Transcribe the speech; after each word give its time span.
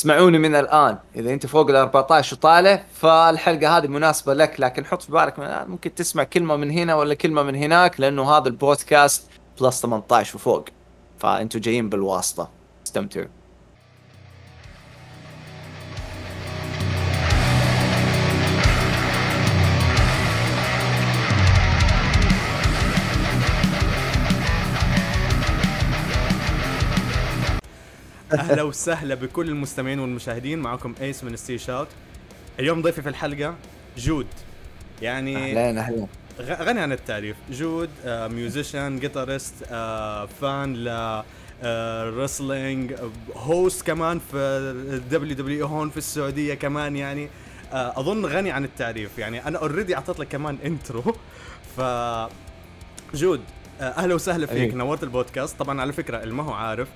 اسمعوني 0.00 0.38
من 0.38 0.54
الآن. 0.54 0.98
إذا 1.16 1.32
أنت 1.32 1.46
فوق 1.46 1.70
ال 1.70 1.76
14 1.76 2.36
وطالع 2.36 2.82
فالحلقة 2.94 3.78
هذه 3.78 3.86
مناسبة 3.86 4.34
لك 4.34 4.60
لكن 4.60 4.84
حط 4.84 5.02
في 5.02 5.12
بالك 5.12 5.38
من 5.38 5.46
الآن. 5.46 5.70
ممكن 5.70 5.94
تسمع 5.94 6.24
كلمة 6.24 6.56
من 6.56 6.70
هنا 6.70 6.94
ولا 6.94 7.14
كلمة 7.14 7.42
من 7.42 7.54
هناك 7.54 8.00
لأنه 8.00 8.30
هذا 8.30 8.48
البودكاست 8.48 9.30
بلس 9.60 9.82
18 9.82 10.36
وفوق. 10.36 10.64
فأنتوا 11.18 11.60
جايين 11.60 11.88
بالواسطة. 11.88 12.48
استمتعوا. 12.86 13.26
أهلا 28.32 28.62
وسهلا 28.62 29.14
بكل 29.14 29.48
المستمعين 29.48 29.98
والمشاهدين. 29.98 30.58
معكم 30.58 30.94
Ace 31.00 31.24
من 31.24 31.36
City 31.36 31.58
Shout 31.58 31.88
اليوم 32.58 32.82
ضيفي 32.82 33.02
في 33.02 33.08
الحلقة 33.08 33.54
جود. 33.98 34.26
يعني 35.02 35.36
اهلين 35.36 35.78
اهلين 35.78 36.08
غني 36.40 36.80
عن 36.80 36.92
التعريف. 36.92 37.36
جود 37.50 37.90
آه 38.04 38.28
musician 38.28 38.98
guitarist 38.98 39.54
آه 39.70 40.26
fan 40.26 40.76
ل 40.76 41.22
wrestling 42.22 42.94
host 43.34 43.86
كمان 43.86 44.18
في 44.18 44.36
ال 44.36 45.36
WWE 45.36 45.66
هون 45.66 45.90
في 45.90 45.96
السعودية 45.96 46.54
كمان 46.54 46.96
يعني. 46.96 47.28
آه 47.72 48.00
أظن 48.00 48.26
غني 48.26 48.50
عن 48.50 48.64
التعريف. 48.64 49.18
يعني 49.18 49.46
أنا 49.46 49.58
already 49.58 49.96
أعطيت 49.96 50.20
لك 50.20 50.28
كمان 50.28 50.58
intro 50.64 51.16
ف 51.76 51.80
جود 53.14 53.40
آه 53.80 53.84
أهلا 53.84 54.14
وسهلا 54.14 54.46
فيك. 54.46 54.68
أهلا. 54.68 54.74
نورت 54.74 55.02
البودكاست. 55.02 55.58
طبعا 55.58 55.80
على 55.80 55.92
فكرة 55.92 56.22
اللي 56.22 56.34
ما 56.34 56.42
هو 56.42 56.52
عارف. 56.52 56.88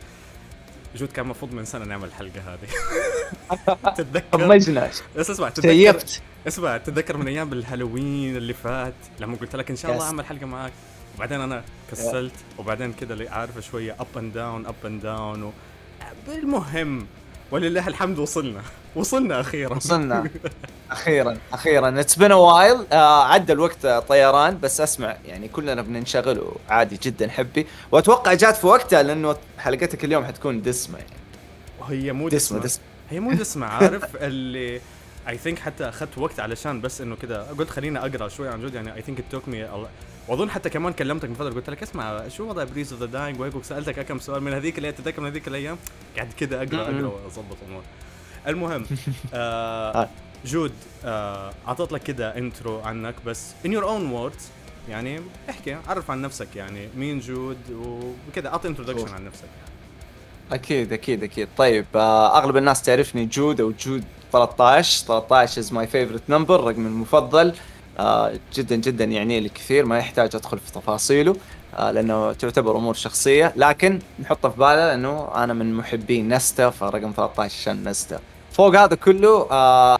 جود 0.94 1.08
كان 1.12 1.24
المفروض 1.24 1.52
من 1.52 1.64
سنة 1.64 1.84
نعمل 1.84 2.08
الحلقة 2.08 2.40
هذه. 2.54 2.68
تتذكر؟ 3.96 4.38
طنشنا 4.38 4.90
بس 5.16 5.30
اسمع 5.30 5.48
تتذكر 5.48 5.70
اسمع 6.48 6.76
تتذكر 6.76 7.16
من 7.16 7.28
أيام 7.28 7.52
الهالوين 7.52 8.36
اللي 8.36 8.54
فات؟ 8.54 8.94
لما 9.20 9.36
قلت 9.36 9.56
لك 9.56 9.70
إن 9.70 9.76
شاء 9.76 9.92
الله. 9.92 10.06
أعمل 10.06 10.24
حلقة 10.24 10.46
معاك. 10.46 10.72
وبعدين 11.16 11.40
أنا 11.40 11.64
كسلت 11.90 12.34
وبعدين 12.58 12.92
كذا 12.92 13.12
اللي 13.12 13.28
عارفه 13.28 13.60
شوية 13.60 13.96
up 14.00 14.06
and 14.18 14.32
down 14.32 14.66
up 14.66 14.74
and 14.84 15.02
down 15.02 15.42
و... 15.42 15.52
ولله 17.54 17.88
الحمد 17.88 18.18
وصلنا. 18.18 18.62
وصلنا 18.96 19.40
أخيرا. 19.40 19.76
وصلنا. 19.76 20.30
أخيرا 20.90 21.36
أخيرا. 21.52 22.00
it's 22.00 22.16
been 22.16 22.32
a 22.32 22.41
while 22.41 22.86
عدى 22.92 23.52
الوقت 23.52 23.86
طيران 23.86 24.58
بس 24.60 24.80
أسمع 24.80 25.16
يعني 25.26 25.48
كلنا 25.48 25.82
بننشغل 25.82 26.44
وعادي 26.68 26.98
جدا 27.02 27.30
حبي. 27.30 27.66
وأتوقع 27.92 28.34
جات 28.34 28.56
في 28.56 28.66
وقتها 28.66 29.02
لأنه 29.02 29.36
حلقتك 29.58 30.04
اليوم 30.04 30.24
حتكون 30.24 30.62
دسمة. 30.62 30.98
يعني 30.98 31.10
هي 31.88 32.12
مو 32.12 32.28
دسمة 32.28 32.58
دسمة. 32.58 32.58
دسمة. 32.60 32.84
هي 33.10 33.20
مو 33.20 33.32
دسمة 33.32 33.66
عارف؟ 33.76 34.16
اللي 34.16 34.80
I 35.28 35.38
think 35.38 35.58
حتى 35.58 35.88
أخذت 35.88 36.18
وقت 36.18 36.40
علشان 36.40 36.80
بس 36.80 37.00
إنه 37.00 37.16
كذا 37.16 37.42
قلت 37.58 37.70
خليني 37.70 37.98
أقرأ 37.98 38.28
شوي 38.28 38.48
عن 38.48 38.66
جد 38.66 38.74
يعني 38.74 38.94
I 38.94 39.02
think 39.02 39.18
it 39.18 39.24
took 39.30 39.48
me 39.48 39.64
واظن 40.28 40.50
حتى 40.50 40.70
كمان 40.70 40.92
كلمتك 40.92 41.28
من 41.28 41.34
فترة 41.34 41.50
قلت 41.50 41.70
لك 41.70 41.82
اسمع 41.82 42.28
شو 42.28 42.48
وضع 42.48 42.64
Breeze 42.64 42.92
of 42.92 43.00
the 43.02 43.06
Dying 43.06 43.40
وهيك 43.40 43.54
وسألتك 43.54 44.06
كم 44.06 44.18
سؤال 44.18 44.42
من 44.42 44.52
هذيك 44.52 44.78
اللي 44.78 44.92
تتذكر 44.92 45.20
من 45.20 45.26
هذيك 45.28 45.48
الأيام 45.48 45.76
قاعد 46.16 46.32
كذا 46.32 46.56
أقرأ 46.56 46.82
أقرأ. 46.82 47.06
وأظبط 47.06 47.56
امور 47.68 47.82
المهم 48.46 48.86
آه 49.34 50.02
آه. 50.02 50.08
جود 50.44 50.72
آه 51.04 51.52
أعطيت 51.68 51.92
لك 51.92 52.02
كذا 52.02 52.38
intro 52.38 52.80
عنك 52.80 53.14
بس 53.26 53.52
in 53.66 53.70
your 53.70 53.84
own 53.84 54.14
words 54.16 54.42
يعني 54.88 55.20
احكي 55.50 55.76
عرف 55.88 56.10
عن 56.10 56.22
نفسك 56.22 56.56
يعني 56.56 56.88
مين 56.96 57.20
جود 57.20 57.58
وكذا 58.28 58.48
أعطي 58.48 58.68
introduction 58.68 59.00
of. 59.00 59.14
عن 59.14 59.24
نفسك 59.24 59.44
يعني. 59.44 59.74
أكيد 60.52 60.92
أكيد 60.92 61.22
أكيد 61.22 61.48
طيب 61.56 61.86
آه 61.94 62.38
أغلب 62.38 62.56
الناس 62.56 62.82
تعرفني 62.82 63.26
جود 63.26 63.60
أو 63.60 63.72
جود 63.80 64.04
13 64.32 65.06
13 65.06 65.60
is 65.60 65.72
my 65.72 65.86
favorite 65.86 66.22
number 66.28 66.60
رقمي 66.64 66.86
المفضل 66.86 67.48
آه 67.48 67.54
جدا 68.54 68.76
جدا 68.76 69.04
يعني 69.04 69.40
لي 69.40 69.48
كثير 69.48 69.84
ما 69.84 69.98
يحتاج 69.98 70.36
أدخل 70.36 70.58
في 70.58 70.72
تفاصيله 70.72 71.36
آه 71.76 71.90
لأنه 71.90 72.32
تعتبر 72.32 72.76
أمور 72.76 72.94
شخصية. 72.94 73.52
لكن 73.56 73.98
نحطه 74.20 74.48
في 74.48 74.56
بالنا 74.56 74.88
لأنه 74.90 75.28
أنا 75.34 75.52
من 75.52 75.74
محبين 75.74 76.34
نستا 76.34 76.70
فرقم 76.70 77.12
13 77.16 77.54
عشان 77.60 77.88
نستا. 77.88 78.18
فوق 78.52 78.76
هذا 78.76 78.94
كله 78.96 79.48
آه 79.50 79.98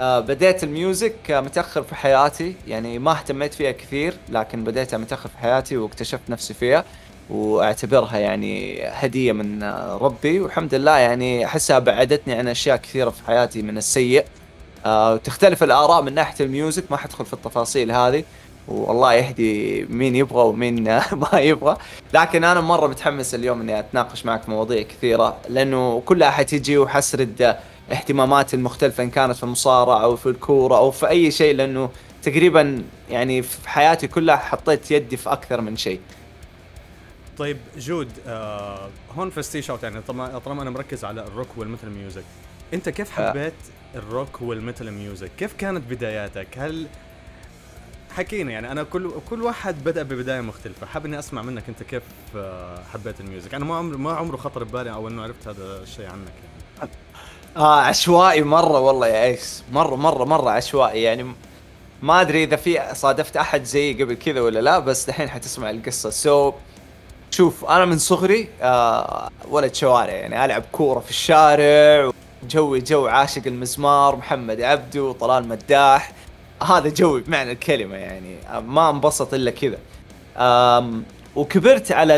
آه 0.00 0.20
بديت 0.20 0.64
ال 0.64 0.75
music 0.75 1.30
آه 1.30 1.40
متأخر 1.40 1.82
في 1.82 1.94
حياتي. 1.94 2.54
يعني 2.68 2.98
ما 2.98 3.12
اهتميت 3.12 3.54
فيها 3.54 3.72
كثير 3.72 4.14
لكن 4.28 4.64
بديتها 4.64 4.98
متأخر 4.98 5.28
في 5.28 5.38
حياتي 5.38 5.76
واكتشفت 5.76 6.30
نفسي 6.30 6.54
فيها 6.54 6.84
وأعتبرها 7.30 8.18
يعني 8.18 8.82
هدية 8.88 9.32
من 9.32 9.62
آه، 9.62 9.98
ربي. 10.02 10.40
والحمد 10.40 10.74
لله 10.74 10.98
يعني 10.98 11.44
أحسها 11.46 11.78
بعدتني 11.78 12.34
عن 12.34 12.48
أشياء 12.48 12.76
كثيرة 12.76 13.10
في 13.10 13.26
حياتي 13.26 13.62
من 13.62 13.78
السيء. 13.78 14.24
آه 14.86 15.14
وتختلف 15.14 15.62
الآراء 15.62 16.02
من 16.02 16.14
ناحية 16.14 16.44
ال 16.44 16.51
music 16.51 16.84
ما 16.90 16.96
حدخل 16.96 17.24
في 17.26 17.32
التفاصيل 17.32 17.92
هذه. 17.92 18.24
والله 18.68 19.12
يهدي 19.14 19.84
مين 19.84 20.16
يبغى 20.16 20.42
ومين 20.42 20.82
ما 21.32 21.40
يبغى. 21.40 21.76
لكن 22.14 22.44
أنا 22.44 22.60
مرة 22.60 22.86
متحمس 22.86 23.34
اليوم 23.34 23.60
إني 23.60 23.78
أتناقش 23.78 24.26
معك 24.26 24.48
مواضيع 24.48 24.82
كثيرة 24.82 25.36
لأنه 25.48 26.02
كلها 26.06 26.30
حتيجي 26.30 26.78
وحسرد 26.78 27.56
اهتماماتي 27.92 28.56
المختلفة 28.56 29.02
إن 29.04 29.10
كانت 29.10 29.36
في 29.36 29.42
المصارعة 29.42 30.02
أو 30.02 30.16
في 30.16 30.26
الكورة 30.26 30.76
أو 30.76 30.90
في 30.90 31.08
أي 31.08 31.30
شيء 31.30 31.54
لأنه 31.54 31.90
تقريبا 32.22 32.82
يعني 33.10 33.42
في 33.42 33.68
حياتي 33.68 34.08
كلها 34.08 34.36
حطيت 34.36 34.90
يدي 34.90 35.16
في 35.16 35.32
أكثر 35.32 35.60
من 35.60 35.76
شيء. 35.76 36.00
طيب 37.38 37.56
جود 37.78 38.08
آه 38.26 38.88
هون 39.18 39.30
في 39.30 39.42
ستي 39.42 39.62
شوت 39.62 39.82
يعني 39.82 40.00
طالما 40.44 40.62
أنا 40.62 40.70
مركز 40.70 41.04
على 41.04 41.20
ال 41.20 41.26
rock 41.26 41.48
وال 41.56 41.66
metal 41.66 41.90
music 41.90 42.24
أنت 42.74 42.88
كيف 42.88 43.20
آه. 43.20 43.30
حبيت 43.30 43.54
ال 43.94 44.04
rock 44.04 44.42
وال 44.42 44.56
metal 44.56 44.92
music؟ 44.92 45.30
كيف 45.38 45.52
كانت 45.52 45.90
بداياتك؟ 45.90 46.58
هل 46.58 46.86
حكينا 48.16 48.52
يعني 48.52 48.72
أنا 48.72 48.82
كل 48.82 49.10
كل 49.30 49.42
واحد 49.42 49.84
بدأ 49.84 50.02
ببداية 50.02 50.40
مختلفة. 50.40 50.86
حاب 50.86 51.06
إني 51.06 51.18
أسمع 51.18 51.42
منك 51.42 51.62
أنت 51.68 51.82
كيف 51.82 52.02
آه 52.36 52.82
حبيت 52.92 53.20
ال 53.20 53.25
music. 53.25 53.54
أنا 53.54 53.64
ما 53.64 53.76
عمر 53.76 53.96
ما 53.96 54.12
عمره 54.12 54.36
خطر 54.36 54.64
ببالي 54.64 54.90
أو 54.92 55.08
إنه 55.08 55.22
عرفت 55.22 55.48
هذا 55.48 55.82
الشيء 55.82 56.06
عنك 56.06 56.32
يعني. 56.80 56.90
آه 57.56 57.80
عشوائي 57.80 58.42
مرة 58.42 58.80
والله 58.80 59.06
يا 59.06 59.24
إيس. 59.24 59.64
مرة 59.72 59.96
مرة 59.96 60.24
مرة 60.24 60.50
عشوائي. 60.50 61.02
يعني 61.02 61.32
ما 62.02 62.20
أدري 62.20 62.44
إذا 62.44 62.56
في 62.56 62.94
صادفت 62.94 63.36
أحد 63.36 63.64
زيي 63.64 64.02
قبل 64.02 64.14
كذا 64.14 64.40
ولا 64.40 64.58
لا 64.58 64.78
بس 64.78 65.06
دحين 65.06 65.28
حتسمع 65.28 65.70
القصة. 65.70 66.10
so 66.10 66.52
شوف 67.30 67.64
أنا 67.64 67.84
من 67.84 67.98
صغري 67.98 68.48
آه 68.62 69.30
ولد 69.48 69.74
شوارع. 69.74 70.12
يعني 70.12 70.44
ألعب 70.44 70.62
كورة 70.72 71.00
في 71.00 71.10
الشارع 71.10 72.12
جوي 72.48 72.80
جو 72.80 73.06
عاشق 73.06 73.42
المزمار 73.46 74.16
محمد 74.16 74.60
عبدو 74.60 75.12
طلال 75.12 75.48
مداح. 75.48 76.12
هذا 76.62 76.88
جوي 76.88 77.20
بمعنى 77.20 77.52
الكلمة 77.52 77.96
يعني. 77.96 78.36
ما 78.66 78.90
انبسط 78.90 79.34
إلا 79.34 79.50
كذا. 79.50 79.78
وكبرت 81.36 81.92
على 81.92 82.12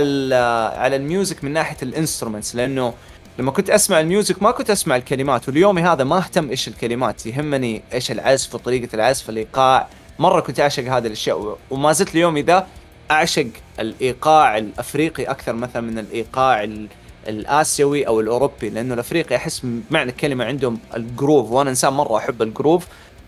على 0.77 0.97
ال 0.97 1.05
music 1.05 1.45
من 1.45 1.53
ناحية 1.53 1.77
ال 1.83 1.89
instruments 1.89 2.55
لأنه 2.57 2.95
لما 3.39 3.51
كنت 3.51 3.71
أسمع 3.71 4.01
ال 4.01 4.08
music 4.08 4.43
ما 4.43 4.51
كنت 4.51 4.71
أسمع 4.71 4.97
الكلمات 4.97 5.49
واليومي 5.49 5.83
هذا 5.83 6.05
ما 6.05 6.19
أهتم 6.19 6.51
إيش 6.51 6.69
الكلمات 6.69 7.27
يهمني 7.27 7.83
إيش 7.93 8.11
العزف 8.11 8.55
وطريقه 8.55 8.89
العزف 8.95 9.31
الإيقاع. 9.31 9.89
مرة 10.19 10.41
كنت 10.41 10.61
أعشق 10.61 10.83
هذه 10.83 11.07
الأشياء 11.07 11.59
وما 11.71 11.93
زلت 11.93 12.15
اليومي 12.15 12.43
ذا 12.43 12.67
أعشق 13.11 13.47
الإيقاع 13.81 14.59
الأفريقي 14.59 15.25
أكثر 15.25 15.53
مثلا 15.53 15.83
من 15.83 15.99
الإيقاع 15.99 16.65
ال- 16.65 16.89
الآسيوي 17.29 18.07
أو 18.07 18.21
الأوروبي 18.21 18.69
لأنه 18.71 18.95
الأفريقي 18.95 19.37
أحس 19.37 19.61
بمعنى 19.65 20.11
الكلمة 20.11 20.45
عندهم 20.45 20.79
ال 20.97 21.03
groove. 21.04 21.51
وأنا 21.51 21.71
إنسان 21.71 21.93
مرة 21.93 22.17
أحب 22.17 22.43
ال 22.43 22.49
groove 22.49 22.87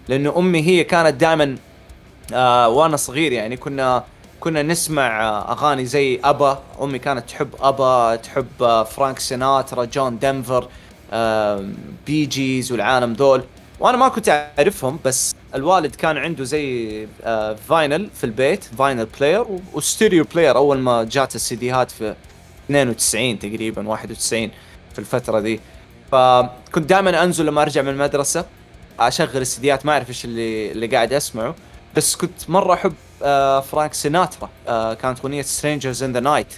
لأنه 0.09 0.39
أمي 0.39 0.63
هي 0.63 0.85
كانت 0.85 1.21
دائما 1.21 1.57
آه 2.35 2.69
وأنا 2.69 2.97
صغير 2.97 3.33
يعني 3.33 3.57
كنا 3.57 4.05
كنا 4.41 4.63
نسمع 4.63 5.23
آه 5.29 5.53
أغاني 5.53 5.87
زي 5.87 6.21
ABBA. 6.25 6.63
أمي 6.83 6.99
كانت 6.99 7.29
تحب 7.29 7.49
ABBA 7.61 8.17
تحب 8.17 8.47
آه 8.63 8.85
فرانك 8.85 9.19
سيناترا 9.19 9.85
جون 9.85 10.19
دنفر 10.19 10.69
آه 11.13 11.65
Bee 12.07 12.27
Gees 12.27 12.73
والعالم 12.73 13.13
ذول. 13.13 13.43
وأنا 13.81 13.97
ما 13.97 14.09
كنت 14.09 14.29
أعرفهم 14.59 14.99
بس 15.05 15.35
الوالد 15.55 15.95
كان 15.95 16.17
عنده 16.17 16.45
زي 16.45 17.07
آه 17.25 17.55
vinyl 17.69 18.11
في 18.15 18.25
البيت 18.25 18.65
vinyl 18.65 19.07
player 19.21 19.45
و 19.75 19.82
stereo 19.82 20.25
player 20.35 20.57
أول 20.57 20.79
ما 20.79 21.05
جات 21.05 21.35
السيديهات 21.35 21.91
في 21.91 22.15
92 22.71 23.39
تقريبا 23.39 23.89
91 23.89 24.51
في 24.93 24.99
الفترة 24.99 25.39
ذي. 25.39 25.61
فكنت 26.13 26.89
دائما 26.91 27.25
أنزل 27.25 27.47
لما 27.47 27.63
أرجع 27.63 27.83
من 27.83 27.89
المدرسة 27.89 28.45
أشغل 29.01 29.37
السيديات 29.37 29.87
ما 29.87 29.93
أعرف 29.93 30.09
إيش 30.09 30.25
اللي 30.25 30.73
اللي 30.73 30.87
قاعد 30.87 31.13
أسمعه. 31.13 31.55
بس 31.97 32.17
كنت 32.17 32.51
مرة 32.51 32.75
أحب 32.75 32.95
آه 33.23 33.61
فرانك 33.61 33.95
سيناترا 33.95 34.51
آه 34.69 34.95
كانت 34.95 35.21
أغنية 35.21 35.43
Strangers 35.43 36.03
in 36.03 36.13
the 36.13 36.21
Night 36.21 36.55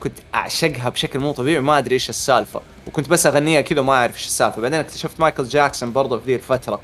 كنت 0.00 0.18
أعشقها 0.34 0.88
بشكل 0.88 1.18
مو 1.18 1.32
طبيعي 1.32 1.60
ما 1.60 1.78
أدري 1.78 1.94
إيش 1.94 2.10
السالفة. 2.10 2.60
وكنت 2.86 3.08
بس 3.08 3.26
أغنيها 3.26 3.60
كذا 3.60 3.80
وما 3.80 3.92
أعرف 3.92 4.14
إيش 4.14 4.26
السالفة. 4.26 4.62
بعدين 4.62 4.80
اكتشفت 4.80 5.20
مايكل 5.20 5.44
جاكسون 5.44 5.92
برضه 5.92 6.18
في 6.18 6.26
ذي 6.26 6.34
الفترة. 6.34 6.80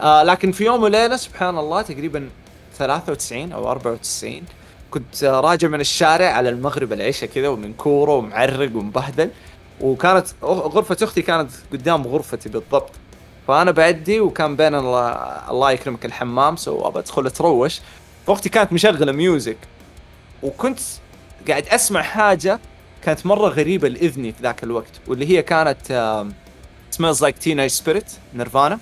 آه 0.00 0.22
لكن 0.22 0.52
في 0.52 0.64
يوم 0.64 0.82
وليلة 0.82 1.16
سبحان 1.16 1.58
الله 1.58 1.82
تقريبا 1.82 2.30
93 2.78 3.52
أو 3.52 3.70
94 3.70 4.42
كنت 4.90 5.24
راجع 5.24 5.68
من 5.68 5.80
الشارع 5.80 6.26
على 6.26 6.48
المغرب 6.48 6.92
العشاء 6.92 7.30
كذا 7.30 7.48
ومن 7.48 7.72
كورة 7.72 8.12
ومعرق 8.12 8.76
ومبهدل. 8.76 9.30
وكانت 9.80 10.26
غرفة 10.42 10.96
أختي 11.02 11.22
كانت 11.22 11.50
قدام 11.72 12.06
غرفتي 12.06 12.48
بالضبط. 12.48 12.90
فأنا 13.48 13.70
بعدي 13.70 14.20
وكان 14.20 14.56
بين 14.56 14.74
الله, 14.74 15.08
الله 15.50 15.70
يكرمك 15.70 16.04
الحمام 16.04 16.56
so 16.56 16.88
أبى 16.88 16.98
أدخل 16.98 17.26
أتروش. 17.26 17.80
فأختي 18.26 18.48
كانت 18.48 18.72
مشغلة 18.72 19.12
music 19.12 19.58
وكنت 20.42 20.78
قاعد 21.48 21.66
أسمع 21.68 22.02
حاجة 22.02 22.60
كانت 23.02 23.26
مرة 23.26 23.48
غريبة 23.48 23.88
لإذني 23.88 24.32
في 24.32 24.42
ذاك 24.42 24.64
الوقت 24.64 25.00
واللي 25.06 25.28
هي 25.28 25.42
كانت 25.42 26.24
Smells 26.90 27.22
Like 27.22 27.38
Teen 27.38 27.68
Spirit 27.68 28.12
Nirvana. 28.34 28.78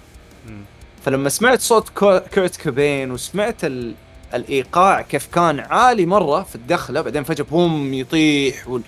فلما 1.04 1.28
سمعت 1.28 1.60
صوت 1.60 1.88
كيرت 2.34 2.56
كوبين 2.62 3.10
وسمعت 3.10 3.64
ال... 3.64 3.94
الإيقاع 4.36 5.00
كيف 5.02 5.26
كان 5.26 5.60
عالي 5.60 6.06
مرة 6.06 6.42
في 6.42 6.54
الدخلة 6.54 7.00
بعدين 7.00 7.24
فجأة 7.24 7.44
boom 7.44 7.94
يطيح 7.94 8.68
وال... 8.68 8.82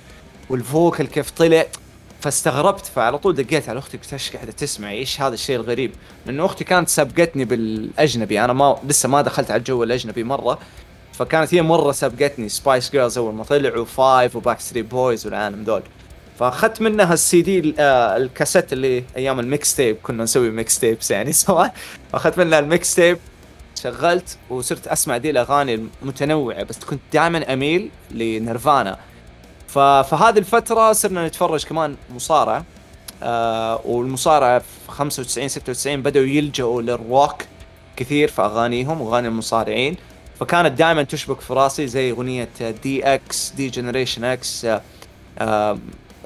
وال 0.51 0.67
vocal 0.67 1.07
كيف 1.07 1.31
طلع. 1.31 1.67
فاستغربت 2.21 2.87
فعلى 2.87 3.19
طول 3.19 3.35
دقيت 3.35 3.69
على 3.69 3.79
أختي 3.79 3.99
قلت 3.99 4.13
إيش 4.13 4.31
قاعدة 4.31 4.53
تسمعي 4.53 4.99
إيش 4.99 5.21
هذا 5.21 5.35
الشيء 5.35 5.57
الغريب؟ 5.57 5.93
لأنه 6.27 6.45
أختي 6.45 6.65
كانت 6.65 6.89
سبقتني 6.89 7.45
بالأجنبي 7.45 8.45
أنا 8.45 8.53
ما 8.53 8.79
لسه 8.89 9.09
ما 9.09 9.23
دخلت 9.23 9.51
على 9.51 9.59
الجو 9.59 9.83
الأجنبي 9.83 10.25
مرة. 10.25 10.59
فكانت 11.13 11.55
هي 11.55 11.63
مرة 11.63 11.93
سبقتني 11.93 12.49
Spice 12.49 12.91
Girls 12.91 13.19
أول 13.19 13.35
ما 13.35 13.45
طلعوا 13.45 13.85
Five 13.85 14.37
و 14.37 14.61
Backstreet 14.61 14.87
Boys 14.87 15.27
والعالم 15.27 15.65
دول. 15.65 15.83
فأخذت 16.39 16.81
منها 16.81 17.15
السي 17.15 17.43
دي 17.43 17.75
آه 17.79 18.17
الكاسيت 18.17 18.73
اللي 18.73 19.05
أيام 19.17 19.41
ال 19.41 19.50
mix 19.50 19.77
tape 19.77 19.97
كنا 20.03 20.25
نسوي 20.25 20.51
mix 20.51 20.79
tapes 20.79 21.11
يعني 21.11 21.33
سوا 21.43 21.67
أخذت 22.15 22.39
منها 22.39 22.59
ال 22.59 22.68
mix 22.68 22.95
tape 22.95 23.19
شغلت 23.87 24.39
وصرت 24.51 24.87
أسمع 24.87 25.17
دي 25.17 25.31
الأغاني 25.31 25.89
المتنوعة 26.03 26.63
بس 26.63 26.79
كنت 26.79 27.01
دائما 27.13 27.53
أميل 27.53 27.91
ل 28.11 28.21
Nirvana. 28.21 28.99
فهذه 29.69 30.39
الفترة 30.39 30.93
صرنا 30.93 31.27
نتفرج 31.27 31.65
كمان 31.65 31.97
مصارعة. 32.15 32.65
آه 33.23 33.81
والمصارعة 33.85 34.59
في 34.59 34.93
95 34.93 35.49
96 35.49 36.03
بدأوا 36.03 36.27
يلجؤوا 36.27 36.83
للروك 36.83 37.35
كثير 37.97 38.29
في 38.29 38.43
أغانيهم 38.43 39.01
واغاني 39.01 39.29
المصارعين. 39.29 39.97
فكانت 40.41 40.79
دائما 40.79 41.03
تشبك 41.03 41.41
في 41.41 41.53
راسي 41.53 41.87
زي 41.87 42.11
أغنية 42.11 42.49
DX 42.83 43.53
D-Generation 43.57 44.25
X 44.25 44.67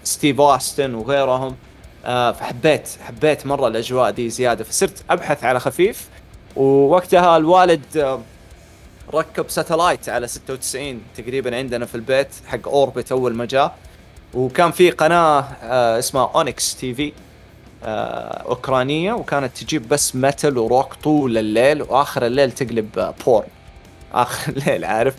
ستيف 0.04 0.40
أوستن 0.40 0.94
وغيرهم. 0.94 1.56
آه 2.04 2.32
فحبيت 2.32 2.88
حبيت 3.00 3.46
مرة 3.46 3.68
الأجواء 3.68 4.10
دي 4.10 4.30
زيادة. 4.30 4.64
فصرت 4.64 5.04
أبحث 5.10 5.44
على 5.44 5.60
خفيف. 5.60 6.08
ووقتها 6.56 7.36
الوالد 7.36 7.96
آه 7.96 8.20
ركب 9.14 9.50
satellite 9.50 10.08
على 10.08 10.26
96 10.28 11.00
تقريبا 11.16 11.56
عندنا 11.56 11.86
في 11.86 11.94
البيت 11.94 12.28
حق 12.46 12.68
Orbit 12.68 13.12
أول 13.12 13.34
ما 13.34 13.44
جاء. 13.44 13.74
وكان 14.34 14.70
في 14.70 14.90
قناة 14.90 15.44
آه 15.62 15.98
اسمها 15.98 16.30
Onyx 16.34 16.76
TV 16.76 17.12
آه 17.84 18.42
أوكرانية 18.48 19.12
وكانت 19.12 19.56
تجيب 19.58 19.88
بس 19.88 20.16
metal 20.16 20.58
و 20.58 20.65
rock 20.65 20.94
طول 20.94 21.38
الليل 21.38 21.82
وآخر 21.82 22.26
الليل 22.26 22.52
تقلب 22.52 22.98
آه 22.98 23.14
porn 23.26 23.46
آخر 24.14 24.52
الليل 24.56 24.84
عارف؟ 24.84 25.14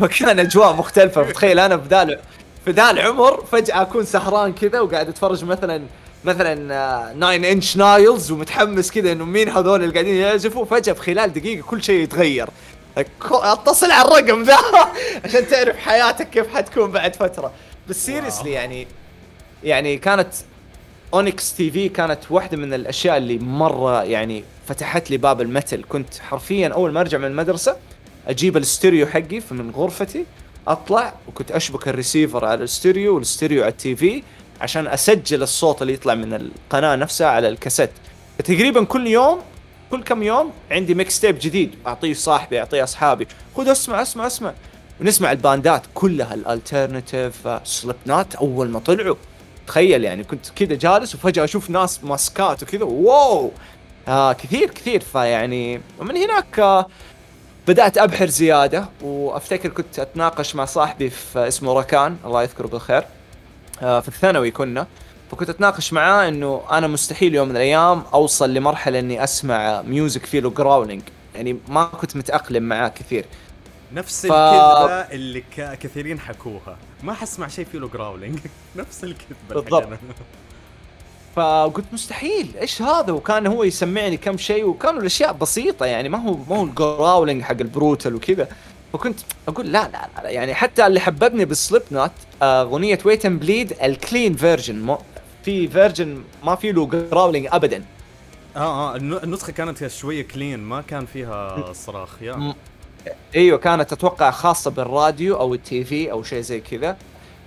فكان 0.00 0.38
أجواء 0.46 0.72
مختلفة. 0.72 1.22
فتخيل 1.22 1.58
أنا 1.58 1.76
في 1.76 1.88
ذا 1.88 2.20
في 2.64 2.70
ذا 2.70 2.90
العمر 2.90 3.44
فجأة 3.52 3.82
أكون 3.82 4.04
سهران 4.04 4.52
كذا 4.52 4.80
وقاعد 4.80 5.08
أتفرج 5.08 5.44
مثلا 5.44 5.82
مثلا 6.26 7.12
9 7.12 7.52
Inch 7.52 7.76
Nails 7.76 8.30
ومتحمس 8.30 8.90
كذا 8.90 9.12
إنه 9.12 9.24
مين 9.24 9.48
هذول 9.48 9.82
اللي 9.82 9.92
قاعدين 9.92 10.16
يعزفوا. 10.16 10.64
فجأة 10.64 10.92
في 10.92 11.02
خلال 11.02 11.32
دقيقة 11.32 11.62
كل 11.62 11.82
شيء 11.82 12.00
يتغير. 12.00 12.48
اتصل 13.30 13.90
على 13.90 14.08
الرقم 14.08 14.42
ذا 14.42 14.56
عشان 15.24 15.48
تعرف 15.48 15.76
حياتك 15.76 16.30
كيف 16.30 16.54
حتكون 16.54 16.90
بعد 16.90 17.16
فترة. 17.16 17.52
بس 17.88 18.06
seriously 18.06 18.50
يعني 18.50 18.86
يعني 19.64 19.96
كانت 19.96 20.28
Onyx 21.14 21.54
TV 21.54 21.88
كانت 21.88 22.18
واحدة 22.30 22.56
من 22.56 22.74
الأشياء 22.74 23.16
اللي 23.16 23.38
مرة 23.38 24.02
يعني 24.02 24.44
فتحت 24.68 25.10
لي 25.10 25.16
باب 25.16 25.40
ال 25.40 25.47
metal 25.47 25.84
كنت 25.88 26.18
حرفيا 26.18 26.68
أول 26.68 26.92
ما 26.92 27.00
أرجع 27.00 27.18
من 27.18 27.24
المدرسة 27.24 27.76
أجيب 28.28 28.56
الاستوديو 28.56 29.06
حقي 29.06 29.42
من 29.50 29.70
غرفتي 29.70 30.24
أطلع 30.68 31.14
وكنت 31.28 31.52
أشبك 31.52 31.88
الريسيفر 31.88 32.44
على 32.44 32.54
الاستوديو 32.54 33.14
والاستوديو 33.14 33.62
على 33.62 33.70
ال 33.72 33.96
TV. 33.96 34.22
عشان 34.60 34.86
أسجل 34.86 35.42
الصوت 35.42 35.82
اللي 35.82 35.92
يطلع 35.92 36.14
من 36.14 36.34
القناة 36.34 36.96
نفسها 36.96 37.26
على 37.26 37.48
الكاسيت. 37.48 37.90
تقريبا 38.44 38.84
كل 38.84 39.06
يوم 39.06 39.40
كل 39.90 40.02
كم 40.02 40.22
يوم 40.22 40.52
عندي 40.70 40.94
mixtape 40.94 41.38
جديد. 41.40 41.74
أعطيه 41.86 42.14
صاحبي 42.14 42.58
أعطيه 42.60 42.84
أصحابي. 42.84 43.26
خذ 43.56 43.72
اسمع 43.72 44.02
اسمع 44.02 44.26
اسمع. 44.26 44.52
ونسمع 45.00 45.32
الباندات 45.32 45.82
كلها 45.94 46.34
ال 46.34 47.48
alternative 47.64 47.96
Slipknot 48.06 48.34
أول 48.34 48.68
ما 48.68 48.78
طلعوا. 48.78 49.16
تخيل 49.66 50.04
يعني 50.04 50.24
كنت 50.24 50.48
كذا 50.56 50.74
جالس 50.74 51.14
وفجأة 51.14 51.44
أشوف 51.44 51.70
ناس 51.70 52.04
ماسكات 52.04 52.62
وكذا. 52.62 52.84
wow! 52.84 53.52
آه 54.08 54.32
كثير 54.32 54.70
كثير. 54.70 55.00
فيعني 55.00 55.80
ومن 55.98 56.16
هناك 56.16 56.58
آه 56.58 56.86
بدأت 57.68 57.98
أبحر 57.98 58.26
زيادة. 58.26 58.88
وأفتكر 59.02 59.68
كنت 59.68 59.98
أتناقش 59.98 60.54
مع 60.54 60.64
صاحبي 60.64 61.10
في 61.10 61.48
اسمه 61.48 61.72
ركان. 61.72 62.16
الله 62.24 62.42
يذكره 62.42 62.66
بالخير. 62.66 62.98
آه 63.02 63.15
في 63.80 64.08
الثانوي 64.08 64.50
كنا. 64.50 64.86
فكنت 65.30 65.50
أتناقش 65.50 65.92
معاه 65.92 66.28
إنه 66.28 66.62
أنا 66.70 66.86
مستحيل 66.86 67.34
يوم 67.34 67.48
من 67.48 67.56
الأيام 67.56 68.02
أوصل 68.14 68.54
لمرحلة 68.54 68.98
إني 68.98 69.24
أسمع 69.24 69.82
music 69.82 70.26
فيه 70.26 70.40
له 70.40 70.50
growling 70.50 71.02
يعني 71.34 71.58
ما 71.68 71.84
كنت 71.84 72.16
متأقلم 72.16 72.62
معاه 72.62 72.88
كثير. 72.88 73.24
نفس 73.92 74.26
ف- 74.26 74.32
الكذبة 74.32 75.14
اللي 75.14 75.40
ك- 75.40 75.78
كثيرين 75.78 76.20
حكوها. 76.20 76.76
ما 77.02 77.14
حسمع 77.14 77.48
شيء 77.48 77.66
فيه 77.72 77.78
له 77.78 77.88
growling 77.88 78.38
نفس 78.76 79.04
الكذبة 79.04 79.36
بالضبط. 79.62 79.88
فقلت 81.36 81.84
مستحيل. 81.92 82.50
إيش 82.60 82.82
هذا؟ 82.82 83.12
وكان 83.12 83.46
هو 83.46 83.64
يسمعني 83.64 84.16
كم 84.16 84.36
شيء 84.38 84.64
وكانوا 84.64 85.00
الأشياء 85.00 85.32
بسيطة 85.32 85.86
يعني. 85.86 86.08
ما 86.08 86.18
هو 86.18 86.36
ما 86.50 86.56
هو 86.56 86.64
ال 86.64 86.73
growling 86.73 87.42
حق 87.42 87.50
ال 87.60 87.68
brutal 87.68 88.14
وكذا. 88.14 88.48
فكنت 88.96 89.20
أقول 89.48 89.72
لا 89.72 89.88
لا 89.88 90.08
لا 90.22 90.30
يعني 90.30 90.54
حتى 90.54 90.86
اللي 90.86 91.00
حببني 91.00 91.44
بال 91.44 91.82
Slipknot 91.90 92.10
آه، 92.42 92.62
أغنية 92.62 92.98
Wait 93.04 93.26
and 93.26 93.40
Bleed 93.40 93.72
ال 93.82 93.91
clean 93.91 94.34
version 94.36 94.96
في 95.44 95.68
version 95.68 96.22
ما 96.44 96.54
في 96.56 96.72
له 96.72 96.86
growling 96.86 97.48
ابدا. 97.52 97.84
آه 98.56 98.60
آه 98.92 98.96
الن- 98.96 99.20
النسخة 99.24 99.52
كانت 99.52 99.86
شوية 99.86 100.22
clean 100.28 100.60
ما 100.60 100.80
كان 100.82 101.06
فيها 101.06 101.62
صراخ 101.86 102.08
يا. 102.22 102.32
م- 102.36 102.54
إيوه 103.36 103.58
كانت 103.58 103.92
أتوقع 103.92 104.30
خاصة 104.30 104.70
بالراديو 104.70 105.36
أو 105.40 105.54
ال 105.54 105.84
TV 105.84 106.10
أو 106.12 106.22
شيء 106.22 106.40
زي 106.40 106.60
كذا. 106.60 106.96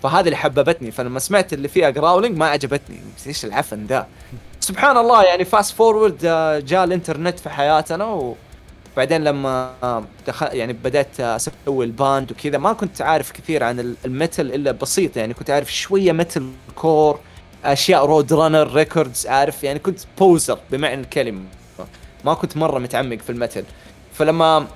فهذه 0.03 0.25
اللي 0.25 0.35
حببتني. 0.37 0.91
فلما 0.91 1.19
سمعت 1.19 1.53
اللي 1.53 1.67
فيها 1.67 1.89
growling 1.89 2.37
ما 2.37 2.45
عجبتني 2.47 2.97
إيش 3.27 3.45
العفن 3.45 3.85
ذا 3.85 4.07
سبحان 4.59 4.97
الله 4.97 5.23
يعني 5.23 5.45
fast 5.45 5.75
forward 5.75 6.17
جاء 6.65 6.83
الإنترنت 6.83 7.39
في 7.39 7.49
حياتنا 7.49 8.33
وبعدين 8.93 9.23
لما 9.23 9.73
دخل 10.27 10.47
يعني 10.55 10.73
بدأت 10.73 11.19
أسوي 11.19 11.85
ال 11.85 11.94
band 11.94 12.31
وكذا 12.31 12.57
ما 12.57 12.73
كنت 12.73 13.01
عارف 13.01 13.31
كثير 13.31 13.63
عن 13.63 13.79
ال- 13.79 13.95
ال 14.05 14.13
metal 14.13 14.53
إلا 14.55 14.71
بسيط 14.71 15.17
يعني 15.17 15.33
كنت 15.33 15.49
عارف 15.49 15.73
شوية 15.73 16.11
metalcore 16.11 17.19
أشياء 17.65 18.05
Roadrunner 18.05 18.73
Records 18.73 19.27
عارف؟ 19.27 19.63
يعني 19.63 19.79
كنت 19.79 19.99
poser 20.19 20.59
بمعنى 20.71 21.01
الكلمة. 21.01 21.41
ما 22.25 22.33
كنت 22.33 22.57
مرة 22.57 22.79
متعمق 22.79 23.17
في 23.17 23.29
ال 23.29 23.34
metal. 23.34 23.63
فلما 24.13 24.67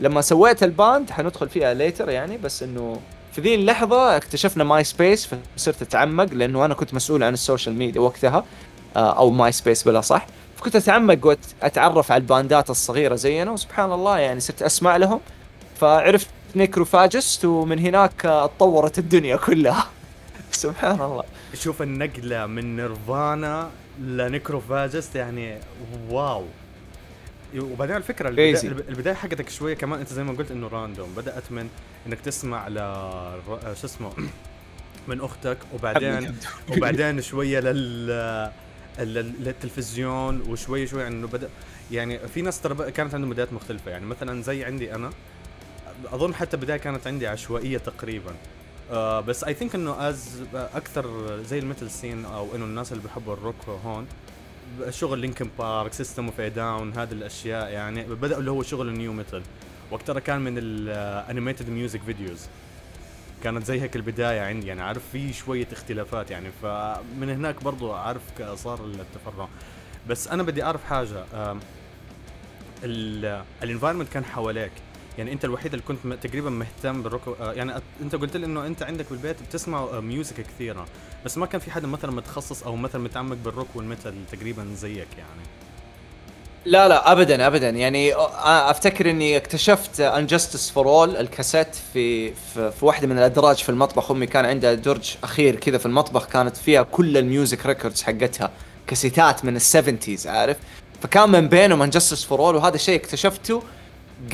لما 0.00 0.20
سويت 0.20 0.62
ال 0.62 0.72
band 0.72 1.10
حندخل 1.10 1.48
فيها 1.48 1.74
later 1.74 2.08
يعني 2.10 2.36
بس 2.38 2.62
إنه 2.62 3.00
في 3.32 3.40
ذي 3.40 3.54
اللحظة 3.54 4.16
اكتشفنا 4.16 4.64
Myspace 4.64 5.28
فصرت 5.56 5.82
أتعمق 5.82 6.24
لأنه 6.32 6.64
أنا 6.64 6.74
كنت 6.74 6.94
مسؤول 6.94 7.22
عن 7.22 7.32
ال 7.32 7.38
social 7.38 7.74
media 7.74 8.00
وقتها 8.00 8.44
آه، 8.96 9.18
أو 9.18 9.30
Myspace 9.30 9.82
بلا 9.82 10.00
صح. 10.00 10.26
فكنت 10.64 10.76
أتعمق 10.76 11.26
وأتعرف 11.26 12.12
على 12.12 12.20
الباندات 12.20 12.70
الصغيرة 12.70 13.14
زينا 13.14 13.50
وسبحان 13.50 13.92
الله 13.92 14.18
يعني 14.18 14.40
صرت 14.40 14.62
أسمع 14.62 14.96
لهم. 14.96 15.20
فعرفت 15.80 16.26
Necrophagist 16.56 17.44
ومن 17.44 17.78
هناك 17.78 18.26
اتطورت 18.26 18.98
الدنيا 18.98 19.36
كلها. 19.36 19.86
سبحان 20.52 21.00
الله. 21.00 21.24
شوف 21.54 21.82
النقلة 21.82 22.46
من 22.46 22.76
Nirvana 22.76 23.70
ل 24.00 24.09
Necrophagist 24.09 25.16
يعني 25.16 25.58
wow. 26.10 26.44
وبعدين 27.56 27.96
الفكرة 27.96 28.28
البدا... 28.28 28.60
Crazy. 28.60 28.64
البداية 28.64 29.14
حقتك 29.14 29.48
شوية 29.48 29.74
كمان 29.74 30.00
أنت 30.00 30.12
زي 30.12 30.22
ما 30.24 30.32
قلت 30.32 30.50
إنه 30.50 30.68
random. 30.68 31.14
بدأت 31.16 31.52
من 31.52 31.68
إنك 32.06 32.20
تسمع 32.20 32.68
ل 32.68 32.74
شو 33.80 33.86
اسمه؟ 33.86 34.12
من 35.08 35.20
أختك 35.20 35.58
وبعدين 35.74 36.34
وبعدين 36.72 37.20
شوية 37.22 37.60
لل- 37.60 38.50
للتلفزيون 38.98 40.40
وشوي 40.40 40.86
شوي 40.86 41.06
إنه 41.06 41.26
بدا 41.26 41.48
يعني 41.92 42.18
في 42.18 42.42
ناس 42.42 42.60
ترى 42.60 42.90
كانت 42.90 43.14
عندهم 43.14 43.30
بدايات 43.30 43.52
مختلفة. 43.52 43.90
يعني 43.90 44.06
مثلا 44.06 44.42
زي 44.42 44.64
عندي 44.64 44.94
أنا 44.94 45.10
أظن 46.12 46.34
حتى 46.34 46.56
البدايه 46.56 46.76
كانت 46.76 47.06
عندي 47.06 47.26
عشوائية 47.26 47.78
تقريبا. 47.78 48.34
آه 48.90 49.20
بس 49.20 49.44
I 49.44 49.54
think 49.54 49.74
إنه 49.74 50.08
as 50.08 50.42
أكثر 50.54 51.36
زي 51.42 51.58
ال 51.58 51.63
metal 51.63 51.90
scene 51.90 52.24
أو 52.24 52.54
إنه 52.54 52.64
الناس 52.64 52.92
اللي 52.92 53.02
بيحبوا 53.02 53.34
الروك 53.34 53.68
هون 53.84 54.06
شغل 54.90 55.18
Linkin 55.18 55.48
Park 55.58 55.92
System 55.92 56.24
of 56.26 56.40
a 56.40 56.50
Down 56.50 56.92
هذه 56.92 57.12
الأشياء 57.12 57.70
يعني 57.70 58.04
بدأوا 58.04 58.40
اللي 58.40 58.50
هو 58.50 58.62
شغل 58.62 58.88
ال 58.88 58.96
nu 58.96 59.12
metal 59.12 59.42
وقتها 59.90 60.20
كان 60.20 60.40
من 60.40 60.54
ال 60.58 60.70
animated 60.70 61.70
music 61.70 62.00
videos 62.06 62.46
كانت 63.44 63.64
زي 63.66 63.80
هيك 63.80 63.96
البداية 63.96 64.40
عندي 64.40 64.66
يعني 64.66 64.82
عارف 64.82 65.02
في 65.12 65.32
شوية 65.32 65.68
اختلافات 65.72 66.30
يعني 66.30 66.48
فمن 66.62 67.30
هناك 67.30 67.64
برضو 67.64 67.92
عارف 67.92 68.22
صار 68.54 68.84
التفرع. 68.84 69.48
بس 70.08 70.28
أنا 70.28 70.42
بدي 70.42 70.62
أعرف 70.62 70.84
حاجة 70.84 71.24
ال 73.62 73.66
environment 73.66 74.08
كان 74.08 74.24
حواليك. 74.24 74.72
يعني 75.18 75.32
أنت 75.32 75.44
الوحيد 75.44 75.74
اللي 75.74 75.84
كنت 75.88 76.26
تقريبا 76.26 76.50
مهتم 76.50 77.02
بالروك 77.02 77.28
آه، 77.28 77.52
يعني 77.52 77.72
أنت 78.02 78.14
قلت 78.14 78.36
لي 78.36 78.46
إنه 78.46 78.66
أنت 78.66 78.82
عندك 78.82 79.06
بالبيت 79.10 79.42
بتسمع 79.42 80.00
music 80.00 80.34
كثيرة. 80.34 80.86
بس 81.24 81.38
ما 81.38 81.46
كان 81.46 81.60
في 81.60 81.70
حدا 81.70 81.86
مثلا 81.86 82.10
متخصص 82.10 82.62
أو 82.62 82.76
مثلا 82.76 83.02
متعمق 83.02 83.36
بال 83.44 83.52
rock 83.52 83.68
وال 83.74 83.85
metal 83.85 84.14
تقريبا 84.32 84.74
زيك 84.74 85.08
يعني. 85.18 85.63
لا 86.66 86.88
لا 86.88 87.12
ابدا 87.12 87.46
ابدا. 87.46 87.68
يعني 87.68 88.14
أفتكر 88.44 89.10
إني 89.10 89.36
اكتشفت 89.36 90.00
And 90.00 90.21
Justice 90.21 90.70
for 90.70 90.88
All 90.88 91.16
الكاسيت 91.16 91.74
في, 91.92 92.34
في 92.54 92.72
واحدة 92.82 93.06
من 93.06 93.18
الأدراج 93.18 93.56
في 93.56 93.68
المطبخ. 93.68 94.10
أمي 94.10 94.26
كان 94.26 94.44
عندها 94.44 94.74
درج 94.74 95.14
أخير 95.22 95.56
كذا 95.56 95.78
في 95.78 95.86
المطبخ 95.86 96.26
كانت 96.26 96.56
فيها 96.56 96.82
كل 96.82 97.16
ال 97.16 97.24
music 97.24 97.66
records 97.66 98.02
حقتها 98.02 98.50
كاسيتات 98.86 99.44
من 99.44 99.56
ال 99.56 99.63
seventies 99.63 100.26
عارف؟ 100.26 100.56
فكان 101.02 101.28
من 101.28 101.48
بينهم 101.48 101.82
And 101.82 101.95
Justice 101.95 102.24
for 102.24 102.40
All 102.40 102.56
وهذا 102.56 102.74
الشيء 102.74 102.96
اكتشفته 102.96 103.62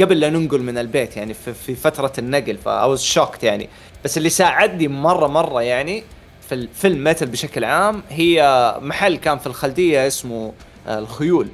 قبل 0.00 0.20
لا 0.20 0.30
ننقل 0.30 0.62
من 0.62 0.78
البيت 0.78 1.16
يعني 1.16 1.34
في, 1.34 1.54
في 1.54 1.74
فترة 1.74 2.12
النقل. 2.18 2.58
ف 2.58 2.96
I 2.96 3.02
shocked 3.02 3.42
يعني. 3.42 3.68
بس 4.04 4.18
اللي 4.18 4.30
ساعدني 4.30 4.88
مرة 4.88 5.26
مرة 5.26 5.62
يعني 5.62 6.04
في 6.48 6.54
الفيلم 6.54 7.04
metal 7.04 7.28
بشكل 7.28 7.64
عام 7.64 8.02
هي 8.10 8.74
محل 8.80 9.16
كان 9.16 9.38
في 9.38 9.46
الخالدية 9.46 10.06
اسمه 10.06 10.52
آه، 10.86 10.98
الخيول. 10.98 11.48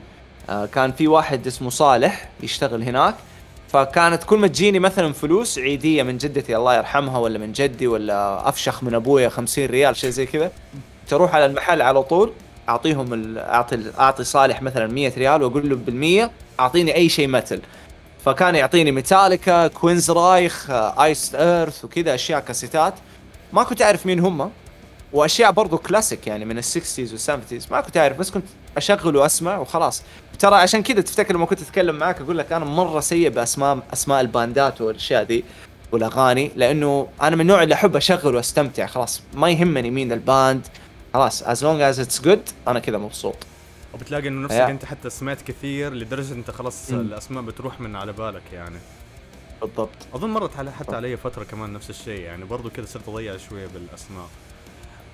كان 0.49 0.93
في 0.93 1.09
واحد 1.09 1.47
اسمه 1.47 1.71
صالح 1.71 2.29
يشتغل 2.43 2.83
هناك. 2.83 3.15
فكانت 3.69 4.25
كل 4.25 4.37
ما 4.37 4.47
تجيني 4.47 4.79
مثلا 4.79 5.12
فلوس 5.12 5.59
عيدية 5.59 6.03
من 6.03 6.19
جدتي 6.19 6.57
الله 6.57 6.76
يرحمها 6.76 7.19
ولا 7.19 7.38
من 7.38 7.53
جدي 7.53 7.87
ولا 7.87 8.49
أفشخ 8.49 8.83
من 8.83 8.95
أبويا 8.95 9.29
50 9.29 9.67
ريال 9.67 9.97
شيء 9.97 10.11
زي 10.11 10.26
كذا. 10.26 10.50
تروح 11.09 11.35
على 11.35 11.47
المحل 11.47 11.83
على 11.83 12.03
طول 12.03 12.33
أعطيهم 12.69 13.35
أعطي 13.38 13.93
أعطي 13.99 14.25
صالح 14.25 14.62
مثلا 14.62 14.87
100 14.87 15.12
ريال 15.17 15.43
وأقول 15.43 15.71
له 15.71 15.76
بال100 16.26 16.31
أعطيني 16.61 16.95
أي 16.95 17.09
شيء 17.09 17.29
metal 17.29 17.61
فكان 18.25 18.55
يعطيني 18.55 18.93
Metallica 18.93 19.67
Queensrÿche 19.67 20.71
Iced 20.71 21.35
Earth 21.35 21.85
وكذا 21.85 22.15
أشياء 22.15 22.41
كاسيتات. 22.41 22.95
ما 23.53 23.62
كنت 23.62 23.83
أعرف 23.83 24.07
مين 24.07 24.21
هم 24.21 24.50
وأشياء 25.12 25.53
برضو 25.53 25.79
كلاسيك 25.79 26.26
يعني 26.26 26.45
من 26.45 26.59
ال 26.59 26.65
sixties 26.65 27.12
وال 27.12 27.23
seventies 27.23 27.69
ما 27.71 27.81
كنت 27.81 27.97
أعرف 27.97 28.19
بس 28.19 28.31
كنت 28.31 28.45
أشغل 28.76 29.16
وأسمع 29.16 29.59
وخلاص. 29.59 30.02
ترى 30.38 30.54
عشان 30.54 30.83
كذا 30.83 31.00
تفتكر 31.00 31.35
لما 31.35 31.47
كنت 31.47 31.62
أتكلم 31.62 31.95
معاك 31.95 32.21
أقول 32.21 32.38
لك 32.38 32.52
أنا 32.52 32.64
مرة 32.64 33.00
سيء 33.00 33.28
باسماء 33.28 33.78
أسماء 33.92 34.21
الباندات 34.21 34.80
والأشياء 34.80 35.25
دي 35.25 35.45
والأغاني 35.92 36.50
لأنه 36.56 37.09
أنا 37.23 37.37
من 37.37 37.40
النوع 37.40 37.62
اللي 37.62 37.75
أحب 37.75 37.97
أشغل 37.97 38.35
وأستمتع. 38.35 38.87
خلاص 38.87 39.23
ما 39.35 39.50
يهمني 39.50 39.90
مين 39.90 40.12
ال 40.12 40.22
band. 40.22 40.67
خلاص 41.14 41.42
as 41.43 41.65
long 41.65 41.81
as 41.81 42.00
it's 42.00 42.23
good 42.23 42.43
أنا 42.68 42.78
كذا 42.78 42.99
مبسوط. 42.99 43.37
وبتلاقي 43.95 44.28
إنه 44.28 44.45
نفسك 44.45 44.61
أنت 44.61 44.85
حتى 44.85 45.11
سمعت 45.11 45.42
كثير 45.42 45.92
لدرجة 45.92 46.33
إنت 46.33 46.50
خلاص. 46.50 46.90
الأسماء 46.90 47.42
بتروح 47.42 47.80
من 47.80 47.97
على 47.97 48.12
بالك 48.12 48.42
يعني. 48.52 48.78
بالضبط. 49.61 49.90
أظن 50.14 50.30
مرت 50.30 50.56
على 50.59 50.73
حتى 50.73 50.97
علي 50.97 51.16
فترة 51.16 51.45
كمان 51.45 51.73
نفس 51.73 51.90
الشيء 51.90 52.21
يعني 52.21 52.45
برضو 52.45 52.71
كذا 52.71 52.87
صرت 52.87 53.09
أضيع 53.09 53.37
شوية 53.37 53.66
بالأسماء. 53.66 54.26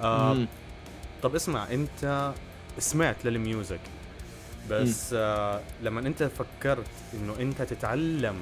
آه 0.02 0.37
طب 1.23 1.35
اسمع 1.35 1.66
أنت 1.71 2.33
سمعت 2.79 3.25
لل 3.25 3.41
music 3.41 3.81
بس 4.71 5.14
آه 5.19 5.61
لما 5.83 6.00
انت 6.00 6.23
فكرت 6.23 6.87
انه 7.14 7.37
انت 7.41 7.62
تتعلم 7.62 8.37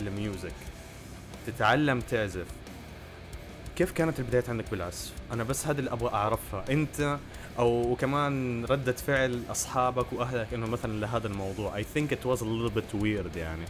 ال 0.00 0.09
music 0.09 0.52
تتعلم 1.46 2.00
تعزف 2.00 2.46
كيف 3.76 3.92
كانت 3.92 4.18
البدايات 4.18 4.48
عندك 4.48 4.70
بالعزف؟ 4.70 5.12
أنا 5.32 5.44
بس 5.44 5.66
هذا 5.66 5.78
اللي 5.78 5.92
أبغى 5.92 6.14
أعرفها 6.14 6.64
أنت 6.70 7.18
أو 7.58 7.92
وكمان 7.92 8.64
ردة 8.64 8.92
فعل 8.92 9.42
أصحابك 9.50 10.12
وأهلك 10.12 10.54
إنه 10.54 10.66
مثلا 10.66 11.00
لهذا 11.00 11.26
الموضوع. 11.26 11.80
I 11.80 11.82
think 11.82 12.12
it 12.12 12.24
was 12.24 12.40
a 12.40 12.44
little 12.44 12.74
bit 12.78 13.00
weird 13.02 13.36
يعني. 13.36 13.64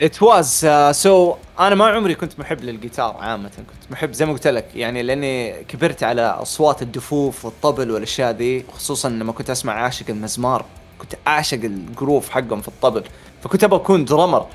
Was 0.00 0.64
uh, 0.64 0.92
so 0.92 1.36
أنا 1.60 1.74
ما 1.74 1.86
عمري 1.86 2.14
كنت 2.14 2.40
محب 2.40 2.60
للجيتار 2.60 3.16
عامة. 3.20 3.50
كنت 3.56 3.90
محب 3.90 4.12
زي 4.12 4.26
ما 4.26 4.32
قلت 4.32 4.46
لك 4.46 4.66
يعني 4.74 5.02
لأني 5.02 5.64
كبرت 5.64 6.02
على 6.02 6.22
أصوات 6.22 6.82
الدفوف 6.82 7.44
والطبل 7.44 7.90
والأشياء 7.90 8.32
دي 8.32 8.64
خصوصا 8.72 9.08
لما 9.08 9.32
كنت 9.32 9.50
أسمع 9.50 9.72
عاشق 9.72 10.06
المزمار. 10.08 10.64
كنت 10.98 11.14
أعشق 11.26 11.60
الجروف 11.64 12.30
حقهم 12.30 12.60
في 12.60 12.68
الطبل. 12.68 13.04
فكنت 13.42 13.64
أبغى 13.64 13.80
أكون 13.80 14.04
درامر 14.04 14.46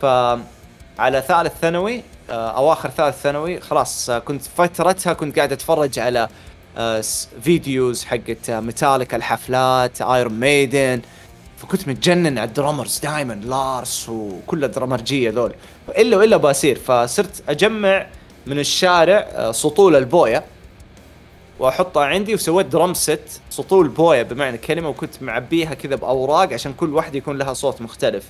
ف 0.00 0.04
على 0.98 1.22
ثالث 1.28 1.52
ثانوي 1.60 2.02
آه، 2.30 2.50
أواخر 2.50 2.90
ثالث 2.90 3.22
ثانوي 3.22 3.60
خلاص 3.60 4.10
آه، 4.10 4.18
كنت 4.18 4.42
فترتها 4.42 5.12
كنت 5.12 5.36
قاعد 5.36 5.52
أتفرج 5.52 5.98
على 5.98 6.28
آه، 6.78 7.04
videos 7.42 8.04
حقت 8.04 8.50
ميتاليكا 8.50 9.16
الحفلات 9.16 10.02
Iron 10.02 10.40
Maiden 10.40 11.00
فكنت 11.56 11.88
متجنن 11.88 12.38
على 12.38 12.48
ال 12.48 12.54
drummers 12.54 12.98
دائما 12.98 13.32
لارس 13.32 14.08
وكل 14.08 14.64
الدرامرجية 14.64 15.30
ذول. 15.30 15.54
إلا 15.88 16.16
وإلا 16.16 16.36
باسير 16.36 16.78
فصرت 16.78 17.42
أجمع 17.48 18.06
من 18.46 18.58
الشارع 18.58 19.52
سطول 19.52 19.96
البوية 19.96 20.44
وأحطها 21.58 22.04
عندي 22.04 22.34
وسويت 22.34 22.66
drum 22.66 22.94
set 22.94 23.40
سطول 23.50 23.88
بوية 23.88 24.22
بمعنى 24.22 24.56
الكلمة 24.56 24.88
وكنت 24.88 25.22
معبيها 25.22 25.74
كذا 25.74 25.94
بأوراق 25.96 26.52
عشان 26.52 26.72
كل 26.72 26.94
واحدة 26.94 27.18
يكون 27.18 27.38
لها 27.38 27.54
صوت 27.54 27.82
مختلف. 27.82 28.24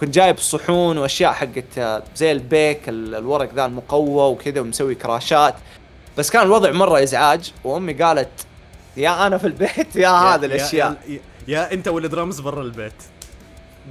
كنت 0.00 0.14
جايب 0.14 0.38
صحون 0.38 0.98
وأشياء 0.98 1.32
حقت 1.32 2.02
زي 2.16 2.32
البيك 2.32 2.80
الورق 2.88 3.54
ذا 3.54 3.66
المقوى 3.66 4.32
وكذا 4.32 4.60
ومسوي 4.60 4.94
كراشات. 4.94 5.54
بس 6.18 6.30
كان 6.30 6.42
الوضع 6.42 6.72
مرة 6.72 7.02
إزعاج 7.02 7.52
وأمي 7.64 7.92
قالت 7.92 8.28
يا 8.96 9.26
أنا 9.26 9.38
في 9.38 9.46
البيت 9.46 9.96
يا, 9.96 10.08
هذا 10.08 10.46
الأشياء. 10.46 10.96
يا, 11.08 11.20
يا 11.48 11.72
انت 11.72 11.88
ولد 11.88 12.14
رمز 12.14 12.40
برا 12.40 12.62
البيت. 12.62 12.92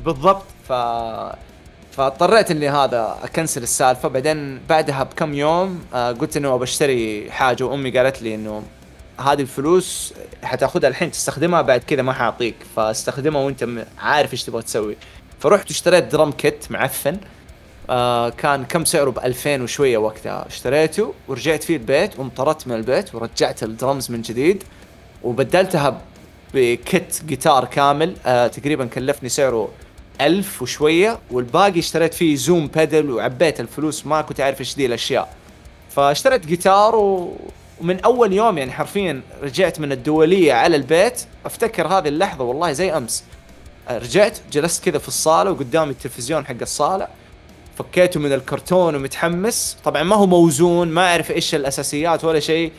بالضبط. 0.06 0.46
ف 0.70 0.74
فاضطريت 1.92 2.52
إني 2.52 2.70
هذا 2.70 3.18
أكنسل 3.24 3.64
السالفة. 3.64 4.10
بعدين 4.10 4.60
بعدها 4.70 5.04
بكم 5.04 5.34
يوم 5.34 5.86
آه، 5.94 6.12
قلت 6.12 6.38
إنه 6.38 6.58
بشتري 6.58 7.32
حاجة 7.32 7.64
وأمي 7.64 7.92
قالت 7.92 8.22
لي 8.22 8.36
إنه 8.36 8.64
هذه 9.20 9.42
الفلوس 9.42 10.14
حتأخذها 10.44 10.90
الحين 10.90 11.12
تستخدمها 11.12 11.62
بعد 11.62 11.84
كذا 11.84 12.02
ما 12.02 12.14
حأعطيك 12.14 12.56
فاستخدمها 12.76 13.42
وأنت 13.42 13.86
عارف 14.00 14.34
إيش 14.34 14.44
تبغى 14.44 14.62
تسوي. 14.62 14.98
فرحت 15.40 15.70
اشتريت 15.72 16.04
drum 16.04 16.32
kit 16.32 16.72
معفن. 16.72 17.18
آه 17.90 18.30
كان 18.30 18.66
كم 18.66 18.86
سعره 18.86 19.10
ب 19.10 19.20
2000 19.20 19.62
وشوية 19.62 19.98
وقتها. 19.98 20.48
اشتريته 20.48 21.14
ورجعت 21.28 21.64
فيه 21.64 21.78
البيت 21.78 22.20
وانطردت 22.20 22.68
من 22.68 22.76
البيت 22.76 23.16
ورجعت 23.16 23.64
الدرمز 23.64 24.12
من 24.12 24.22
جديد 24.22 24.64
وبدلتها 25.24 26.02
ب 26.56 26.72
kit 26.72 27.22
جيتار 27.26 27.66
كامل. 27.66 28.16
آه 28.26 28.48
تقريبا 28.48 28.86
كلفني 28.86 29.30
سعره 29.30 29.70
ألف 30.22 30.62
وشوية 30.62 31.20
والباقي 31.32 31.80
اشتريت 31.80 32.14
فيه 32.14 32.36
Zoom 32.36 32.68
pedal 32.68 33.12
وعبيت 33.12 33.60
الفلوس 33.60 34.06
ما 34.06 34.22
كنت 34.22 34.42
عارف 34.42 34.60
إيش 34.60 34.76
دي 34.76 34.86
الأشياء. 34.86 35.34
فاشتريت 35.96 36.46
جيتار 36.46 36.96
و... 36.96 37.38
ومن 37.82 38.00
أول 38.00 38.34
يوم 38.34 38.58
يعني 38.58 38.72
حرفيا 38.72 39.22
رجعت 39.44 39.80
من 39.80 39.92
الدولية 39.92 40.54
على 40.54 40.76
البيت. 40.76 41.22
أفتكر 41.46 41.88
هذه 41.88 42.08
اللحظة 42.08 42.44
والله 42.44 42.72
زي 42.72 42.92
أمس. 42.98 43.24
رجعت 43.90 44.38
جلست 44.52 44.86
كذا 44.86 44.98
في 44.98 45.08
الصالة 45.08 45.52
وقدامي 45.52 45.92
التلفزيون 45.92 46.46
حق 46.46 46.56
الصالة. 46.62 47.08
فكيته 47.78 48.20
من 48.20 48.34
الكرتون 48.34 48.96
ومتحمس. 48.96 49.78
طبعا 49.84 50.04
ما 50.04 50.16
هو 50.16 50.26
موزون 50.26 50.88
ما 50.88 51.12
أعرف 51.12 51.32
إيش 51.32 51.56
الأساسيات 51.56 52.24
ولا 52.24 52.40
شيء. 52.40 52.72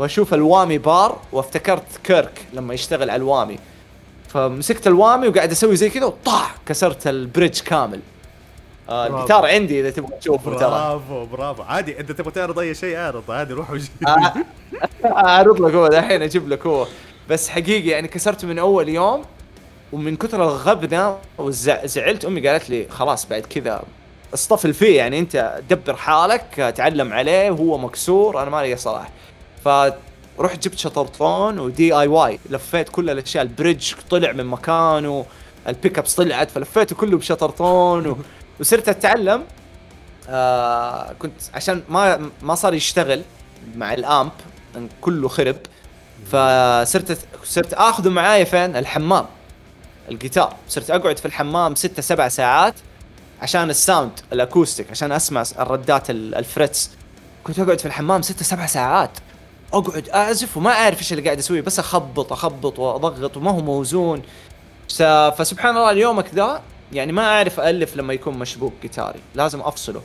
واشوف 0.00 0.34
ال 0.34 0.40
whammy 0.40 0.78
bar 0.78 1.18
وافتكرت 1.32 1.96
كيرك 2.04 2.46
لما 2.52 2.74
يشتغل 2.74 3.10
على 3.10 3.16
ال 3.16 3.21
whammy. 3.21 3.58
فمسكت 4.28 4.86
ال 4.86 4.92
whammy 4.92 5.28
وقاعد 5.28 5.50
أسوي 5.50 5.76
زي 5.76 5.90
كذا 5.90 6.04
وطاح 6.04 6.54
كسرت 6.66 7.06
ال 7.06 7.14
bridge 7.14 7.60
كامل. 7.60 8.00
آه 8.88 9.06
الجيتار 9.06 9.46
عندي 9.46 9.80
إذا 9.80 9.90
تبغى 9.90 10.18
تشوفه 10.20 10.56
ترى. 10.58 10.70
برافو 10.70 11.26
برافو. 11.26 11.62
عادي 11.62 12.00
أنت 12.00 12.12
تبغى 12.12 12.30
تعرض 12.30 12.58
أي 12.58 12.74
شيء 12.74 12.96
أعرض 12.96 13.30
عادي 13.30 13.52
روح 13.52 13.70
وجي. 13.70 13.90
آه 14.08 14.34
أعرض 15.26 15.60
لك 15.60 15.74
هو 15.74 15.86
الحين 15.86 16.22
أجيب 16.22 16.48
لك 16.48 16.66
هو. 16.66 16.86
بس 17.30 17.48
حقيقي 17.48 17.88
يعني 17.88 18.08
كسرته 18.08 18.48
من 18.48 18.58
أول 18.58 18.88
يوم 18.88 19.22
ومن 19.92 20.16
كثر 20.16 20.42
الغبنة 20.42 21.18
وزعلت 21.38 22.24
أمي 22.24 22.48
قالت 22.48 22.70
لي 22.70 22.86
خلاص 22.90 23.26
بعد 23.26 23.42
كذا 23.42 23.82
اصطفل 24.34 24.74
فيه 24.74 24.96
يعني 24.96 25.18
أنت 25.18 25.60
دبر 25.70 25.96
حالك 25.96 26.72
تعلم 26.76 27.12
عليه 27.12 27.50
وهو 27.50 27.78
مكسور 27.78 28.42
أنا 28.42 28.50
ما 28.50 28.62
لي 28.62 28.76
صلاح. 28.76 29.10
فرحت 29.64 30.62
جبت 30.62 30.78
شطرطون 30.78 31.58
و 31.58 31.92
DIY 31.94 32.38
لفيت 32.50 32.88
كل 32.88 33.10
الأشياء 33.10 33.42
ال 33.42 33.49
bridge 33.49 33.92
طلع 34.10 34.32
من 34.32 34.46
مكانه 34.46 35.26
ال 35.68 35.98
pickups 35.98 36.14
طلعت 36.14 36.50
فلفيته 36.50 36.96
كله 36.96 37.18
بشطرطون 37.18 38.06
و... 38.06 38.16
وصرت 38.60 38.88
أتعلم 38.88 39.44
آه 40.28 41.12
كنت 41.18 41.32
عشان 41.54 41.82
ما 41.88 42.30
ما 42.42 42.54
صار 42.54 42.74
يشتغل 42.74 43.22
مع 43.76 43.94
ال 43.94 44.03
amp 44.03 44.30
كله 45.00 45.28
خرب 45.28 45.56
فصرت 46.26 47.18
صرت 47.44 47.74
اخذه 47.74 48.08
معايا 48.08 48.44
فين؟ 48.44 48.76
الحمام 48.76 49.26
الجيتار. 50.10 50.56
صرت 50.68 50.90
أقعد 50.90 51.18
في 51.18 51.26
الحمام 51.26 51.74
ستة 51.74 52.02
سبع 52.02 52.28
ساعات 52.28 52.74
عشان 53.42 53.70
ال 53.70 53.77
sound 53.77 54.10
ال 54.32 54.38
acoustic 54.38 54.90
عشان 54.90 55.12
أسمع 55.12 55.44
الردات 55.58 56.10
ال 56.10 56.21
frets. 56.21 56.90
كنت 57.44 57.58
أقعد 57.58 57.78
في 57.78 57.86
الحمام 57.86 58.22
ستة 58.22 58.44
سبع 58.44 58.66
ساعات. 58.66 59.10
أقعد 59.72 60.08
اعزف 60.08 60.56
وما 60.56 60.70
أعرف 60.70 60.98
إيش 60.98 61.12
اللي 61.12 61.24
قاعد 61.24 61.38
أسويه 61.38 61.60
بس 61.60 61.78
أخبط 61.78 62.32
أخبط 62.32 62.78
وأضغط 62.78 63.36
وما 63.36 63.50
هو 63.50 63.60
موزون. 63.60 64.22
فسبحان 65.38 65.76
الله 65.76 65.90
إلى 65.90 66.05
يومك 66.05 66.34
ذا 66.34 66.62
يعني 66.92 67.12
ما 67.12 67.22
أعرف 67.22 67.60
الف 67.60 67.96
لما 67.96 68.12
يكون 68.12 68.38
مشبوك 68.38 68.72
جيتاري. 68.82 69.20
لازم 69.34 69.60
أفصله. 69.60 70.02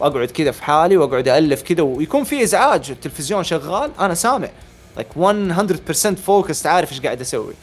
وأقعد 0.00 0.30
كذا 0.30 0.50
في 0.50 0.64
حالي 0.64 0.96
وأقعد 0.96 1.28
الف 1.28 1.62
كذا 1.62 1.82
ويكون 1.82 2.24
في 2.24 2.42
إزعاج 2.42 2.90
التلفزيون 2.90 3.44
شغال 3.44 3.90
أنا 4.00 4.14
سامع. 4.14 4.48
like 4.96 5.08
like 5.12 5.16
100% 5.16 6.14
focus 6.14 6.66
عارف 6.66 6.92
إيش 6.92 7.00
قاعد 7.00 7.20
أسوي. 7.20 7.54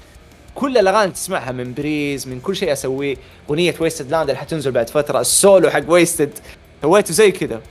كل 0.55 0.77
الأغاني 0.77 1.11
تسمعها 1.11 1.51
من 1.51 1.73
Breeze 1.73 2.27
من 2.27 2.39
كل 2.39 2.55
شيء 2.55 2.73
أسويه. 2.73 3.15
أغنية 3.49 3.75
Wasted 3.79 4.11
Land 4.11 4.29
اللي 4.29 4.39
حتنزل 4.39 4.71
بعد 4.71 4.89
فترة 4.89 5.21
السولو 5.21 5.69
حق 5.69 5.83
Wasted 5.87 6.39
سويته 6.81 7.13
زي 7.13 7.31
كذا. 7.31 7.61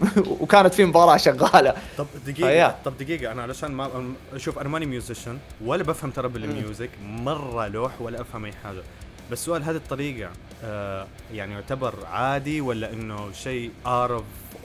وكانت 0.40 0.74
في 0.74 0.84
مباراة 0.84 1.16
شغالة. 1.16 1.74
طب 1.98 2.06
فيا. 2.24 2.32
دقيقة 2.32 2.76
طب 2.84 2.98
دقيقة 2.98 3.32
أنا 3.32 3.42
علشان 3.42 3.72
ما 3.72 4.14
شوف 4.36 4.58
أنا 4.58 4.68
ماني 4.68 4.86
musician 4.86 5.38
ولا 5.64 5.82
بفهم 5.82 6.10
ترى 6.10 6.28
بال 6.28 6.46
music 6.46 6.90
مرة 7.04 7.68
لوح 7.68 8.00
ولا 8.00 8.20
أفهم 8.20 8.44
أي 8.44 8.52
حاجة. 8.64 8.82
بس 9.30 9.44
سؤال 9.44 9.62
هذه 9.62 9.76
الطريقة 9.76 10.30
آه 10.64 11.06
يعني 11.34 11.52
يعتبر 11.54 11.94
عادي 12.12 12.60
ولا 12.60 12.92
إنه 12.92 13.32
شيء 13.32 13.70
out 13.86 14.10
of 14.10 14.22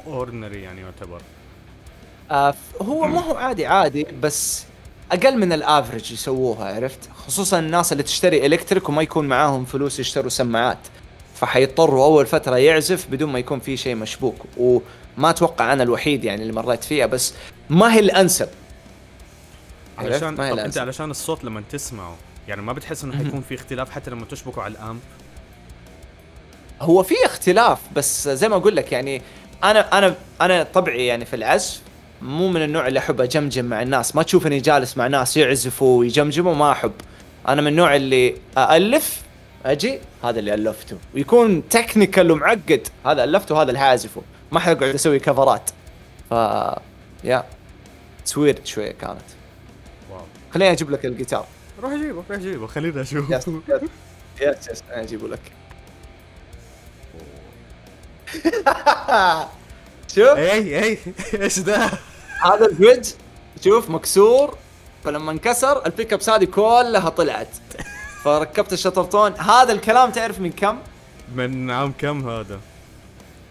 ordinary 0.09 0.55
يعني 0.55 0.81
يعتبر؟ 0.81 1.21
آه 2.31 2.53
هو 2.81 3.07
ما 3.07 3.19
هو 3.19 3.36
عادي 3.36 3.65
عادي 3.65 4.07
بس 4.21 4.63
أقل 5.12 5.38
من 5.38 5.53
الافرج 5.53 6.12
يسووها 6.12 6.75
عرفت؟ 6.75 7.00
خصوصا 7.27 7.59
الناس 7.59 7.91
اللي 7.91 8.03
تشتري 8.03 8.45
الكتريك 8.45 8.89
وما 8.89 9.01
يكون 9.01 9.27
معاهم 9.27 9.65
فلوس 9.65 10.00
يشتروا 10.00 10.29
سماعات. 10.29 10.77
فحيضطروا 11.36 12.05
أول 12.05 12.25
فترة 12.25 12.55
يعزف 12.55 13.07
بدون 13.12 13.31
ما 13.31 13.39
يكون 13.39 13.59
في 13.59 13.77
شيء 13.77 13.95
مشبوك. 13.95 14.36
وما 15.19 15.29
أتوقع 15.29 15.73
أنا 15.73 15.83
الوحيد 15.83 16.23
يعني 16.23 16.41
اللي 16.41 16.53
مريت 16.53 16.83
فيها 16.83 17.05
بس 17.05 17.33
ما 17.69 17.93
هي 17.93 17.99
الأنسب؟ 17.99 18.49
علشان 19.97 20.35
ما 20.35 20.47
هي 20.47 20.53
الأنسب. 20.53 20.81
علشان 20.81 21.11
الصوت 21.11 21.43
لما 21.43 21.63
تسمعه 21.71 22.15
يعني 22.47 22.61
ما 22.61 22.73
بتحس 22.73 23.03
إنه 23.03 23.17
حيكون 23.17 23.41
في 23.41 23.55
اختلاف 23.55 23.89
حتى 23.89 24.11
لما 24.11 24.25
تشبكه 24.25 24.61
على 24.61 24.71
الأمب؟ 24.71 24.99
هو 26.81 27.03
في 27.03 27.15
اختلاف 27.25 27.79
بس 27.95 28.29
زي 28.29 28.49
ما 28.49 28.55
أقول 28.55 28.75
لك 28.75 28.91
يعني 28.91 29.21
أنا 29.63 29.97
أنا 29.97 30.15
أنا 30.41 30.63
طبعي 30.63 31.05
يعني 31.05 31.25
في 31.25 31.35
العزف 31.35 31.81
مو 32.21 32.47
من 32.47 32.63
النوع 32.63 32.88
اللي 32.88 32.99
أحب 32.99 33.21
أجمجم 33.21 33.65
مع 33.65 33.81
الناس. 33.81 34.15
ما 34.15 34.23
تشوفني 34.23 34.59
جالس 34.59 34.97
مع 34.97 35.07
ناس 35.07 35.38
يعزفوا 35.38 35.99
ويجمجموا 35.99 36.55
ما 36.55 36.71
أحب. 36.71 36.93
أنا 37.47 37.61
من 37.61 37.67
النوع 37.67 37.95
اللي 37.95 38.35
الف 38.57 39.21
أجي 39.65 39.99
هذا 40.23 40.39
اللي 40.39 40.53
ألفته. 40.53 40.97
ويكون 41.15 41.69
تكنيكال 41.69 42.31
ومعقد 42.31 42.88
هذا 43.05 43.23
ألفته 43.23 43.61
هذا 43.61 43.67
اللي 43.67 43.79
حاعزفه 43.79 44.21
ما 44.51 44.60
حقعد 44.60 44.84
أسوي 44.84 45.20
كفرات 45.20 45.70
ف 46.29 46.34
yeah 47.24 47.46
it's 48.25 48.43
weird 48.43 48.65
شوية 48.65 48.91
كانت. 48.91 49.22
Wow. 50.12 50.22
خليني 50.53 50.72
أجيب 50.72 50.91
لك 50.91 51.06
الجيتار. 51.06 51.46
روح 51.82 51.94
جيبه 51.94 52.24
روح 52.29 52.39
جيبه 52.39 52.68
خلينا 52.68 53.01
نشوف 53.01 53.29
yes 53.29 53.48
yes 54.41 54.69
yes 54.69 54.84
أنا 54.91 55.03
أجيبه 55.03 55.27
لك. 55.27 55.39
شوف. 60.15 60.38
اي 60.38 60.84
اي 60.84 60.98
إيش 61.34 61.60
ذا؟ 61.60 61.91
هذا 62.46 62.65
ال 62.65 62.72
bridge 62.72 63.10
شوف 63.63 63.89
مكسور. 63.89 64.58
فلما 65.03 65.32
انكسر 65.32 65.86
ال 65.86 66.13
pickups 66.13 66.29
هذه 66.29 66.46
كلها 66.46 67.10
طلعت. 67.10 67.50
فركبت 68.24 68.74
الشطرطون 68.74 69.34
هذا 69.34 69.72
الكلام 69.72 70.12
تعرف 70.12 70.39
من 70.39 70.51
كم؟ 70.51 70.79
من 71.36 71.72
عام 71.72 71.94
كم 71.98 72.29
هذا؟ 72.29 72.60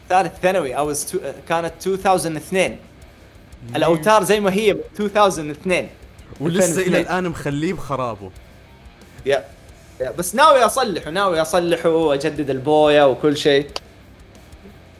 ثالث 0.09 0.33
ثانوي 0.43 0.95
two, 0.95 1.17
كانت 1.49 1.87
2002 1.87 2.77
الأوتار 3.77 4.25
زي 4.25 4.41
ما 4.41 4.53
هي 4.53 4.75
من 4.75 4.81
2002 5.01 5.89
ولسه 6.41 6.59
2002. 6.59 6.89
إلى 6.89 7.01
الآن 7.01 7.29
مخليه 7.29 7.73
بخرابه 7.73 8.31
yeah 9.27 9.45
yeah 10.01 10.11
بس 10.11 10.35
ناوي 10.35 10.65
أصلحه 10.65 11.11
ناوي 11.11 11.43
أصلحه 11.43 11.89
وأجدد 11.89 12.51
البوية 12.51 13.11
وكل 13.11 13.37
شيء 13.37 13.71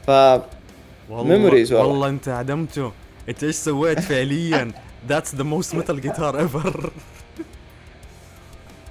ف 0.07 0.09
والله 0.09 1.49
Memories 1.49 1.71
والله. 1.71 1.85
والله 1.85 2.07
أنت 2.09 2.27
عدمته 2.29 2.91
أنت 3.29 3.43
إيش 3.43 3.55
سويت 3.55 3.99
فعليا 3.99 4.71
that's 5.09 5.35
the 5.35 5.43
most 5.43 5.75
metal 5.75 6.01
guitar 6.01 6.39
ever 6.39 6.91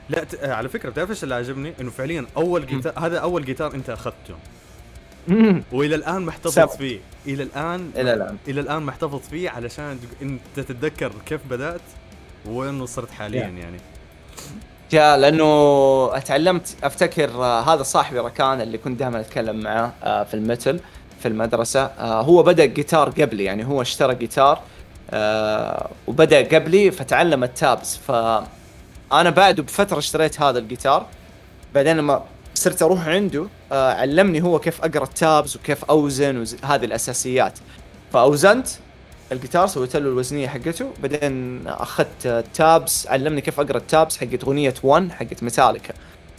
لا 0.09 0.25
ت... 0.25 0.45
على 0.45 0.69
فكرة 0.69 0.91
بتعرف 0.91 1.11
إيش 1.11 1.25
اللي 1.25 1.35
عجبني؟ 1.35 1.73
إنه 1.81 1.91
فعليا 1.91 2.27
أول 2.37 2.67
جيتار 2.67 2.93
هذا 2.97 3.19
أول 3.19 3.45
جيتار 3.45 3.75
أنت 3.75 3.91
أخذته. 3.91 4.35
والى 5.73 5.95
الآن 5.95 6.23
محتفظ. 6.23 6.77
فيه. 6.77 7.01
إلى 7.27 7.43
الآن 7.43 7.91
إلى 7.97 8.15
الآن. 8.15 8.37
إلى 8.49 8.61
الآن 8.61 8.83
محتفظ 8.83 9.21
فيه 9.31 9.51
علشان 9.51 9.99
انت 10.23 10.41
تتذكر 10.57 11.13
كيف 11.27 11.41
بدأت 11.51 11.81
وين 12.47 12.81
وصلت 12.81 13.11
حاليا. 13.11 13.41
يعني. 13.41 13.79
يا 14.93 15.17
لأنه 15.17 15.47
أتعلمت 16.17 16.77
أفتكر 16.83 17.31
آه، 17.31 17.61
هذا 17.61 17.83
صاحبي 17.83 18.19
ركان 18.19 18.61
اللي 18.61 18.79
كنت 18.79 18.99
دائما 18.99 19.21
أتكلم 19.21 19.61
معاه 19.61 19.93
في 20.25 20.35
المتل 20.35 20.81
في 21.21 21.29
المدرسة. 21.29 21.85
آه، 21.85 22.21
هو 22.23 22.43
بدأ 22.43 22.65
جيتار 22.65 23.11
قبلي 23.11 23.45
يعني 23.45 23.65
هو 23.67 23.83
اشترى 23.83 24.15
جيتار 24.15 24.61
آه، 25.11 25.91
وبدأ 26.07 26.57
قبلي 26.57 26.91
فتعلم 26.91 27.45
ال 27.45 27.55
tabs 27.55 27.97
فأنا 27.97 29.31
بعده 29.31 29.63
بفترة 29.63 29.99
اشتريت 29.99 30.41
هذا 30.41 30.59
الجيتار 30.59 31.07
بعدين 31.75 31.97
لما 31.97 32.25
صرت 32.59 32.83
أروح 32.83 33.09
عنده 33.09 33.47
آه، 33.73 33.93
علمني 33.93 34.43
هو 34.43 34.59
كيف 34.59 34.85
أقرأ 34.85 35.05
ال 35.05 35.15
tabs 35.15 35.57
وكيف 35.57 35.85
أوزن 35.85 36.45
وهذه 36.63 36.85
الأساسيات. 36.85 37.59
فأوزنت 38.13 38.69
الجيتار 39.33 39.67
سويت 39.67 39.97
له 39.97 40.09
الوزنية 40.09 40.49
حقته 40.49 40.91
بعدين 41.03 41.67
أخذت 41.67 42.27
ال 42.27 42.43
tabs 42.43 43.07
علمني 43.07 43.41
كيف 43.41 43.61
أقرأ 43.61 43.77
ال 43.77 43.85
tabs 43.85 44.17
حقت 44.17 44.45
أغنية 44.45 44.75
1 44.83 45.13
حقت 45.13 45.43
ميتاليكا. 45.43 45.95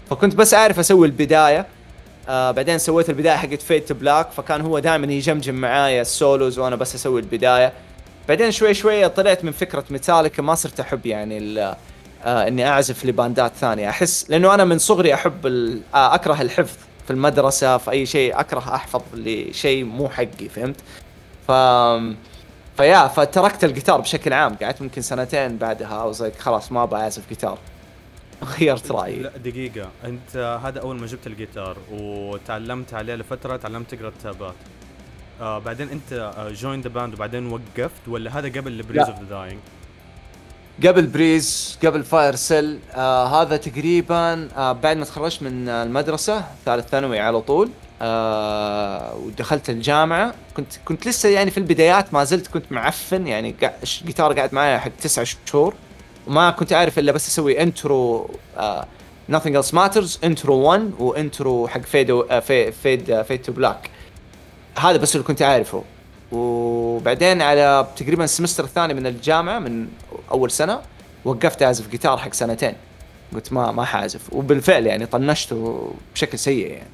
فكنت 0.10 0.36
بس 0.36 0.54
أعرف 0.54 0.80
أسوي 0.80 1.08
البداية 1.08 1.66
آه 2.30 2.52
بعدين 2.52 2.78
سويت 2.78 3.10
البداية 3.10 3.36
حقت 3.38 3.62
Fade 3.62 3.92
Black 3.92 4.32
فكان 4.32 4.62
هو 4.62 4.80
دائما 4.80 5.14
يجمجم 5.14 5.56
معايا 5.56 6.02
ال 6.02 6.11
solos 6.11 6.60
وأنا 6.60 6.76
بس 6.76 6.96
أسوي 6.96 7.22
البداية. 7.22 7.74
بعدين 8.30 8.52
شوي 8.52 8.74
شوي 8.74 9.10
طلعت 9.10 9.44
من 9.44 9.52
فكرة 9.52 9.86
ميتاليكا 9.90 10.44
ما 10.44 10.56
صرت 10.56 10.80
أحب 10.80 11.06
يعني 11.06 11.38
آه 12.26 12.48
إني 12.48 12.68
أعزف 12.70 13.06
لباندات 13.06 13.52
ثانية. 13.56 13.90
أحس 13.90 14.30
لأنه 14.30 14.54
أنا 14.54 14.66
من 14.66 14.78
صغري 14.78 15.14
أحب 15.14 15.48
ال- 15.48 15.82
آه 15.96 16.16
أكره 16.16 16.42
الحفظ 16.42 16.78
في 17.06 17.12
المدرسة 17.12 17.78
في 17.78 17.92
أي 17.92 18.06
شيء 18.06 18.40
أكره 18.40 18.60
أحفظ 18.76 19.02
لشيء 19.14 19.84
مو 19.84 20.10
حقي 20.10 20.50
فهمت؟ 20.56 20.76
ف 21.48 21.52
ف 22.78 22.84
yeah 22.84 23.08
فتركت 23.08 23.64
الجيتار 23.64 24.02
بشكل 24.02 24.34
عام. 24.34 24.56
قعدت 24.62 24.82
ممكن 24.82 25.02
سنتين 25.02 25.58
بعدها 25.58 26.04
وزي 26.04 26.32
خلاص 26.40 26.72
ما 26.72 26.84
أبغى 26.84 27.02
أعزف 27.02 27.30
جيتار. 27.30 27.58
غيرت 28.60 28.92
رأيي. 28.92 29.16
لا 29.20 29.38
دقيقة. 29.38 29.90
أنت 30.06 30.60
هذا 30.64 30.80
أول 30.82 30.96
ما 31.00 31.08
جبت 31.08 31.28
الجيتار 31.28 31.78
وتعلمت 31.92 32.94
عليه 32.94 33.16
لفترة 33.16 33.58
تعلمت 33.58 33.96
تقرأ 33.96 34.08
التابات. 34.08 34.56
آه 35.42 35.60
بعدين 35.60 35.90
أنت 35.90 36.34
join 36.52 36.82
the 36.82 36.90
band 36.90 37.14
وبعدين 37.14 37.52
وقفت 37.52 38.08
ولا 38.08 38.40
هذا 38.40 38.48
قبل 38.48 38.82
Breeze. 38.84 39.08
of 39.10 39.20
the 39.20 39.26
Dying؟ 39.30 39.60
قبل 40.88 41.08
Breeze 41.08 41.78
قبل 41.86 42.04
فاير 42.04 42.36
سيل 42.36 42.80
آه 42.96 43.42
هذا 43.42 43.58
تقريبا 43.58 44.50
آه 44.58 44.72
بعد 44.72 44.98
ما 44.98 45.06
تخرجت 45.06 45.44
من 45.44 45.70
المدرسة 45.70 46.44
ثالث 46.66 46.88
ثانوي 46.90 47.20
على 47.20 47.42
طول 47.42 47.70
آه 48.02 49.16
ودخلت 49.16 49.70
الجامعة. 49.70 50.34
كنت 50.58 50.74
كنت 50.86 51.08
لسه 51.08 51.30
يعني 51.30 51.52
في 51.52 51.58
البدايات 51.58 52.14
ما 52.14 52.24
زلت 52.24 52.48
كنت 52.48 52.72
معفن 52.72 53.28
يعني 53.28 53.56
الجيتار 53.84 54.34
قاعد 54.34 54.54
معي 54.54 54.80
حق 54.80 54.92
تسعة 55.02 55.28
شهور. 55.46 55.74
وما 56.28 56.52
كنت 56.52 56.74
عارف 56.74 57.00
إلا 57.00 57.12
بس 57.12 57.28
أسوي 57.28 57.62
intro 57.62 58.30
nothing 59.32 59.54
else 59.62 59.72
matters 59.76 60.18
intro 60.24 60.56
1 60.56 60.92
و 61.00 61.11
intro 61.11 61.68
حق 61.68 61.82
Fade 61.82 62.40
fa- 62.40 62.72
Fade 62.72 63.22
Fade 63.22 63.42
to 63.42 63.52
Black 63.52 63.90
هذا 64.80 64.98
بس 64.98 65.16
اللي 65.16 65.28
كنت 65.28 65.42
عارفه 65.42 65.84
وبعدين 66.32 67.42
على 67.42 67.88
تقريبا 67.96 68.24
ال 68.24 68.28
semester 68.28 68.64
الثاني 68.64 68.94
من 68.94 69.08
الجامعة 69.08 69.60
من 69.60 69.88
أول 70.32 70.52
سنة 70.52 70.82
وقفت 71.26 71.64
أعزف 71.64 71.90
جيتار 71.90 72.18
حق 72.18 72.34
سنتين 72.34 72.74
قلت 73.34 73.54
ما 73.54 73.72
ما 73.72 73.86
حأعزف 73.86 74.34
وبالفعل 74.34 74.86
يعني 74.86 75.06
طنشته 75.06 75.92
بشكل 76.14 76.40
سيء 76.40 76.72
يعني 76.72 76.90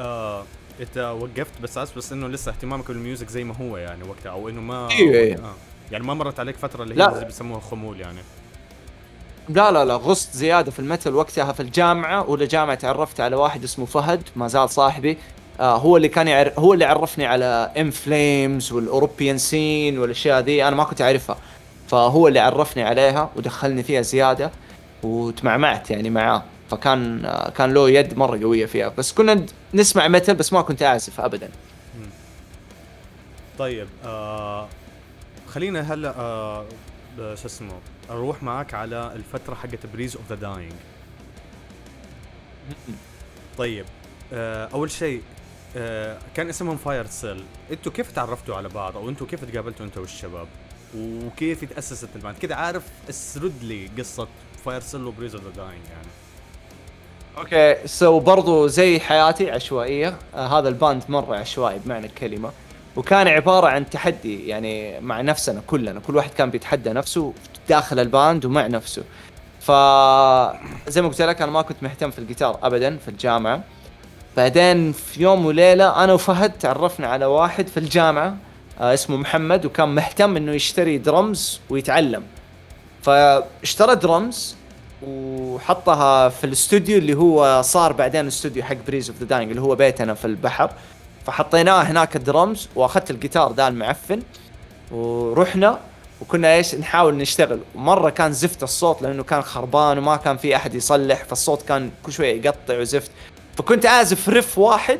آه 0.00 0.44
إنت 0.80 0.98
وقفت 0.98 1.60
بس 1.62 1.78
عارف 1.78 1.96
بس 1.96 2.12
إنه 2.12 2.28
لسه 2.28 2.52
اهتمامك 2.52 2.88
بال 2.88 2.99
music 2.99 3.28
زي 3.28 3.44
ما 3.44 3.54
هو 3.56 3.76
يعني 3.76 4.04
وقتها 4.04 4.32
أو 4.32 4.48
إنه 4.48 4.60
ما 4.60 4.90
أيوه، 4.90 5.14
أيوه. 5.14 5.44
آه. 5.44 5.54
يعني 5.92 6.04
ما 6.04 6.14
مرت 6.14 6.40
عليك 6.40 6.56
فترة 6.56 6.82
اللي 6.82 6.94
لا. 6.94 7.10
هي 7.10 7.18
زي 7.18 7.24
بيسموها 7.24 7.60
خمول 7.60 8.00
يعني 8.00 8.20
لا 9.48 9.72
لا 9.72 9.84
لا 9.84 9.94
غصت 9.94 10.36
زيادة 10.36 10.70
في 10.70 10.78
ال 10.78 10.84
metal 10.84 11.14
وقتها 11.14 11.52
في 11.52 11.60
الجامعة 11.60 12.22
اولى 12.24 12.46
جامعه 12.46 12.74
تعرفت 12.74 13.20
على 13.20 13.36
واحد 13.36 13.64
اسمه 13.64 13.86
فهد 13.86 14.22
ما 14.36 14.48
زال 14.48 14.70
صاحبي 14.70 15.18
آه 15.60 15.76
هو 15.76 15.96
اللي 15.96 16.08
كان 16.08 16.28
يعرف 16.28 16.58
هو 16.58 16.74
اللي 16.74 16.84
عرفني 16.84 17.26
على 17.26 17.70
In 17.80 17.90
Flames 17.90 18.72
وال 18.72 18.85
European 18.85 19.38
scene 19.38 19.98
والأشياء 19.98 20.40
دي 20.40 20.68
أنا 20.68 20.76
ما 20.76 20.84
كنت 20.84 21.02
أعرفها. 21.02 21.36
فهو 21.88 22.28
اللي 22.28 22.38
عرفني 22.38 22.82
عليها 22.82 23.30
ودخلني 23.36 23.82
فيها 23.82 24.02
زيادة 24.02 24.50
وتمعمعت 25.02 25.90
يعني 25.90 26.10
معاه. 26.10 26.42
فكان 26.70 27.24
آه 27.24 27.50
كان 27.50 27.74
له 27.74 27.90
يد 27.90 28.18
مرة 28.18 28.38
قوية 28.42 28.66
فيها. 28.66 28.88
بس 28.88 29.12
كنا 29.12 29.46
نسمع 29.74 30.08
metal 30.08 30.34
بس 30.34 30.52
ما 30.52 30.62
كنت 30.62 30.82
أعزف 30.82 31.20
أبدا. 31.20 31.50
طيب 33.58 33.86
آه 34.04 34.68
خلينا 35.48 35.80
هلأ 35.94 36.14
آه 36.18 36.64
شو 37.18 37.46
اسمه 37.46 37.72
أروح 38.10 38.42
معك 38.42 38.74
على 38.74 39.12
الفترة 39.16 39.54
حقت 39.54 39.86
Praise 39.94 40.16
of 40.16 40.24
the 40.28 40.34
Dying 40.34 40.72
طيب 43.58 43.84
آه 44.32 44.68
أول 44.72 44.90
شيء 44.90 45.22
كان 46.34 46.48
اسمهم 46.48 46.76
فاير 46.76 47.06
سيل 47.06 47.44
أنتوا 47.70 47.92
كيف 47.92 48.12
تعرفتوا 48.12 48.56
على 48.56 48.68
بعض؟ 48.68 48.96
أو 48.96 49.08
أنتوا 49.08 49.26
كيف 49.26 49.44
تقابلتوا 49.44 49.86
انت 49.86 49.98
والشباب؟ 49.98 50.46
وكيف 50.96 51.64
تأسست 51.64 52.08
ال 52.16 52.20
band 52.20 52.38
كده 52.38 52.56
عارف 52.56 52.82
اسرد 53.10 53.62
لي 53.62 53.90
قصة 53.98 54.28
فاير 54.64 54.80
سيل 54.80 55.04
و 55.04 55.08
Praise 55.08 55.34
of 55.34 55.44
the 55.44 55.50
Dying 55.50 55.82
يعني. 55.90 56.08
Okay 57.38 57.88
so 57.88 58.20
برضو 58.20 58.66
زي 58.66 59.00
حياتي 59.00 59.50
عشوائية. 59.50 60.16
آه 60.34 60.58
هذا 60.58 60.68
ال 60.68 60.75
band 60.75 61.02
مرة 61.08 61.36
عشوائي 61.36 61.78
بمعنى 61.78 62.06
الكلمة. 62.06 62.50
وكان 62.96 63.28
عبارة 63.28 63.66
عن 63.66 63.90
تحدي 63.90 64.48
يعني 64.48 65.00
مع 65.00 65.20
نفسنا 65.20 65.62
كلنا. 65.66 66.00
كل 66.00 66.16
واحد 66.16 66.30
كان 66.30 66.50
بيتحدى 66.50 66.90
نفسه 66.90 67.34
داخل 67.68 67.98
ال 67.98 68.07
band 68.07 68.44
ومع 68.44 68.66
نفسه. 68.66 69.04
ف 69.60 69.70
زي 70.90 71.02
ما 71.02 71.08
قلت 71.08 71.22
لك 71.22 71.42
أنا 71.42 71.52
ما 71.52 71.62
كنت 71.62 71.82
مهتم 71.82 72.10
في 72.10 72.18
الجيتار 72.18 72.58
ابدا 72.62 72.96
في 72.96 73.08
الجامعة. 73.08 73.64
بعدين 74.36 74.92
في 74.92 75.22
يوم 75.22 75.46
وليلة 75.46 76.04
أنا 76.04 76.12
وفهد 76.12 76.52
تعرفنا 76.58 77.06
على 77.06 77.24
واحد 77.24 77.68
في 77.68 77.76
الجامعة 77.76 78.36
آه 78.80 78.94
اسمه 78.94 79.16
محمد 79.16 79.66
وكان 79.66 79.88
مهتم 79.88 80.36
إنه 80.36 80.52
يشتري 80.52 80.98
درمز 80.98 81.60
ويتعلم. 81.70 82.22
فاشترى 83.02 83.94
درمز 83.94 84.56
وحطها 85.06 86.28
في 86.28 86.44
الاستوديو 86.44 86.98
اللي 86.98 87.14
هو 87.14 87.62
صار 87.62 87.92
بعدين 87.92 88.20
الاستوديو 88.20 88.62
حق 88.62 88.76
Praise 88.86 89.10
of 89.10 89.18
the 89.18 89.26
Dying 89.26 89.50
اللي 89.50 89.62
هو 89.62 89.74
بيتنا 89.74 90.14
في 90.14 90.24
البحر. 90.24 90.70
فحطيناه 91.26 91.82
هناك 91.82 92.16
الدرمز 92.16 92.68
وأخذت 92.74 93.10
الجيتار 93.10 93.52
ذا 93.52 93.68
المعفن 93.68 94.22
ورحنا 94.92 95.78
وكنا 96.20 96.54
إيش 96.54 96.74
نحاول 96.74 97.14
نشتغل. 97.14 97.60
مرة 97.74 98.10
كان 98.10 98.32
زفت 98.32 98.62
الصوت 98.62 99.02
لأنه 99.02 99.22
كان 99.22 99.42
خربان 99.42 99.98
وما 99.98 100.16
كان 100.16 100.36
في 100.36 100.56
أحد 100.56 100.74
يصلح 100.74 101.24
فالصوت 101.24 101.62
كان 101.62 101.90
كل 102.02 102.12
شوية 102.12 102.42
يقطع 102.44 102.78
وزفت. 102.78 103.10
فكنت 103.60 103.86
اعزف 103.86 104.28
riff 104.28 104.58
واحد. 104.58 104.98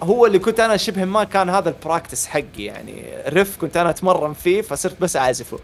هو 0.00 0.26
اللي 0.26 0.38
كنت 0.38 0.60
أنا 0.60 0.76
شبه 0.76 1.04
ما 1.04 1.24
كان 1.24 1.50
هذا 1.50 1.68
ال 1.68 1.74
practice 1.74 2.26
حقي 2.26 2.44
يعني 2.58 3.04
riff 3.28 3.56
كنت 3.56 3.76
أنا 3.76 3.90
أتمرن 3.90 4.32
فيه 4.32 4.62
فصرت 4.62 5.00
بس 5.00 5.16
أعزفه. 5.16 5.58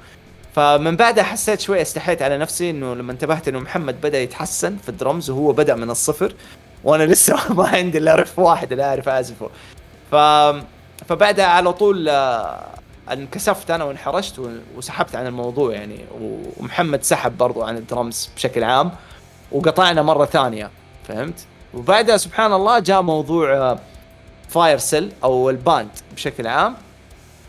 فمن 0.54 0.96
بعدها 0.96 1.24
حسيت 1.24 1.60
شوي 1.60 1.82
استحيت 1.82 2.22
على 2.22 2.38
نفسي 2.38 2.70
إنه 2.70 2.94
لما 2.94 3.12
انتبهت 3.12 3.48
إنه 3.48 3.58
محمد 3.58 4.00
بدأ 4.00 4.20
يتحسن 4.20 4.76
في 4.76 4.88
الدرمز 4.88 5.30
وهو 5.30 5.52
بدأ 5.52 5.74
من 5.74 5.90
الصفر 5.90 6.34
وأنا 6.84 7.02
لسه 7.12 7.52
ما 7.52 7.68
عندي 7.68 7.98
إلا 7.98 8.14
riff 8.14 8.38
واحد 8.38 8.72
اللي 8.72 8.84
أعرف 8.84 9.08
أعزفه. 9.08 9.50
ف 10.10 10.14
فبعدها 11.08 11.46
على 11.46 11.72
طول 11.72 12.08
آه، 12.08 12.66
انكسفت 13.12 13.70
أنا 13.70 13.84
وانحرجت 13.84 14.50
وسحبت 14.76 15.16
عن 15.16 15.26
الموضوع 15.26 15.72
يعني. 15.72 15.98
ومحمد 16.20 17.02
سحب 17.02 17.38
برضو 17.38 17.62
عن 17.62 17.76
الدرمز 17.76 18.30
بشكل 18.36 18.64
عام 18.64 18.90
وقطعنا 19.52 20.02
مرة 20.02 20.24
ثانية 20.24 20.70
فهمت؟ 21.08 21.46
وبعدها 21.74 22.16
سبحان 22.16 22.52
الله 22.52 22.78
جاء 22.78 23.02
موضوع 23.02 23.78
فاير 24.48 24.74
آه، 24.74 24.78
سيل 24.78 25.12
أو 25.24 25.50
ال 25.50 25.58
band 25.58 25.90
بشكل 26.14 26.46
عام. 26.46 26.76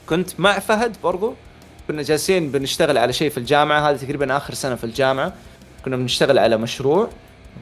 كنت 0.10 0.39
مع 0.39 0.60
فهد 0.60 0.95
برضو 1.03 1.34
كنا 1.88 2.01
جالسين 2.01 2.51
بنشتغل 2.51 2.97
على 2.97 3.13
شيء 3.13 3.29
في 3.29 3.38
الجامعة 3.38 3.89
هذا 3.89 3.97
تقريبا 3.97 4.38
آخر 4.38 4.53
سنة 4.53 4.75
في 4.75 4.84
الجامعة. 4.84 5.34
كنا 5.86 5.97
بنشتغل 5.97 6.39
على 6.39 6.57
مشروع. 6.57 7.10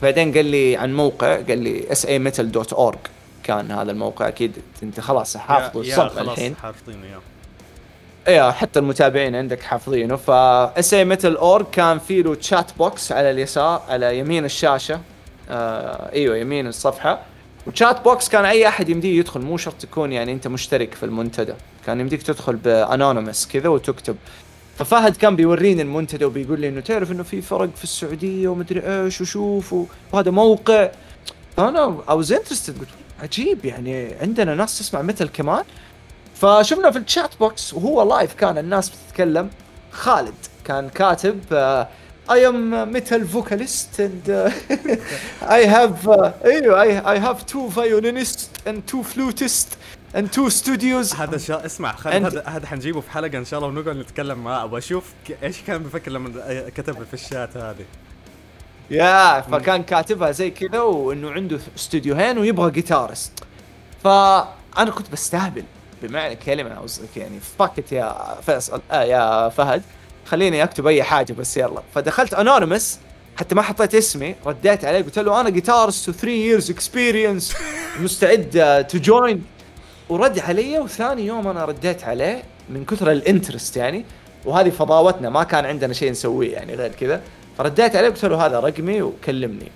بعدين 0.01 0.33
قال 0.33 0.45
لي 0.45 0.77
عن 0.77 0.93
موقع 0.95 1.35
قال 1.35 1.57
لي 1.57 1.83
sametal.org 1.93 2.97
كان 3.43 3.71
هذا 3.71 3.91
الموقع 3.91 4.27
أكيد. 4.27 4.57
أنت 4.83 4.99
خلاص 4.99 5.37
حافظه 5.37 5.81
الصبح 5.81 6.17
الحين. 6.21 6.55
حافظينه 6.55 7.05
يا. 7.05 7.19
إيه 8.27 8.51
حتى 8.51 8.79
المتابعين 8.79 9.35
عندك 9.35 9.63
حافظينه. 9.63 10.15
ف 10.15 10.29
sametal.org 10.31 11.65
كان 11.71 11.99
في 11.99 12.21
له 12.21 12.35
chat 12.35 12.71
box 12.77 13.11
على 13.11 13.31
اليسار 13.31 13.81
على 13.89 14.19
يمين 14.19 14.45
الشاشة. 14.45 14.99
آه 15.49 16.11
إيوه 16.13 16.37
يمين 16.37 16.67
الصفحة. 16.67 17.19
و 17.67 17.74
chat 17.74 18.01
box 18.01 18.29
كان 18.29 18.45
أي 18.45 18.67
أحد 18.67 18.89
يمديه 18.89 19.19
يدخل 19.19 19.41
مو 19.41 19.57
شرط 19.57 19.75
تكون 19.79 20.11
يعني 20.11 20.31
أنت 20.31 20.47
مشترك 20.47 20.93
في 20.93 21.03
المنتدى. 21.03 21.53
كان 21.85 21.99
يمديك 21.99 22.23
تدخل 22.23 22.55
ب 22.55 22.64
anonymous 22.64 23.47
كذا 23.47 23.69
وتكتب. 23.69 24.15
ففهد 24.77 25.17
كان 25.17 25.35
بيوريني 25.35 25.81
المنتدى 25.81 26.25
وبيقول 26.25 26.59
لي 26.59 26.69
إنه 26.69 26.81
تعرف 26.81 27.11
إنه 27.11 27.23
في 27.23 27.41
فرق 27.41 27.69
في 27.75 27.83
السعودية 27.83 28.47
ومدري 28.47 29.03
إيش 29.03 29.21
وشوف 29.21 29.75
وهذا 30.13 30.31
موقع. 30.31 30.89
فأنا 31.57 31.97
I 32.09 32.15
was 32.15 32.33
interested 32.33 32.79
قلت 32.79 32.89
عجيب 33.21 33.65
يعني 33.65 34.13
عندنا 34.21 34.55
ناس 34.55 34.79
تسمع 34.79 35.01
metal 35.01 35.27
كمان. 35.27 35.63
فشفنا 36.35 36.91
في 36.91 36.97
ال 36.97 37.04
chat 37.04 37.29
box 37.39 37.73
وهو 37.73 38.15
live 38.15 38.33
كان 38.33 38.57
الناس 38.57 38.89
بتتكلم. 38.89 39.49
خالد 39.91 40.33
كان 40.65 40.89
كاتب 40.89 41.39
I 42.31 42.47
am 42.47 42.93
metal 42.93 43.27
vocalist 43.27 43.99
and 43.99 44.53
I 45.51 45.65
have 45.65 46.09
أيوه 46.45 46.81
I 46.81 47.19
have 47.19 47.43
two 47.43 47.69
violinist 47.69 48.67
and 48.67 48.81
two 48.87 49.01
flutist 49.01 49.77
and 50.15 50.29
two 50.29 50.49
studios 50.49 51.13
هذا 51.13 51.37
شا... 51.37 51.65
اسمع 51.65 51.95
خالد 51.95 52.25
هذا 52.25 52.43
هذا 52.47 52.67
حنجيبه 52.67 53.01
في 53.01 53.11
حلقة 53.11 53.37
إن 53.37 53.45
شاء 53.45 53.59
الله 53.59 53.69
ونقعد 53.69 53.95
نتكلم 53.95 54.43
معاه 54.43 54.63
أبغى 54.63 54.77
أشوف 54.77 55.13
إيش 55.43 55.61
كان 55.61 55.83
بيفكر 55.83 56.11
لما 56.11 56.29
كتب 56.75 57.03
في 57.03 57.13
الشات 57.13 57.57
هذه. 57.57 57.85
يا 58.89 59.41
فكان 59.41 59.83
كاتبها 59.83 60.31
زي 60.31 60.51
كذا 60.51 60.79
وإنه 60.79 61.31
عنده 61.31 61.59
استوديوهين 61.77 62.37
ويبغى 62.37 62.71
guitarist 62.71 63.31
فانا 64.03 64.91
كنت 64.91 65.11
بستهبل. 65.11 65.63
بمعنى 66.03 66.33
الكلمة 66.33 66.87
يعني 67.15 67.39
fuck 67.59 67.81
it 67.81 67.91
يا 67.91 68.15
فيصل 68.45 68.81
آه 68.91 69.03
يا 69.03 69.49
فهد. 69.49 69.81
خليني 70.29 70.63
اكتب 70.63 70.87
اي 70.87 71.03
حاجة 71.03 71.33
بس 71.33 71.57
يلا. 71.57 71.81
فدخلت 71.95 72.33
anonymous 72.33 72.99
حتى 73.37 73.55
ما 73.55 73.61
حطيت 73.61 73.95
اسمي 73.95 74.35
رديت 74.45 74.85
عليه 74.85 75.01
قلت 75.01 75.19
له 75.19 75.41
أنا 75.41 75.49
guitarist 75.49 76.11
3 76.11 76.27
years 76.27 76.71
experience 76.71 77.55
مستعد 77.99 78.85
to 78.89 78.97
join 78.97 79.43
ورد 80.09 80.39
علي 80.39 80.79
وثاني 80.79 81.25
يوم 81.25 81.47
أنا 81.47 81.65
رديت 81.65 82.03
عليه 82.03 82.43
من 82.69 82.85
كثر 82.85 83.11
ال 83.11 83.19
interest 83.19 83.77
يعني. 83.77 84.05
وهذه 84.45 84.69
فضاوتنا 84.69 85.29
ما 85.29 85.43
كان 85.43 85.65
عندنا 85.65 85.93
شيء 85.93 86.11
نسويه 86.11 86.53
يعني 86.53 86.75
غير 86.75 86.91
كذا. 86.91 87.21
فرديت 87.57 87.95
عليه 87.95 88.09
قلت 88.09 88.25
له 88.25 88.45
هذا 88.45 88.59
رقمي 88.59 89.01
وكلمني. 89.01 89.71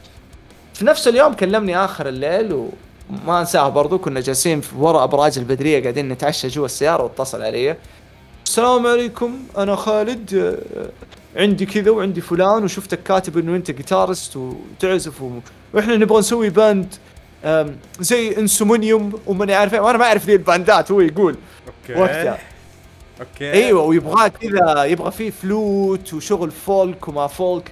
في 0.73 0.85
نفس 0.85 1.07
اليوم 1.07 1.33
كلمني 1.33 1.77
آخر 1.77 2.07
الليل 2.07 2.53
وما 2.53 3.39
أنساه 3.39 3.69
برضو 3.69 3.97
كنا 3.97 4.19
جالسين 4.19 4.61
في 4.61 4.75
وراء 4.75 5.03
أبراج 5.03 5.37
البدرية 5.37 5.81
قاعدين 5.81 6.09
نتعشى 6.09 6.47
جوا 6.47 6.65
السيارة 6.65 7.03
واتصل 7.03 7.41
علي. 7.41 7.75
السلام 8.45 8.87
عليكم 8.87 9.39
أنا 9.57 9.75
خالد 9.75 10.33
آه، 10.35 10.89
عندي 11.41 11.65
كذا 11.65 11.91
وعندي 11.91 12.21
فلان 12.21 12.63
وشفتك 12.63 13.03
كاتب 13.03 13.37
إنه 13.37 13.55
أنت 13.55 13.71
guitarist 13.71 14.35
وتعزف 14.37 15.23
وإحنا 15.73 15.95
نبغى 15.97 16.19
نسوي 16.19 16.49
band 16.49 16.95
زي 17.99 18.37
Insomnium 18.37 19.19
وماني 19.27 19.53
عارف 19.55 19.73
وأنا 19.73 19.97
ما 19.97 20.05
أعرف 20.05 20.25
ذي 20.25 20.33
الباندات 20.33 20.91
هو 20.91 21.01
يقول. 21.01 21.35
Okay. 21.67 21.99
وقتها. 22.01 22.37
Okay. 23.21 23.51
أيوه 23.51 23.83
ويبغى 23.83 24.29
كذا 24.29 24.83
يبغى 24.83 25.11
فيه 25.11 25.29
فلوت 25.31 26.13
وشغل 26.13 26.51
folk 26.51 27.07
وما 27.07 27.27
folk 27.27 27.71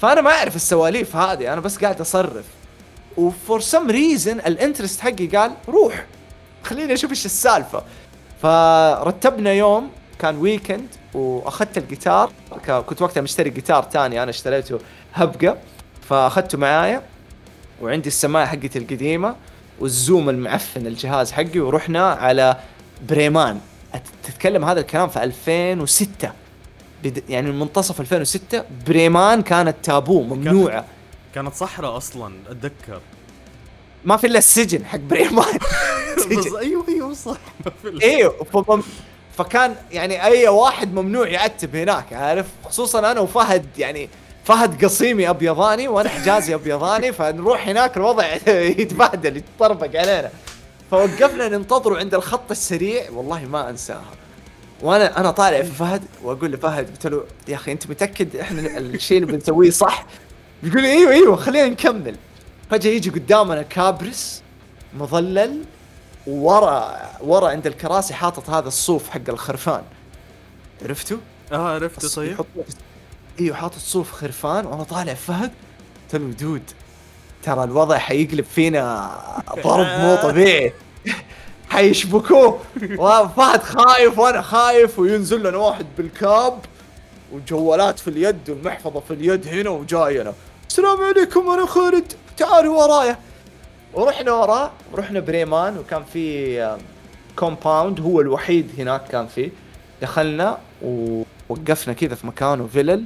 فأنا 0.00 0.20
ما 0.20 0.30
أعرف 0.30 0.56
السواليف 0.56 1.16
هذه 1.16 1.52
أنا 1.52 1.60
بس 1.60 1.78
قاعد 1.78 2.00
أصرف. 2.00 2.44
و 3.16 3.27
for 3.27 3.60
some 3.60 3.90
reason 3.90 4.38
ال 4.38 4.45
interest 4.45 5.00
حقي 5.00 5.26
قال 5.26 5.52
روح 5.68 6.06
خليني 6.64 6.92
أشوف 6.92 7.10
إيش 7.10 7.26
السالفة. 7.26 7.82
فرتبنا 8.42 9.52
يوم 9.52 9.90
كان 10.18 10.36
weekend 10.36 10.88
وأخذت 11.14 11.78
الجيتار. 11.78 12.32
كنت 12.86 13.02
وقتها 13.02 13.20
مشتري 13.20 13.50
جيتار 13.50 13.82
تاني 13.82 14.22
أنا 14.22 14.30
اشتريته 14.30 14.78
هبقه 15.14 15.56
فأخذته 16.08 16.58
معايا 16.58 17.02
وعندي 17.82 18.08
السماعة 18.08 18.46
حقتي 18.46 18.78
القديمة 18.78 19.36
والزوم 19.80 20.28
المعفن 20.28 20.86
الجهاز 20.86 21.32
حقي 21.32 21.58
ورحنا 21.60 22.10
على 22.12 22.56
بريمان. 23.08 23.60
تتكلم 24.22 24.64
هذا 24.64 24.80
الكلام 24.80 25.08
في 25.08 25.24
2006 25.24 26.32
يعني 27.28 27.52
من 27.52 27.58
منتصف 27.58 28.00
2006 28.00 28.64
بريمان 28.86 29.42
كانت 29.42 29.76
تابو 29.82 30.22
ممنوعة. 30.22 30.84
كانت 31.34 31.54
صحراء 31.54 31.96
أصلا 31.96 32.34
أتذكر. 32.50 33.00
ما 34.04 34.16
في 34.16 34.26
إلا 34.26 34.38
السجن 34.38 34.84
حق 34.84 34.98
بريمان. 34.98 35.58
أيوه 36.60 36.84
أيوه 36.88 37.14
صح. 37.14 37.36
أيوه 38.02 38.34
فكان 39.38 39.74
يعني 39.92 40.24
أي 40.24 40.48
واحد 40.48 40.94
ممنوع 40.94 41.28
يعتب 41.28 41.76
هناك 41.76 42.12
عارف؟ 42.12 42.46
خصوصا 42.64 42.98
أنا 42.98 43.20
وفهد 43.20 43.66
يعني 43.78 44.08
فهد 44.44 44.84
قصيمي 44.84 45.30
أبيضاني 45.30 45.88
وأنا 45.88 46.08
حجازي 46.08 46.54
أبيضاني 46.54 47.12
فنروح 47.12 47.68
هناك 47.68 47.96
الوضع 47.96 48.34
يتبهدل 48.80 49.36
يتطربق 49.36 50.00
علينا. 50.00 50.30
فوقفنا 50.90 51.48
ننتظره 51.48 51.98
عند 51.98 52.14
الخط 52.14 52.50
السريع 52.50 53.10
والله 53.10 53.44
ما 53.44 53.70
أنساها. 53.70 54.04
وأنا 54.82 55.20
أنا 55.20 55.30
طالع 55.30 55.62
في 55.62 55.70
فهد 55.72 56.02
وأقول 56.22 56.52
لفهد 56.52 56.90
قلت 56.90 57.06
له 57.06 57.24
يا 57.48 57.54
أخي 57.54 57.72
أنت 57.72 57.90
متأكد 57.90 58.36
إحنا 58.36 58.78
الشيء 58.78 59.22
اللي 59.22 59.32
بنسويه 59.32 59.70
صح؟ 59.70 60.06
يقول 60.62 60.82
لي 60.82 60.92
إيوه 60.92 61.12
إيوه 61.12 61.36
خلينا 61.36 61.68
نكمل. 61.68 62.16
فجأة 62.70 62.90
يجي 62.90 63.10
قدامنا 63.10 63.62
كابرس 63.62 64.42
مظلل 64.98 65.64
ورا 66.26 66.96
ورا 67.20 67.48
عند 67.48 67.66
الكراسي 67.66 68.14
حاطط 68.14 68.50
هذا 68.50 68.68
الصوف 68.68 69.08
حق 69.10 69.20
الخرفان. 69.28 69.82
عرفتوا؟ 70.82 71.18
آه 71.52 71.74
عرفته 71.74 72.24
يحط- 72.24 72.46
إيوه 73.40 73.56
حاطط 73.56 73.78
صوف 73.78 74.12
خرفان 74.12 74.66
وأنا 74.66 74.84
طالع 74.84 75.14
فهد. 75.14 75.50
قلت 76.12 76.22
له 76.22 76.30
دود 76.40 76.62
ترى 77.42 77.64
الوضع 77.64 77.98
حيقلب 77.98 78.44
فينا 78.44 79.10
ضرب 79.64 79.86
مو 80.00 80.16
طبيعي. 80.16 80.72
حيشبكوه 81.70 82.60
وفهد 82.98 83.62
خايف 83.62 84.18
وأنا 84.18 84.42
خايف. 84.42 84.98
وينزل 84.98 85.40
لنا 85.48 85.56
واحد 85.58 85.86
بالكاب 85.98 86.58
وجوالات 87.32 87.98
في 87.98 88.08
اليد 88.10 88.50
والمحفظة 88.50 89.00
في 89.00 89.14
اليد 89.14 89.48
هنا 89.48 89.70
وجاينا 89.70 90.32
السلام 90.68 91.00
عليكم 91.04 91.50
أنا 91.50 91.66
خالد. 91.66 92.12
تعالوا 92.36 92.84
ورايا. 92.84 93.18
ورحنا 93.96 94.32
وراه 94.32 94.70
رحنا 94.94 95.20
بريمان 95.20 95.78
وكان 95.78 96.04
في 96.12 96.76
compound 97.36 98.00
هو 98.00 98.20
الوحيد 98.20 98.70
هناك 98.78 99.08
كان 99.08 99.26
فيه. 99.26 99.50
دخلنا 100.02 100.58
ووقفنا 100.82 101.94
كذا 101.94 102.14
في 102.14 102.26
مكان 102.26 102.60
وفلل. 102.60 103.04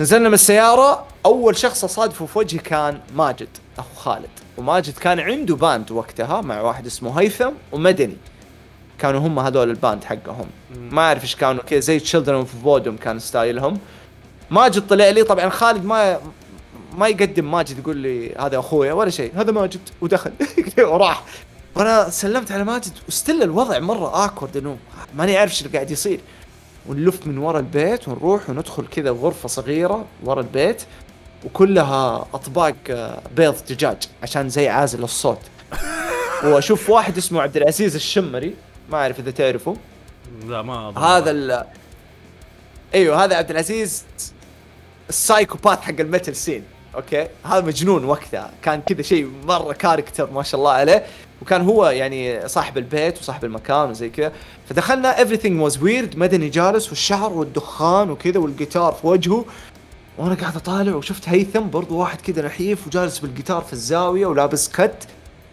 نزلنا 0.00 0.28
من 0.28 0.34
السيارة 0.34 1.06
أول 1.26 1.56
شخص 1.56 1.84
أصادفه 1.84 2.26
في 2.26 2.38
وجهي 2.38 2.58
كان 2.58 3.00
ماجد 3.14 3.48
أخو 3.78 3.94
خالد. 3.96 4.30
وماجد 4.58 4.98
كان 4.98 5.20
عنده 5.20 5.56
band 5.56 5.90
وقتها 5.90 6.40
مع 6.40 6.60
واحد 6.60 6.86
اسمه 6.86 7.20
هيثم 7.20 7.52
ومدني. 7.72 8.16
كانوا 8.98 9.20
هم 9.20 9.38
هذول 9.38 9.70
ال 9.70 9.77
band 9.77 10.04
حقهم. 10.04 10.46
ما 10.90 11.02
أعرف 11.02 11.22
إيش 11.22 11.36
كانوا 11.36 11.62
كذا 11.62 11.80
زي 11.80 11.98
Children 11.98 12.36
of 12.36 12.56
Bodom 12.56 12.96
كان 12.96 13.18
style 13.18 13.56
هم. 13.56 13.78
ماجد 14.50 14.86
طلع 14.86 15.08
لي 15.08 15.22
طبعا 15.22 15.48
خالد 15.48 15.84
ما 15.84 16.20
ما 16.98 17.08
يقدم 17.08 17.50
ماجد 17.50 17.78
يقول 17.78 17.96
لي 17.96 18.34
هذا 18.34 18.58
أخويا 18.58 18.92
ولا 18.92 19.10
شيء. 19.10 19.32
هذا 19.36 19.52
ماجد. 19.52 19.80
ودخل. 20.00 20.32
وراح. 20.78 21.24
وأنا 21.74 22.10
سلمت 22.10 22.52
على 22.52 22.64
ماجد. 22.64 22.92
و 23.08 23.14
still 23.14 23.42
الوضع 23.42 23.78
مرة 23.78 24.24
awkward 24.24 24.56
إنه 24.56 24.76
ماني 25.14 25.36
عارف 25.36 25.50
إيش 25.50 25.62
اللي 25.62 25.72
قاعد 25.72 25.90
يصير. 25.90 26.20
ونلف 26.88 27.26
من 27.26 27.38
ورا 27.38 27.58
البيت 27.58 28.08
ونروح 28.08 28.50
وندخل 28.50 28.86
كذا 28.86 29.10
غرفة 29.10 29.48
صغيرة 29.48 30.04
ورا 30.24 30.40
البيت. 30.40 30.82
وكلها 31.44 32.26
أطباق 32.34 32.74
آه، 32.90 33.22
بيض 33.36 33.54
دجاج 33.70 33.96
عشان 34.22 34.48
زي 34.48 34.68
عازل 34.68 35.04
الصوت. 35.04 35.40
وأشوف 36.44 36.90
واحد 36.90 37.16
اسمه 37.16 37.42
عبد 37.42 37.56
العزيز 37.56 37.94
الشمري. 37.94 38.54
ما 38.90 38.98
أعرف 38.98 39.18
إذا 39.18 39.30
تعرفه. 39.30 39.76
لا 40.46 40.62
ما 40.62 40.88
أظن. 40.88 41.02
هذا 41.02 41.30
ال 41.30 41.64
أيوه 42.94 43.24
هذا 43.24 43.36
عبد 43.36 43.50
العزيز 43.50 44.04
ال 45.08 45.14
psychopath 45.14 45.80
حق 45.80 46.00
ال 46.00 46.06
metal 46.06 46.36
scene. 46.36 46.64
okay. 46.98 47.28
هذا 47.44 47.60
مجنون 47.60 48.04
وقتها. 48.04 48.50
كان 48.62 48.80
كذا 48.80 49.02
شيء 49.02 49.30
مرة 49.44 49.72
character 49.72 50.30
ما 50.30 50.42
شاء 50.42 50.60
الله 50.60 50.72
عليه. 50.72 51.04
وكان 51.42 51.62
هو 51.62 51.86
يعني 51.86 52.48
صاحب 52.48 52.78
البيت 52.78 53.18
وصاحب 53.18 53.44
المكان 53.44 53.90
وزي 53.90 54.08
كذا. 54.08 54.32
فدخلنا 54.68 55.16
everything 55.16 55.70
was 55.70 55.74
weird. 55.76 56.16
مدني 56.16 56.48
جالس 56.48 56.88
والشعر 56.88 57.32
والدخان 57.32 58.10
وكذا 58.10 58.38
والجيتار 58.38 58.92
في 58.92 59.06
وجهه. 59.06 59.44
وأنا 60.18 60.34
قاعد 60.34 60.56
أطالع 60.56 60.94
وشفت 60.94 61.28
هيثم 61.28 61.70
برضو 61.70 61.96
واحد 61.96 62.20
كذا 62.20 62.42
نحيف 62.46 62.86
وجالس 62.86 63.18
بالجيتار 63.18 63.62
في 63.62 63.72
الزاوية 63.72 64.26
ولابس 64.26 64.68
كت. 64.68 65.06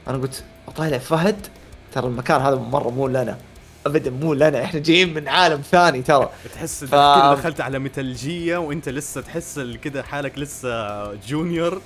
أنا 0.07 0.17
قلت 0.17 0.43
أطالع 0.67 0.97
فهد؟ 0.97 1.47
ترى 1.93 2.07
المكان 2.07 2.41
هذا 2.41 2.55
مرة 2.55 2.89
مو 2.89 3.07
لنا. 3.07 3.37
ابدا 3.85 4.09
مو 4.11 4.33
لنا 4.33 4.63
إحنا 4.63 4.79
جايين 4.79 5.13
من 5.13 5.27
عالم 5.27 5.61
ثاني 5.71 6.01
ترى. 6.01 6.29
تحس 6.55 6.83
ف- 6.83 6.95
دخلت 7.37 7.61
على 7.61 7.79
ميتالجية 7.79 8.57
وإنت 8.57 8.89
لسه 8.89 9.21
تحس 9.21 9.59
كذا 9.83 10.03
حالك 10.03 10.39
لسه 10.39 11.13
junior 11.13 11.81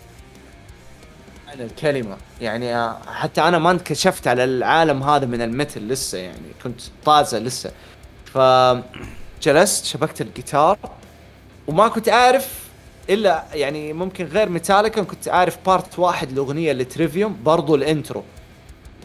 عن 1.48 1.62
الكلمة 1.62 2.18
يعني 2.42 2.76
آه، 2.76 2.98
حتى 3.08 3.42
أنا 3.42 3.60
ما 3.60 3.72
انكشفت 3.72 4.28
على 4.28 4.44
العالم 4.44 5.04
هذا 5.04 5.26
من 5.26 5.42
المثل 5.42 5.82
لسه 5.88 6.18
يعني 6.18 6.40
كنت 6.64 6.82
طازة 7.06 7.40
لسه. 7.40 7.72
فجلست 8.34 9.86
شبكت 9.86 10.22
الجيتار 10.22 10.78
وما 11.68 11.88
كنت 11.88 12.10
أعرف 12.10 12.60
إلا 13.10 13.44
يعني 13.54 13.94
ممكن 13.94 14.26
غير 14.26 14.50
ميتاليكا 14.50 15.04
كنت 15.04 15.28
أعرف 15.28 15.58
part 15.65 16.00
واحد 16.00 16.32
الأغنية 16.32 16.72
ل 16.74 16.82
Trivium 16.82 17.38
برضو 17.44 17.76
ال 17.76 17.82
intro. 17.82 18.24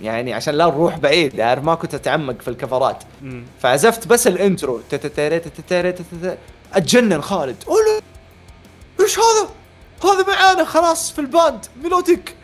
يعني 0.02 0.34
عشان 0.34 0.54
لا 0.54 0.66
نروح 0.66 0.98
بعيد 0.98 1.40
عارف 1.40 1.64
ما 1.64 1.74
كنت 1.74 1.94
أتعمق 1.94 2.40
في 2.42 2.48
الكفرات. 2.48 3.04
فعزفت 3.60 4.06
بس 4.08 4.26
ال 4.26 4.34
intro. 4.34 4.80
أتجنن 6.74 7.22
خالد. 7.22 7.56
إيش 9.00 9.18
هذا؟ 9.18 9.48
هذا 10.04 10.26
معانا 10.26 10.64
خلاص 10.64 11.12
في 11.12 11.18
ال 11.18 11.28
band 11.28 11.66
melodic. 11.82 12.34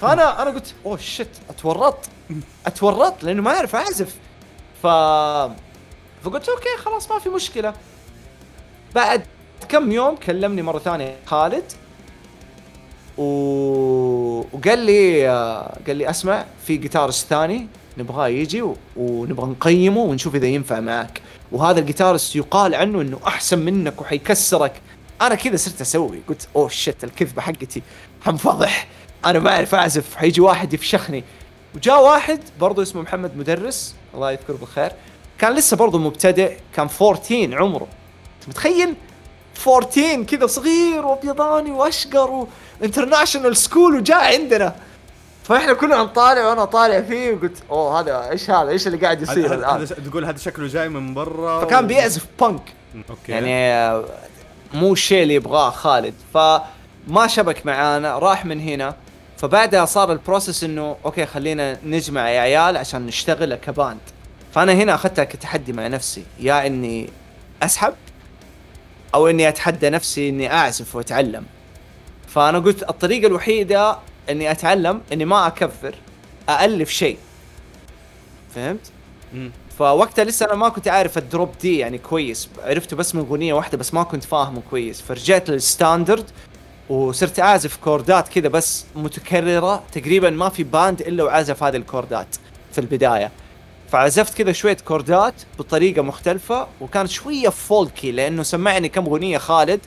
فانا 0.00 0.42
أنا 0.42 0.50
قلت 0.50 0.74
oh 0.86 0.96
shit 0.96 1.28
اتورطت 1.50 2.08
اتورطت 2.66 3.24
لأنه 3.24 3.42
ما 3.42 3.50
اعرف 3.50 3.76
أعزف. 3.76 4.14
ف 4.82 4.86
فقلت 6.24 6.48
okay 6.48 6.76
خلاص 6.78 7.10
ما 7.10 7.18
في 7.18 7.28
مشكلة. 7.28 7.74
بعد 8.94 9.26
كم 9.68 9.92
يوم 9.92 10.16
كلمني 10.16 10.62
مرة 10.62 10.78
ثانية 10.78 11.16
خالد 11.26 11.64
و... 13.18 13.24
وقال 14.52 14.78
لي 14.78 15.26
قال 15.86 15.96
لي 15.96 16.10
أسمع 16.10 16.44
في 16.66 16.76
جيتارست 16.76 17.26
ثاني 17.28 17.66
نبغاه 17.98 18.28
يجي. 18.28 18.64
ونبغى 18.96 19.46
نقيمه 19.46 20.00
ونشوف 20.00 20.34
إذا 20.34 20.46
ينفع 20.46 20.80
معك. 20.80 21.20
وهذا 21.52 21.80
الجيتارست 21.80 22.36
يقال 22.36 22.74
عنه 22.74 23.00
إنه 23.00 23.18
أحسن 23.26 23.58
منك 23.58 24.00
وحيكسرك. 24.00 24.72
أنا 25.22 25.34
كذا 25.34 25.56
صرت 25.56 25.80
أسوي 25.80 26.20
قلت 26.28 26.48
أوه 26.56 26.68
شت 26.68 27.04
الكذبة 27.04 27.42
حقتي. 27.42 27.82
حنفضح 28.22 28.88
أنا 29.24 29.38
ما 29.38 29.50
أعرف 29.50 29.74
أعزف. 29.74 30.16
حيجي 30.16 30.40
واحد 30.40 30.74
يفشخني. 30.74 31.24
وجاء 31.74 32.04
واحد 32.04 32.40
برضه 32.60 32.82
اسمه 32.82 33.02
محمد 33.02 33.36
مدرس 33.36 33.94
الله 34.14 34.32
يذكره 34.32 34.56
بالخير 34.56 34.92
كان 35.38 35.54
لسه 35.54 35.76
برضه 35.76 35.98
مبتدئ 35.98 36.56
كان 36.76 36.88
14 37.00 37.54
عمره. 37.54 37.86
متخيل؟ 38.48 38.94
14 39.68 40.22
كذا 40.22 40.46
صغير 40.46 41.06
وابيضاني 41.06 41.70
وأشقر 41.70 42.46
و 42.80 42.85
international 42.85 43.56
school 43.56 43.94
وجاء 43.96 44.34
عندنا. 44.40 44.74
فإحنا 45.44 45.72
كلنا 45.72 45.96
نطالع 46.02 46.48
وأنا 46.48 46.64
طالع 46.64 47.00
فيه 47.00 47.32
وقلت 47.32 47.56
أوه 47.70 48.00
هذا 48.00 48.30
إيش 48.30 48.50
هذا؟ 48.50 48.70
إيش 48.70 48.86
اللي 48.86 48.98
قاعد 48.98 49.22
يصير 49.22 49.46
هذا- 49.46 49.54
الآن؟ 49.54 49.86
تقول 50.10 50.24
هذا 50.24 50.38
شكله 50.38 50.66
جاي 50.66 50.88
من 50.88 51.14
برا 51.14 51.60
فكان 51.60 51.84
و- 51.84 51.86
بيعزف 51.86 52.26
punk 52.40 52.62
okay. 53.10 53.32
يعني 53.32 53.54
آه، 53.72 54.04
مو 54.74 54.92
الشيء 54.92 55.22
اللي 55.22 55.34
يبغاه 55.34 55.70
خالد. 55.70 56.14
فما 56.34 57.26
شبك 57.26 57.66
معانا 57.66 58.18
راح 58.18 58.44
من 58.44 58.60
هنا. 58.60 58.94
فبعدها 59.38 59.84
صار 59.84 60.12
ال 60.12 60.18
process 60.18 60.64
إنه 60.64 60.96
okay 61.04 61.26
خلينا 61.26 61.78
نجمع 61.84 62.30
يا 62.30 62.40
عيال 62.40 62.76
عشان 62.76 63.06
نشتغل 63.06 63.54
ك 63.54 63.61
band. 63.61 63.98
فأنا 64.54 64.72
هنا 64.72 64.94
أخذتها 64.94 65.24
كتحدي 65.24 65.72
مع 65.72 65.86
نفسي. 65.88 66.24
يا 66.40 66.66
إني 66.66 67.08
أسحب 67.62 67.94
أو 69.14 69.28
إني 69.28 69.48
أتحدى 69.48 69.90
نفسي 69.90 70.28
إني 70.28 70.52
أعزف 70.52 70.96
وأتعلم. 70.96 71.44
فأنا 72.28 72.58
قلت 72.58 72.82
الطريقة 72.82 73.26
الوحيدة 73.26 73.98
إني 74.30 74.50
أتعلم 74.50 75.00
إني 75.12 75.24
ما 75.24 75.46
أكفر 75.46 75.94
الف 76.48 76.90
شيء. 76.90 77.18
فهمت؟ 78.54 78.90
مم. 79.34 79.50
فوقتها 79.78 80.24
لسه 80.24 80.46
أنا 80.46 80.54
ما 80.54 80.68
كنت 80.68 80.88
عارف 80.88 81.18
ال 81.18 81.24
drop 81.24 81.50
دي 81.60 81.78
يعني 81.78 81.98
كويس. 81.98 82.48
عرفته 82.64 82.96
بس 82.96 83.14
من 83.14 83.20
أغنية 83.20 83.54
واحدة 83.54 83.78
بس 83.78 83.94
ما 83.94 84.02
كنت 84.02 84.24
فاهمه 84.24 84.62
كويس. 84.70 85.00
فرجعت 85.00 85.50
لل 85.50 85.66
standard 85.66 86.30
وصرت 86.88 87.40
أعزف 87.40 87.76
كوردات 87.76 88.28
كذا 88.28 88.48
بس 88.48 88.84
متكررة. 88.96 89.82
تقريبا 89.92 90.30
ما 90.30 90.48
في 90.48 90.62
band 90.64 91.00
إلا 91.00 91.24
وعزف 91.24 91.62
هذه 91.62 91.76
الكوردات 91.76 92.36
في 92.72 92.80
البداية. 92.80 93.30
فعزفت 93.92 94.34
كذا 94.34 94.52
شوية 94.52 94.76
كوردات 94.84 95.34
بطريقة 95.58 96.02
مختلفة 96.02 96.66
وكانت 96.80 97.10
شوية 97.10 97.48
folky 97.48 98.12
لأنه 98.12 98.42
سمعني 98.42 98.88
كم 98.88 99.04
أغنية 99.04 99.38
خالد 99.38 99.80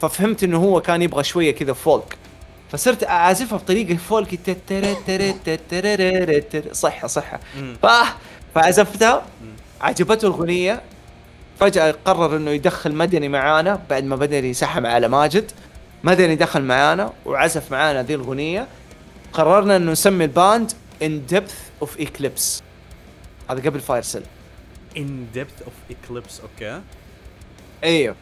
ففهمت 0.00 0.44
إنه 0.44 0.58
هو 0.58 0.80
كان 0.80 1.02
يبغى 1.02 1.24
شوية 1.24 1.54
كذا 1.54 1.72
folk. 1.72 2.16
فصرت 2.72 3.04
أعزفها 3.04 3.58
بطريقة 3.58 3.96
folky 3.96 4.36
مم. 7.56 7.76
ف... 7.82 7.86
فعزفتها 8.54 9.22
عجبته 9.80 10.28
الأغنية. 10.28 10.82
فجأة 11.60 11.94
قرر 12.04 12.36
إنه 12.36 12.50
يدخل 12.50 12.94
مدني 12.94 13.28
معانا 13.28 13.80
بعد 13.90 14.04
ما 14.04 14.16
مدني 14.16 14.54
سحب 14.54 14.86
على 14.86 15.08
ماجد. 15.08 15.50
مدني 16.04 16.36
دخل 16.36 16.62
معانا 16.62 17.12
وعزف 17.26 17.72
معانا 17.72 18.02
ذي 18.02 18.14
الأغنية. 18.14 18.66
قررنا 19.32 19.76
إنه 19.76 19.92
نسمي 19.92 20.24
ال 20.24 20.34
band 20.34 20.72
In 21.02 21.32
Depth 21.34 21.84
of 21.84 21.98
Eclipse. 21.98 22.62
هذا 23.50 23.60
قبل 23.60 23.80
Fire 23.80 24.02
Seal 24.02 24.22
In 24.96 25.36
Depth 25.36 25.66
of 25.66 25.94
Eclipse 25.94 26.40
okay 26.42 26.80
أيوه 27.84 28.14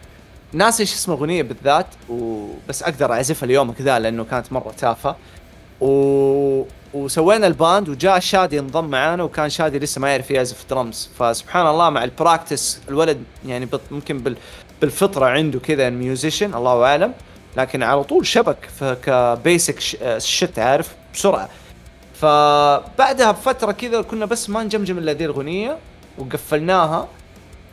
ناسي 0.52 0.82
إيش 0.82 0.94
اسم 0.94 1.12
الاغنيه 1.12 1.42
بالذات 1.42 1.86
وبس 2.08 2.82
أقدر 2.82 3.12
أعزفها 3.12 3.46
اليوم 3.46 3.72
كذا 3.72 3.98
لأنه 3.98 4.24
كانت 4.24 4.52
مرة 4.52 4.74
تافهة. 4.78 5.16
و... 5.80 6.64
وسوينا 6.94 7.46
ال 7.46 7.55
band 7.55 7.88
وجاء 7.88 8.18
شادي 8.18 8.58
انضم 8.58 8.84
معانا 8.84 9.22
وكان 9.22 9.50
شادي 9.50 9.78
لسه 9.78 10.00
ما 10.00 10.10
يعرف 10.10 10.30
يعزف 10.30 10.70
درمز 10.70 11.08
فسبحان 11.18 11.66
الله 11.66 11.90
مع 11.90 12.04
ال 12.04 12.12
practice 12.12 12.80
الولد 12.88 13.24
يعني 13.46 13.66
بط... 13.66 13.80
ممكن 13.90 14.18
بال... 14.18 14.36
بالفطرة 14.80 15.26
عنده 15.26 15.60
كذا 15.60 15.90
musician 15.90 16.54
الله 16.54 16.84
أعلم. 16.84 17.12
لكن 17.56 17.82
على 17.82 18.04
طول 18.04 18.26
شبك 18.26 18.68
في 18.78 18.96
ك 19.02 19.15
basic 19.15 19.80
sh... 19.80 19.96
shit 20.18 20.58
عارف؟ 20.58 20.94
بسرعة. 21.14 21.48
فبعدها 22.22 23.30
بفترة 23.30 23.72
كذا 23.72 24.02
كنا 24.02 24.26
بس 24.26 24.50
ما 24.50 24.62
نجمجم 24.62 24.98
إلا 24.98 25.12
ذي 25.12 25.24
الاغنيه 25.24 25.78
وقفلناها. 26.18 27.08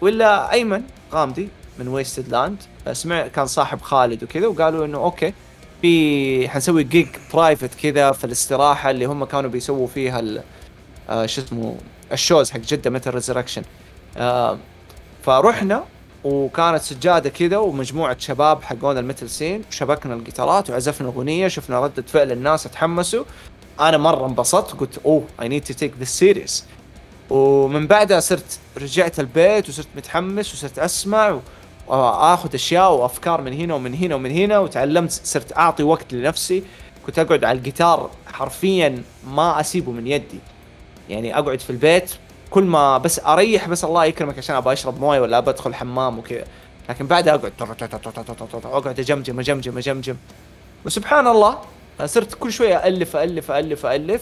ولا 0.02 0.52
أيمن 0.52 0.84
غامدي 1.14 1.50
من 1.80 1.88
Wasted 1.88 2.30
Land 2.30 2.58
سمع 2.94 3.28
كان 3.28 3.48
صاحب 3.48 3.82
خالد 3.82 4.24
وكذا 4.24 4.48
وقالوا 4.48 4.86
إنه 4.86 4.98
okay 4.98 5.34
في 5.82 6.50
حنسوي 6.50 6.84
gig 6.84 7.08
private 7.34 7.70
كذا 7.84 8.12
في 8.12 8.24
الاستراحة 8.24 8.90
اللي 8.92 9.06
هم 9.06 9.26
كانوا 9.26 9.50
بيسووا 9.50 9.88
فيها 9.88 10.24
آه 11.10 11.26
شو 11.26 11.42
اسمه 11.42 11.78
ال 12.12 12.18
shows 12.18 12.52
حق 12.52 12.60
جدة 12.60 12.90
Metal 12.90 13.14
Resurrection 13.14 13.64
فرحنا 15.24 15.84
وكانت 16.24 16.82
سجادة 16.82 17.30
كذا 17.30 17.58
ومجموعة 17.58 18.20
شباب 18.20 18.64
حقون 18.64 18.98
ال 18.98 19.03
metal 19.03 19.30
scene 19.30 19.64
وشبكنا 19.70 20.14
الجيتارات 20.14 20.70
وعزفنا 20.70 21.08
أغنية 21.08 21.48
شفنا 21.48 21.80
ردة 21.80 22.04
فعل 22.08 22.32
الناس 22.32 22.66
اتحمسوا 22.66 23.24
أنا 23.80 23.98
مرة 23.98 24.26
انبسطت 24.26 24.80
قلت 24.80 25.00
oh 25.06 25.24
I 25.42 25.48
need 25.48 25.64
to 25.64 25.74
take 25.74 25.94
this 26.00 26.20
serious 26.20 26.66
ومن 27.30 27.88
بعدها 27.88 28.20
صرت 28.20 28.60
رجعت 28.78 29.20
البيت 29.20 29.70
وصرت 29.70 29.88
متحمس 29.96 30.54
وصرت 30.54 30.80
أسمع 30.80 31.40
وآخذ 31.88 32.56
أشياء 32.56 32.94
وأفكار 32.94 33.42
من 33.42 33.54
هنا 33.54 33.76
ومن 33.76 33.94
هنا 33.94 34.16
ومن 34.16 34.32
هنا 34.32 34.60
وتعلمت 34.60 35.12
صرت 35.12 35.58
أعطي 35.58 35.84
وقت 35.84 36.14
لنفسي. 36.14 36.64
كنت 37.06 37.20
أقعد 37.20 37.44
على 37.44 37.58
الجيتار 37.58 38.10
حرفيا 38.34 39.04
ما 39.28 39.60
أسيبه 39.60 39.92
من 39.92 40.08
يدي. 40.08 40.40
يعني 41.10 41.38
أقعد 41.40 41.60
في 41.60 41.70
البيت 41.70 42.12
كل 42.50 42.64
ما 42.64 42.98
بس 42.98 43.20
أريح 43.20 43.68
بس 43.68 43.84
الله 43.84 44.06
يكرمك 44.06 44.38
عشان 44.38 44.56
أبغى 44.56 44.74
أشرب 44.74 45.00
موية 45.00 45.20
ولا 45.20 45.38
أبغى 45.38 45.54
أدخل 45.54 45.76
حمام 45.76 46.20
وكذا. 46.20 46.46
لكن 46.90 47.08
بعدها 47.08 47.36
أقعد 47.36 47.54
أقعد 48.66 49.00
أجمجم 49.00 49.40
أجمجم 49.40 49.78
أجمجم. 49.78 50.16
وسبحان 50.86 51.28
الله 51.28 51.58
صرت 52.06 52.34
كل 52.34 52.52
شوية 52.52 52.88
ألف 52.88 53.16
ألف 53.16 53.52
ألف 53.52 53.86
ألف 53.86 54.22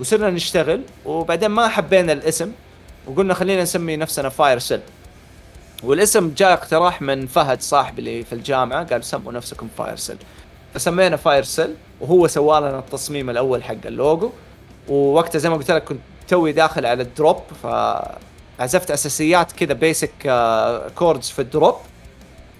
وصرنا 0.00 0.30
نشتغل 0.30 0.82
وبعدين 1.04 1.50
ما 1.50 1.68
حبينا 1.68 2.12
الاسم 2.12 2.52
وقلنا 3.06 3.34
خلينا 3.34 3.62
نسمي 3.62 3.96
نفسنا 3.96 4.28
Fire 4.28 4.58
Seal 4.58 4.80
والاسم 5.82 6.34
جاء 6.36 6.52
اقتراح 6.52 7.02
من 7.02 7.26
فهد 7.26 7.62
صاحبي 7.62 7.98
اللي 7.98 8.24
في 8.24 8.32
الجامعة 8.32 8.84
قال 8.86 9.04
سموا 9.04 9.32
نفسكم 9.32 9.68
Fire 9.78 9.96
Seal 9.96 10.16
فسمينا 10.74 11.16
Fire 11.16 11.42
Seal 11.42 11.74
وهو 12.00 12.26
سوى 12.26 12.60
لنا 12.60 12.78
التصميم 12.78 13.30
الأول 13.30 13.64
حق 13.64 13.74
اللوجو. 13.86 14.30
ووقتها 14.88 15.38
زي 15.38 15.48
ما 15.48 15.56
قلت 15.56 15.70
لك 15.70 15.84
كنت 15.84 16.00
توي 16.28 16.52
داخل 16.52 16.86
على 16.86 17.02
ال 17.02 17.10
drop 17.10 17.42
فعزفت 17.62 18.90
أساسيات 18.90 19.52
كذا 19.52 19.72
basic 19.72 20.10
chords 20.94 21.30
في 21.30 21.38
ال 21.38 21.46
drop 21.46 21.76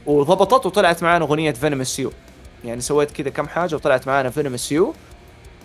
وضبطت 0.07 0.67
وطلعت 0.67 1.03
معانا 1.03 1.25
أغنية 1.25 1.53
Venomous 1.53 1.99
You 1.99 2.13
يعني 2.65 2.81
سويت 2.81 3.11
كذا 3.11 3.31
كم 3.31 3.49
حاجة 3.49 3.75
وطلعت 3.75 4.07
معانا 4.07 4.31
Venomous 4.31 4.73
You 4.73 4.95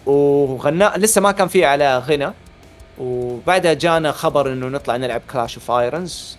وغنا 0.05 0.93
لسه 0.97 1.21
ما 1.21 1.31
كان 1.31 1.47
في 1.47 1.65
على 1.65 1.97
غنى. 1.97 2.31
وبعدها 2.99 3.73
جانا 3.73 4.11
خبر 4.11 4.53
إنه 4.53 4.67
نطلع 4.67 4.97
نلعب 4.97 5.21
Clash 5.31 5.55
of 5.55 5.71
Irons 5.71 6.37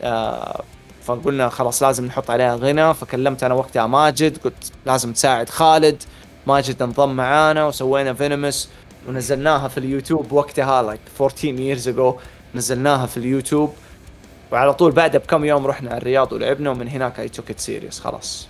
فقلنا 1.02 1.48
خلاص 1.48 1.82
لازم 1.82 2.06
نحط 2.06 2.30
عليها 2.30 2.56
غنى. 2.56 2.94
فكلمت 2.94 3.42
أنا 3.42 3.54
وقتها 3.54 3.86
ماجد 3.86 4.38
قلت 4.38 4.72
لازم 4.86 5.12
تساعد 5.12 5.48
خالد. 5.48 6.02
ماجد 6.46 6.82
انضم 6.82 7.16
معانا 7.16 7.66
وسوينا 7.66 8.14
Venomous 8.14 8.70
ونزلناها 9.08 9.68
في 9.68 9.78
اليوتيوب 9.78 10.32
وقتها 10.32 10.82
like 10.82 11.00
14 11.20 11.56
years 11.56 11.96
ago. 11.96 12.20
نزلناها 12.54 13.06
في 13.06 13.16
اليوتيوب. 13.16 13.74
وعلى 14.52 14.74
طول 14.74 14.92
بعدها 14.92 15.20
بكم 15.20 15.44
يوم 15.44 15.66
رحنا 15.66 15.90
على 15.90 15.98
الرياض 15.98 16.32
ولعبنا 16.32 16.70
ومن 16.70 16.88
هناك 16.88 17.20
اي 17.20 17.28
توك 17.28 17.50
ات 17.50 17.60
سيريس 17.60 18.00
خلاص. 18.00 18.48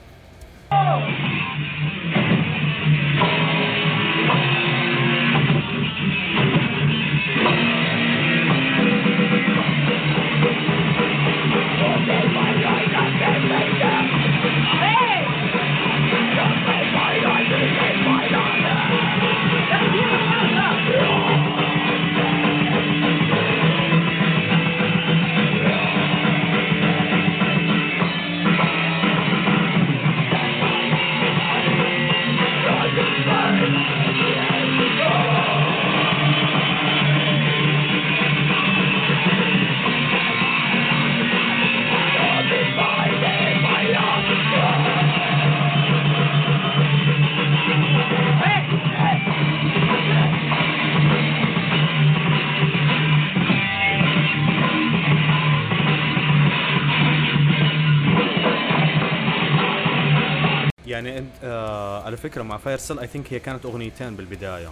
على 62.11 62.17
فكرة 62.17 62.43
مع 62.43 62.57
Fire 62.57 62.79
Seal 62.79 62.99
I 62.99 63.07
think 63.07 63.33
هي 63.33 63.39
كانت 63.39 63.67
أغنيتين 63.67 64.17
بالبداية. 64.17 64.71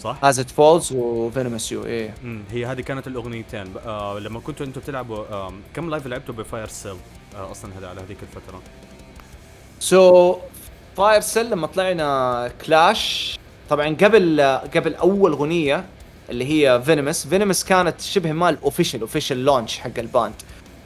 صح؟ 0.00 0.16
is 0.22 0.40
it 0.40 0.50
Falls 0.50 0.92
و 0.92 1.01
Venomous 1.01 1.72
You 1.72 1.84
إيه. 1.84 2.14
هي 2.50 2.66
هذه 2.66 2.80
كانت 2.80 3.06
الأغنيتين. 3.06 3.74
آه 3.86 4.18
لما 4.18 4.40
كنتوا 4.40 4.66
أنتوا 4.66 4.82
بتلعبوا 4.82 5.18
آه 5.18 5.52
كم 5.74 5.90
live 5.90 6.06
لعبتوا 6.06 6.34
ب 6.34 6.40
Fire 6.40 6.66
Seal 6.66 6.96
آه 7.36 7.50
أصلا 7.50 7.78
هذا 7.78 7.88
على 7.88 8.00
هذيك 8.00 8.16
الفترة. 8.22 8.62
so 9.80 10.36
Fire 10.96 11.20
Seal 11.20 11.50
لما 11.50 11.66
طلعنا 11.66 12.50
Clash 12.66 13.38
طبعا 13.70 13.88
قبل 13.88 14.40
قبل 14.76 14.94
أول 14.94 15.32
أغنية 15.32 15.84
اللي 16.30 16.44
هي 16.44 16.82
Venomous 16.82 17.26
Venomous 17.26 17.64
كانت 17.64 18.00
شبه 18.00 18.32
ما 18.32 18.48
ال 18.48 18.54
official 18.54 19.00
official 19.00 19.44
launch 19.44 19.78
حق 19.78 19.98
ال 19.98 20.04
band. 20.04 20.34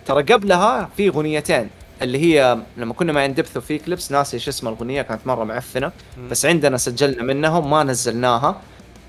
ترى 0.06 0.22
قبلها 0.22 0.90
في 0.96 1.08
أغنيتين. 1.08 1.70
اللي 2.02 2.18
هي 2.18 2.58
لما 2.76 2.94
كنا 2.94 3.12
مع 3.12 3.24
In 3.24 3.33
Depth 3.33 3.56
وفي 3.56 3.78
clips 3.78 4.12
ناسي 4.12 4.36
إيش 4.36 4.48
اسم 4.48 4.68
الأغنية 4.68 5.02
كانت 5.02 5.26
مرة 5.26 5.44
معفنة. 5.44 5.92
بس 6.30 6.46
عندنا 6.46 6.76
سجلنا 6.76 7.22
منهم 7.22 7.70
ما 7.70 7.82
نزلناها. 7.82 8.60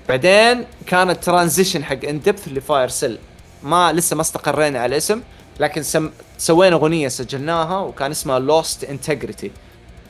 بعدين 0.08 0.64
كانت 0.86 1.24
transition 1.24 1.84
حق 1.84 2.04
In 2.04 2.17
Depth 2.17 2.48
ل 2.48 2.56
Fire 2.56 2.88
Cell 2.88 3.18
ما 3.62 3.92
لسه 3.92 4.16
ما 4.16 4.22
استقرينا 4.22 4.78
على 4.78 4.90
الاسم 4.92 5.20
لكن 5.60 5.82
سم... 5.82 6.10
سوينا 6.38 6.76
أغنية 6.76 7.08
سجلناها 7.08 7.78
وكان 7.78 8.10
اسمها 8.10 8.38
Lost 8.38 8.84
Integrity 8.84 9.50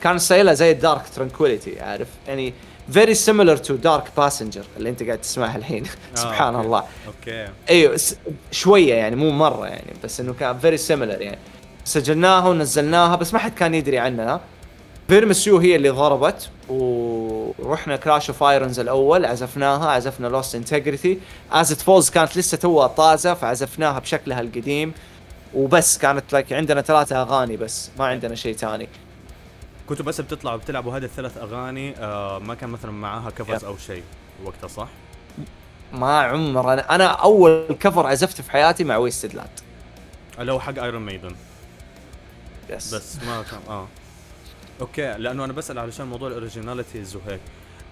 كان 0.03 0.17
style 0.17 0.47
ها 0.47 0.53
زي 0.53 0.73
Dark 0.73 1.01
Tranquillity 1.15 1.79
عارف؟ 1.79 2.07
يعني 2.27 2.53
very 2.91 3.13
similar 3.13 3.57
to 3.57 3.75
Dark 3.75 4.03
Passenger 4.17 4.63
اللي 4.77 4.89
أنت 4.89 5.03
قاعد 5.03 5.21
تسمعها 5.21 5.57
الحين. 5.57 5.83
سبحان 6.15 6.55
okay. 6.55 6.67
الله. 6.67 6.83
okay. 7.07 7.47
أيوه 7.69 7.99
شوية 8.51 8.93
يعني 8.93 9.15
مو 9.15 9.31
مرة 9.31 9.67
يعني 9.67 9.93
بس 10.03 10.19
إنه 10.19 10.33
كان 10.33 10.59
very 10.59 10.77
similar 10.77 11.21
يعني. 11.21 11.37
سجلناها 11.89 12.47
ونزلناها 12.47 13.15
بس 13.15 13.33
ما 13.33 13.39
حد 13.39 13.53
كان 13.53 13.75
يدري 13.75 13.99
عنها. 13.99 14.41
Venomous 15.07 15.47
يو 15.47 15.57
هي 15.57 15.75
اللي 15.75 15.89
ضربت 15.89 16.49
ورحنا 16.69 17.95
Crash 17.95 18.29
of 18.29 18.43
Irons 18.43 18.79
الأول 18.79 19.25
عزفناها 19.25 19.89
عزفنا 19.91 20.27
Lost 20.27 20.55
Integrity 20.55 21.19
As 21.51 21.66
It 21.66 21.81
Falls 21.81 22.09
كانت 22.09 22.37
لسه 22.37 22.57
توها 22.57 22.87
طازة 22.87 23.33
فعزفناها 23.33 23.99
بشكلها 23.99 24.41
القديم. 24.41 24.93
وبس 25.53 25.97
كانت 25.97 26.33
لك 26.33 26.53
عندنا 26.53 26.81
ثلاثة 26.81 27.21
أغاني 27.21 27.57
بس 27.57 27.89
ما 27.99 28.05
عندنا 28.05 28.35
شيء 28.35 28.55
ثاني. 28.55 28.89
كنتوا 29.89 30.05
بس 30.05 30.21
بتطلعوا 30.21 30.57
بتلعبوا 30.57 30.97
هذه 30.97 31.03
الثلاث 31.03 31.37
أغاني 31.37 31.95
آه 31.97 32.39
ما 32.39 32.55
كان 32.55 32.69
مثلا 32.69 32.91
معاها 32.91 33.29
covers. 33.29 33.63
أو 33.63 33.77
شيء 33.77 34.03
وقتها 34.45 34.67
صح؟ 34.67 34.87
ما 35.93 36.19
عمر 36.21 36.73
أنا 36.73 36.95
أنا 36.95 37.05
أول 37.05 37.65
cover 37.79 38.07
عزفته 38.07 38.43
في 38.43 38.51
حياتي 38.51 38.83
مع 38.83 38.97
Wasted 38.97 39.33
Land 39.33 39.49
اللي 40.39 40.51
هو 40.51 40.59
حق 40.59 40.79
Iron 40.79 41.05
Maiden 41.05 41.35
بس. 42.71 42.93
بس 42.95 43.15
ما 43.23 43.43
كان 43.51 43.59
آه. 43.67 43.87
okay 44.81 45.13
لأنه 45.17 45.45
أنا 45.45 45.53
بسأل 45.53 45.79
علشان 45.79 46.07
موضوع 46.07 46.27
ال 46.27 46.33
originalities 46.33 47.15
وهيك. 47.15 47.39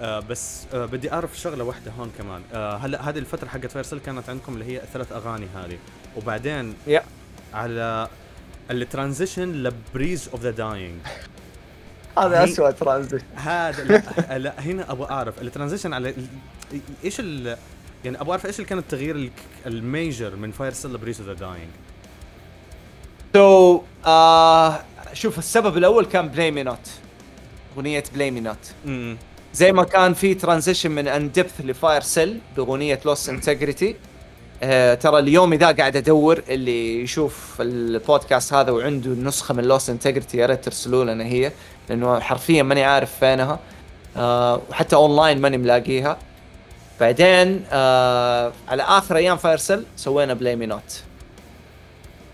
آه 0.01 0.19
بس 0.19 0.61
آه 0.73 0.85
بدي 0.85 1.11
أعرف 1.13 1.39
شغلة 1.39 1.63
واحدة 1.63 1.91
هون 1.91 2.11
كمان. 2.17 2.41
آه 2.53 2.75
هلا 2.77 3.09
هذه 3.09 3.17
الفترة 3.19 3.47
حقت 3.47 3.65
Fire 3.71 3.85
Cell 3.85 3.99
كانت 3.99 4.29
عندكم 4.29 4.53
اللي 4.53 4.65
هي 4.65 4.83
الثلاث 4.83 5.11
أغاني 5.11 5.47
هذه؟ 5.55 5.77
وبعدين 6.15 6.73
يا 6.87 7.03
على 7.53 8.07
ال 8.71 8.80
transition 8.80 9.63
ل 9.63 9.73
Breeze 9.73 10.29
of 10.33 10.41
the 10.41 10.51
Dying 10.51 10.99
هذا 12.17 12.43
اسوء 12.43 12.71
transition 12.71 13.25
هذا 13.35 13.83
لا, 13.83 14.37
لا 14.43 14.59
هنا 14.61 14.91
أبغى 14.91 15.09
أعرف. 15.09 15.41
ال 15.41 15.46
transition 15.46 15.93
على 15.93 16.13
إيش 17.03 17.19
ال 17.19 17.57
يعني 18.05 18.21
أبغى 18.21 18.31
أعرف 18.31 18.45
إيش 18.45 18.55
اللي 18.55 18.67
كان 18.69 18.77
التغيير 18.77 19.15
ال- 19.15 19.29
ال 19.65 19.77
major 19.77 20.35
من 20.35 20.51
Fire 20.51 20.73
Cell 20.73 20.93
ل 20.93 20.97
Breeze 20.97 21.19
of 21.21 21.29
the 21.29 21.33
Dying 21.33 21.69
so 23.33 23.81
آه 24.05 24.79
شوف 25.13 25.37
السبب 25.37 25.77
الأول 25.77 26.05
كان 26.05 26.27
Play 26.27 26.51
Me 26.51 26.63
Not 26.63 26.89
أغنية 27.77 28.03
Play 28.15 28.31
Me 28.31 28.39
Not 28.39 28.57
زي 29.53 29.71
ما 29.71 29.83
كان 29.83 30.13
في 30.13 30.33
transition 30.33 30.91
من 30.91 31.07
In 31.07 31.31
Depth 31.31 31.61
ل 31.61 31.69
Fire 31.69 32.01
Cell 32.01 32.39
بأغنية 32.57 32.99
Lost 33.05 33.29
Integrity 33.29 33.95
آه 34.63 34.93
ترى 34.93 35.19
اليوم 35.19 35.53
ذا 35.53 35.71
قاعد 35.71 35.95
أدور 35.95 36.43
اللي 36.49 37.01
يشوف 37.01 37.61
البودكاست 37.61 38.53
هذا 38.53 38.71
وعنده 38.71 39.09
نسخة 39.09 39.53
من 39.53 39.63
Lost 39.63 39.89
Integrity 39.89 40.37
يا 40.37 40.45
ريت 40.45 40.63
ترسلوا 40.65 41.05
لنا 41.05 41.23
هي 41.23 41.51
لأنه 41.89 42.19
حرفيا 42.19 42.63
ماني 42.63 42.83
عارف 42.83 43.19
فينها. 43.19 43.59
آه 44.17 44.61
وحتى 44.69 44.95
اونلاين 44.95 45.41
ماني 45.41 45.57
ملاقيها. 45.57 46.17
بعدين 46.99 47.65
آه 47.71 48.51
على 48.67 48.83
آخر 48.83 49.15
أيام 49.15 49.37
Fire 49.37 49.57
Cell 49.57 49.83
سوينا 49.95 50.33
Play 50.33 50.55
Me 50.55 50.65
Not 50.65 51.03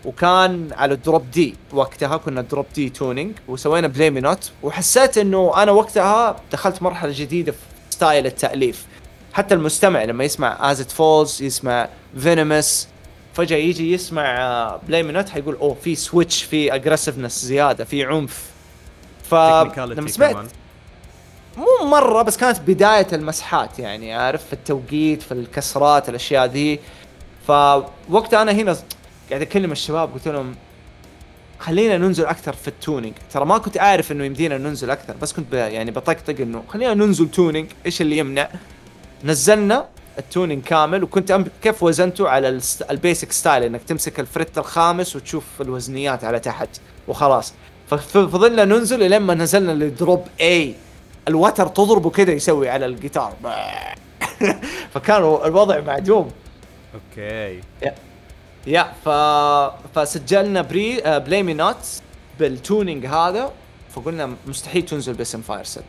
وكان 0.06 0.70
على 0.74 0.94
ال 0.94 1.01
drop 1.01 1.32
D 1.32 1.56
وقتها 1.72 2.18
كنا 2.18 2.42
drop 2.42 2.66
D 2.76 2.90
tuning 2.90 3.36
وسوينا 3.48 3.88
Play 3.88 4.10
Me 4.10 4.22
Not 4.22 4.52
وحسيت 4.64 5.18
إنه 5.18 5.64
أنا 5.64 5.72
وقتها 5.72 6.36
دخلت 6.52 6.82
مرحلة 6.82 7.14
جديدة 7.16 7.52
في 7.52 7.58
style 7.90 8.26
التأليف. 8.26 8.86
حتى 9.34 9.54
المستمع 9.56 10.04
لما 10.04 10.24
يسمع 10.24 10.72
As 10.72 10.82
It 10.82 10.92
Falls 10.92 11.42
يسمع 11.42 11.90
Venomous 12.20 12.88
فجأة 13.34 13.58
يجي 13.58 13.94
يسمع 13.94 14.80
Play 14.88 15.04
Me 15.04 15.12
Not 15.12 15.30
حيقول 15.30 15.56
أوه 15.56 15.78
في 15.84 15.96
switch 15.96 16.44
في 16.44 16.76
aggressiveness 16.76 17.46
زيادة 17.46 17.86
في 17.86 18.04
عنف. 18.06 18.44
فلما 19.30 20.08
سمعت 20.08 20.36
مو 21.58 21.88
مرة 21.88 22.22
بس 22.22 22.38
كانت 22.38 22.60
بداية 22.60 23.08
المسحات 23.14 23.80
يعني 23.80 24.14
عارف 24.14 24.46
في 24.46 24.54
التوقيت 24.54 25.22
في 25.22 25.32
الكسرات 25.32 26.10
الأشياء 26.10 26.46
ذي. 26.46 26.80
فوقتها 27.48 28.42
أنا 28.42 28.52
هنا 28.52 28.78
قاعد 29.30 29.42
أكلم 29.42 29.72
الشباب 29.72 30.14
قلت 30.14 30.28
لهم 30.28 30.56
خلينا 31.60 31.98
ننزل 31.98 32.26
أكثر 32.26 32.54
في 32.54 32.68
ال 32.68 32.73
tuning. 32.73 33.14
ترى 33.32 33.46
ما 33.46 33.58
كنت 33.58 33.78
عارف 33.78 34.12
إنه 34.12 34.26
يمدينا 34.26 34.58
ننزل 34.58 34.90
أكثر 34.90 35.16
بس 35.22 35.34
كنت 35.34 35.54
يعني 35.54 35.92
بطقطق 35.92 36.36
إنه 36.42 36.64
خلينا 36.70 36.94
ننزل 36.94 37.32
tuning. 37.32 37.72
إيش 37.86 38.02
اللي 38.02 38.18
يمنع؟ 38.18 38.50
نزلنا 39.24 39.86
ال 40.20 40.26
tuning 40.26 40.64
كامل 40.64 41.04
وكنت 41.04 41.32
أم... 41.32 41.46
كيف 41.62 41.84
وزنته 41.84 42.30
على. 42.30 42.60
ال 42.92 42.98
basic 42.98 43.32
style 43.32 43.64
إنك 43.64 43.84
تمسك 43.84 44.20
ال 44.20 44.27
fret 44.27 44.58
الخامس 44.58 45.16
وتشوف 45.16 45.46
الوزنيات 45.62 46.24
على 46.24 46.40
تحت 46.40 46.70
وخلاص. 47.08 47.54
ففضلنا 47.90 48.66
ننزل 48.66 49.10
لين 49.10 49.22
ما 49.22 49.34
نزلنا 49.34 49.72
ل 49.72 49.83
drop 49.83 50.28
A 50.42 50.76
الوتر 51.28 51.68
تضربه 51.68 52.10
كذا 52.10 52.32
يسوي 52.32 52.70
على 52.70 52.86
الجيتار. 52.86 53.34
فكان 54.94 55.18
الوضع 55.18 55.80
معدوم. 55.80 56.32
okay. 56.94 57.62
يا 58.68 58.94
ف... 59.06 59.10
فسجلنا 59.96 60.62
pre 60.62 61.02
Play 61.06 61.44
Me 61.44 61.54
Not 61.54 62.02
بال 62.40 62.56
tuning 62.56 63.06
هذا 63.06 63.52
فقلنا 63.90 64.36
مستحيل 64.48 64.86
تنزل 64.86 65.14
باسم 65.14 65.42
Fire 65.42 65.64
Cell 65.64 65.84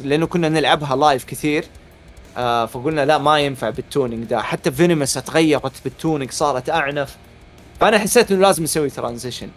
لأنه 0.00 0.26
كنا 0.26 0.48
نلعبها 0.48 0.96
live 0.96 1.24
كثير 1.24 1.64
آه 2.36 2.66
فقلنا 2.66 3.04
لا 3.04 3.18
ما 3.18 3.38
ينفع 3.38 3.70
بال 3.70 3.84
tuning 3.84 4.24
ده. 4.24 4.42
حتى 4.42 4.72
Venomous 4.72 5.16
اتغيرت 5.16 5.72
بال 5.84 5.95
tuning 5.95 6.30
صارت 6.30 6.70
أعنف. 6.70 7.16
فأنا 7.80 7.98
حسيت 7.98 8.32
إنه 8.32 8.40
لازم 8.40 8.62
نسوي 8.62 8.90
transition 8.90 9.48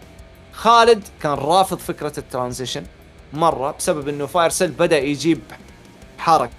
خالد 0.52 1.02
كان 1.22 1.32
رافض 1.32 1.78
فكرة 1.78 2.12
ال 2.18 2.24
transition 2.24 2.84
مرة 3.32 3.70
بسبب 3.78 4.08
إنه 4.08 4.26
Fire 4.26 4.50
Cell 4.50 4.70
بدأ 4.70 4.98
يجيب 4.98 5.40
حركة 6.18 6.50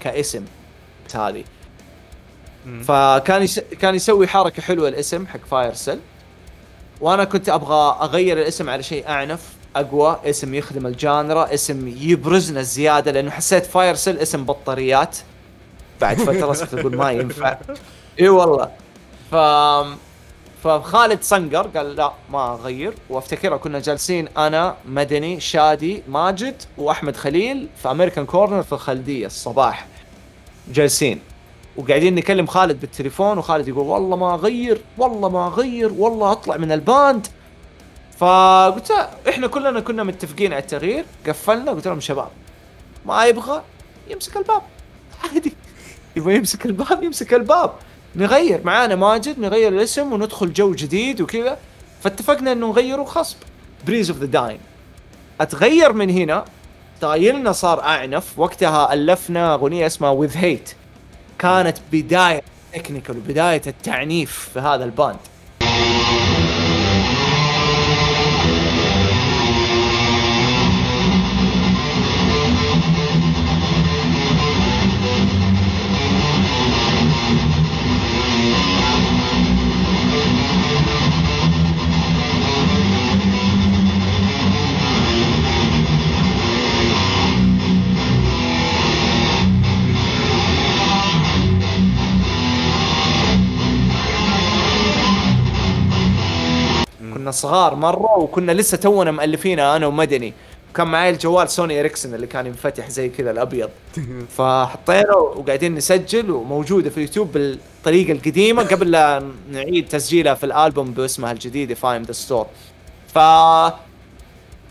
كاسم 0.00 0.44
هذه 1.14 1.44
فكان 2.84 3.42
يس... 3.42 3.58
كان 3.58 3.94
يسوي 3.94 4.26
حركة 4.26 4.62
حلوة 4.62 4.88
الاسم 4.88 5.26
حق 5.26 5.40
Fire 5.50 5.74
Cell 5.74 5.98
وأنا 7.00 7.24
كنت 7.24 7.48
أبغى 7.48 7.98
أغير 8.00 8.38
الاسم 8.38 8.70
على 8.70 8.82
شيء 8.82 9.08
أعنف 9.08 9.40
أقوى 9.76 10.20
اسم 10.24 10.54
يخدم 10.54 10.86
ال 10.86 10.97
genre 10.97 11.54
اسم 11.54 11.88
يبرزنا 11.88 12.62
زيادة 12.62 13.10
لأنه 13.10 13.30
حسيت 13.30 13.66
Fire 13.66 13.94
Cell 13.94 14.18
اسم 14.18 14.44
بطاريات. 14.44 15.16
بعد 16.00 16.16
فترة 16.16 16.52
صرت 16.52 16.74
أقول 16.74 16.96
ما 16.96 17.10
ينفع. 17.10 17.58
إي 18.20 18.28
والله. 18.28 18.70
ف 19.30 19.34
فخالد 20.64 21.22
صنقر 21.22 21.66
قال 21.66 21.96
لا 21.96 22.12
ما 22.30 22.54
أغير. 22.54 22.94
وافتكرها 23.10 23.56
كنا 23.56 23.78
جالسين 23.80 24.28
أنا 24.36 24.76
مدني 24.86 25.40
شادي 25.40 26.02
ماجد 26.08 26.62
وأحمد 26.78 27.16
خليل 27.16 27.68
في 27.82 27.90
American 27.90 28.26
Corner 28.26 28.62
في 28.62 28.72
الخلدية 28.72 29.26
الصباح. 29.26 29.86
جالسين. 30.68 31.20
وقاعدين 31.76 32.14
نكلم 32.14 32.46
خالد 32.46 32.80
بالتليفون 32.80 33.38
وخالد 33.38 33.68
يقول 33.68 33.86
والله 33.86 34.16
ما 34.16 34.34
أغير 34.34 34.80
والله 34.98 35.28
ما 35.28 35.46
أغير 35.46 35.92
والله 35.92 36.32
أطلع 36.32 36.56
من 36.56 36.72
ال 36.72 36.81
band. 36.81 37.26
فقلت 38.18 38.92
إحنا 39.28 39.46
كلنا 39.46 39.80
كنا 39.80 40.04
متفقين 40.04 40.52
على 40.52 40.62
التغيير 40.62 41.04
قفلنا 41.26 41.70
قلت 41.70 41.86
لهم 41.86 42.00
شباب 42.00 42.28
ما 43.06 43.24
يبغى 43.24 43.62
يمسك 44.08 44.36
الباب. 44.36 44.62
عادي 45.22 45.52
يبغى 46.16 46.34
يمسك 46.34 46.66
الباب 46.66 47.02
يمسك 47.02 47.34
الباب. 47.34 47.72
نغير 48.16 48.60
معانا 48.64 48.94
ماجد 48.94 49.38
نغير 49.38 49.72
الاسم 49.72 50.12
وندخل 50.12 50.52
جو 50.52 50.74
جديد 50.74 51.20
وكذا. 51.20 51.58
فاتفقنا 52.02 52.52
إنه 52.52 52.68
نغيره 52.68 53.04
خلص 53.04 53.36
Breeze 53.86 54.10
of 54.10 54.18
the 54.18 54.26
Dying 54.26 54.58
أتغير 55.40 55.92
من 55.92 56.10
هنا؟ 56.10 56.44
style 56.96 57.43
نا 57.43 57.52
صار 57.52 57.82
أعنف. 57.82 58.38
وقتها 58.38 58.92
ألفنا 58.92 59.54
أغنية 59.54 59.86
اسمها 59.86 60.10
With 60.10 60.36
Hate 60.36 60.74
كانت 61.38 61.78
بداية 61.92 62.42
technical 62.72 63.16
وبدايه 63.16 63.62
التعنيف 63.66 64.50
في 64.54 64.60
هذا 64.60 64.84
ال 64.84 64.90
band. 64.90 65.18
كنا 97.26 97.32
صغار 97.32 97.74
مرة 97.74 98.18
وكنا 98.18 98.52
لسه 98.52 98.76
تونا 98.76 99.10
مؤلفينها 99.10 99.76
أنا 99.76 99.86
ومدني. 99.86 100.32
كان 100.74 100.86
معي 100.86 101.10
الجوال 101.10 101.50
سوني 101.50 101.80
إريكسون 101.80 102.14
اللي 102.14 102.26
كان 102.26 102.46
ينفتح 102.46 102.88
زي 102.88 103.08
كذا 103.08 103.30
الأبيض. 103.30 103.70
فحطينا 104.36 105.14
وقاعدين 105.14 105.74
نسجل 105.74 106.30
وموجودة 106.30 106.90
في 106.90 106.96
اليوتيوب 106.96 107.32
بالطريقة 107.32 108.12
القديمة 108.12 108.62
قبل 108.62 108.90
لا 108.90 109.22
نعيد 109.50 109.88
تسجيلها 109.88 110.34
في 110.34 110.46
الألبوم 110.46 110.92
باسمها 110.92 111.32
الجديد 111.32 111.72
Fame 111.72 112.02
the 112.02 112.12
Store 112.12 112.46
ف 113.14 113.18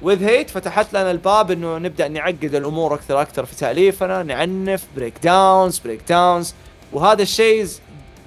With 0.01 0.23
Hate 0.23 0.49
فتحت 0.49 0.93
لنا 0.93 1.11
الباب 1.11 1.51
إنه 1.51 1.77
نبدأ 1.77 2.07
نعقد 2.07 2.55
الأمور 2.55 2.93
أكثر 2.93 3.21
أكثر 3.21 3.45
في 3.45 3.55
تأليفنا 3.55 4.23
نعنف 4.23 4.85
breakdowns 4.95 5.79
breakdowns 5.79 6.53
وهذا 6.93 7.21
الشيء 7.21 7.67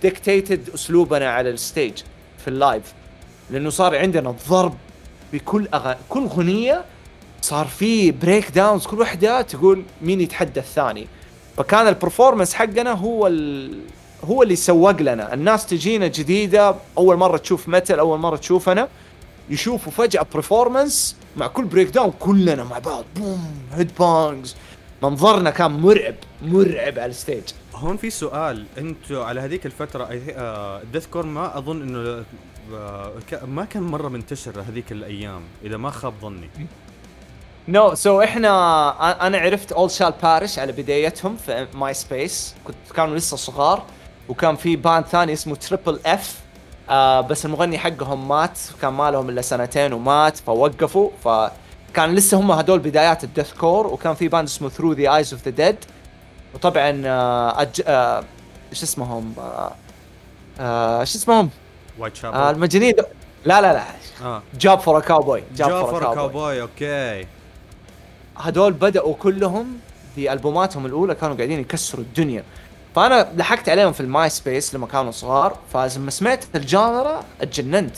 dictated 0.03 0.69
أسلوبنا 0.75 1.31
على 1.31 1.51
ال 1.51 1.60
stage 1.60 2.03
في 2.39 2.49
ال 2.49 2.59
live 2.59 2.98
لأنه 3.51 3.71
صار 3.71 3.97
عندنا 3.99 4.31
الضرب 4.31 4.75
بكل 5.33 5.69
أغ... 5.75 5.95
كل 6.09 6.23
أغنية 6.23 6.85
صار 7.43 7.67
في 7.67 8.11
breakdowns 8.11 8.87
كل 8.87 9.01
وحدة 9.01 9.43
تقول 9.43 9.83
مين 10.03 10.21
يتحدى 10.21 10.61
الثاني 10.61 11.07
فكان 11.57 11.89
ال 11.89 11.94
performance 11.94 12.55
حقنا 12.55 12.93
هو 12.93 13.27
ال... 13.27 13.73
هو 14.25 14.43
اللي 14.43 14.57
سوق 14.57 15.03
لنا. 15.03 15.35
الناس 15.35 15.67
تجينا 15.67 16.07
جديدة 16.07 16.75
أول 16.99 17.17
مرة 17.17 17.37
تشوف 17.37 17.69
متل 17.69 17.99
أول 17.99 18.19
مرة 18.19 18.37
تشوفنا 18.37 18.89
يشوفوا 19.51 19.93
فجأة 19.93 20.27
performance 20.35 21.17
مع 21.37 21.47
كل 21.47 21.65
breakdown 21.65 22.13
كلنا 22.19 22.65
مع 22.65 22.79
بعض. 22.79 23.05
boom 23.17 23.55
headbangs 23.75 24.57
منظرنا 25.03 25.51
كان 25.51 25.71
مرعب 25.71 26.15
مرعب 26.43 26.99
على 26.99 27.07
ال 27.07 27.13
stage 27.13 27.43
هون 27.75 27.97
في 27.97 28.11
سؤال 28.11 28.65
أنتوا 28.79 29.25
على 29.25 29.41
هذيك 29.41 29.67
الفترة 29.67 30.09
deathcore 30.93 31.27
ما 31.27 31.59
أظن 31.59 31.83
إنه 31.83 31.99
آه، 31.99 32.25
ما 33.47 33.65
كان 33.65 33.83
مرة 33.83 34.09
منتشر 34.09 34.61
هذيك 34.61 34.93
الأيام 34.93 35.43
إذا 35.65 35.77
ما 35.77 35.91
خاب 35.91 36.15
ظني. 36.23 36.51
no, 37.69 38.21
so 38.21 38.25
إحنا 38.25 39.27
أنا 39.27 39.39
عرفت 39.39 39.73
All 39.73 39.91
Shall 39.91 40.13
Perish 40.23 40.59
على 40.59 40.73
بدايتهم 40.73 41.37
في 41.37 41.67
MySpace 41.75 42.55
كنت 42.65 42.77
كانوا 42.97 43.17
لسه 43.17 43.37
صغار 43.37 43.83
وكان 44.29 44.57
في 44.57 44.77
band 44.77 45.05
ثاني 45.05 45.33
اسمه 45.33 45.55
Triple 45.55 46.01
F 46.07 46.41
آه 46.91 47.21
بس 47.21 47.47
المغني 47.47 47.79
حقهم 47.79 48.29
مات 48.29 48.59
كان 48.83 48.93
ما 48.93 49.11
لهم 49.11 49.29
إلا 49.31 49.43
سنتين 49.43 49.93
ومات 49.93 50.37
فوقفوا. 50.37 51.11
فكان 51.25 52.15
لسه 52.15 52.41
هم 52.41 52.51
هدول 52.51 52.79
بدايات 52.79 53.25
ال 53.25 53.53
deathcore 53.53 53.87
وكان 53.87 54.15
في 54.15 54.29
band 54.29 54.49
اسمه 54.49 54.69
Through 54.69 54.93
the 54.93 55.17
Eyes 55.17 55.35
of 55.35 55.49
the 55.49 55.51
Dead 55.51 55.77
وطبعا 56.55 57.03
آه 57.07 57.63
أج... 57.63 57.83
آه 57.87 58.25
إيش 58.71 58.83
اسمهم؟ 58.83 59.35
آه 59.39 59.73
آه 60.61 61.01
إيش 61.01 61.15
اسمهم؟ 61.15 61.51
Whitechapel 61.99 62.37
آه 62.37 62.51
المجانين. 62.51 62.95
لا 63.45 63.61
لا 63.61 63.73
لا. 63.73 63.85
آه. 64.23 64.43
Job 64.61 64.81
for 64.81 65.01
a 65.01 65.07
Cowboy 65.07 65.43
Job 65.57 65.71
for 65.87 66.15
a 66.15 66.22
Cowboy 66.22 66.63
okay 66.63 67.27
هدول 68.37 68.73
بدأوا 68.73 69.15
كلهم 69.15 69.79
في 70.15 70.33
ألبوماتهم 70.33 70.87
الأولى 70.87 71.15
كانوا 71.15 71.37
قاعدين 71.37 71.61
يكسروا 71.61 72.05
الدنيا. 72.05 72.45
فأنا 72.95 73.33
لحقت 73.37 73.69
عليهم 73.69 73.93
في 73.93 74.01
ال 74.01 74.29
MySpace 74.29 74.75
لما 74.75 74.87
كانوا 74.87 75.11
صغار 75.11 75.59
فلما 75.73 76.11
سمعت 76.11 76.45
ال 76.55 76.66
genre 76.66 77.25
اتجننت. 77.41 77.97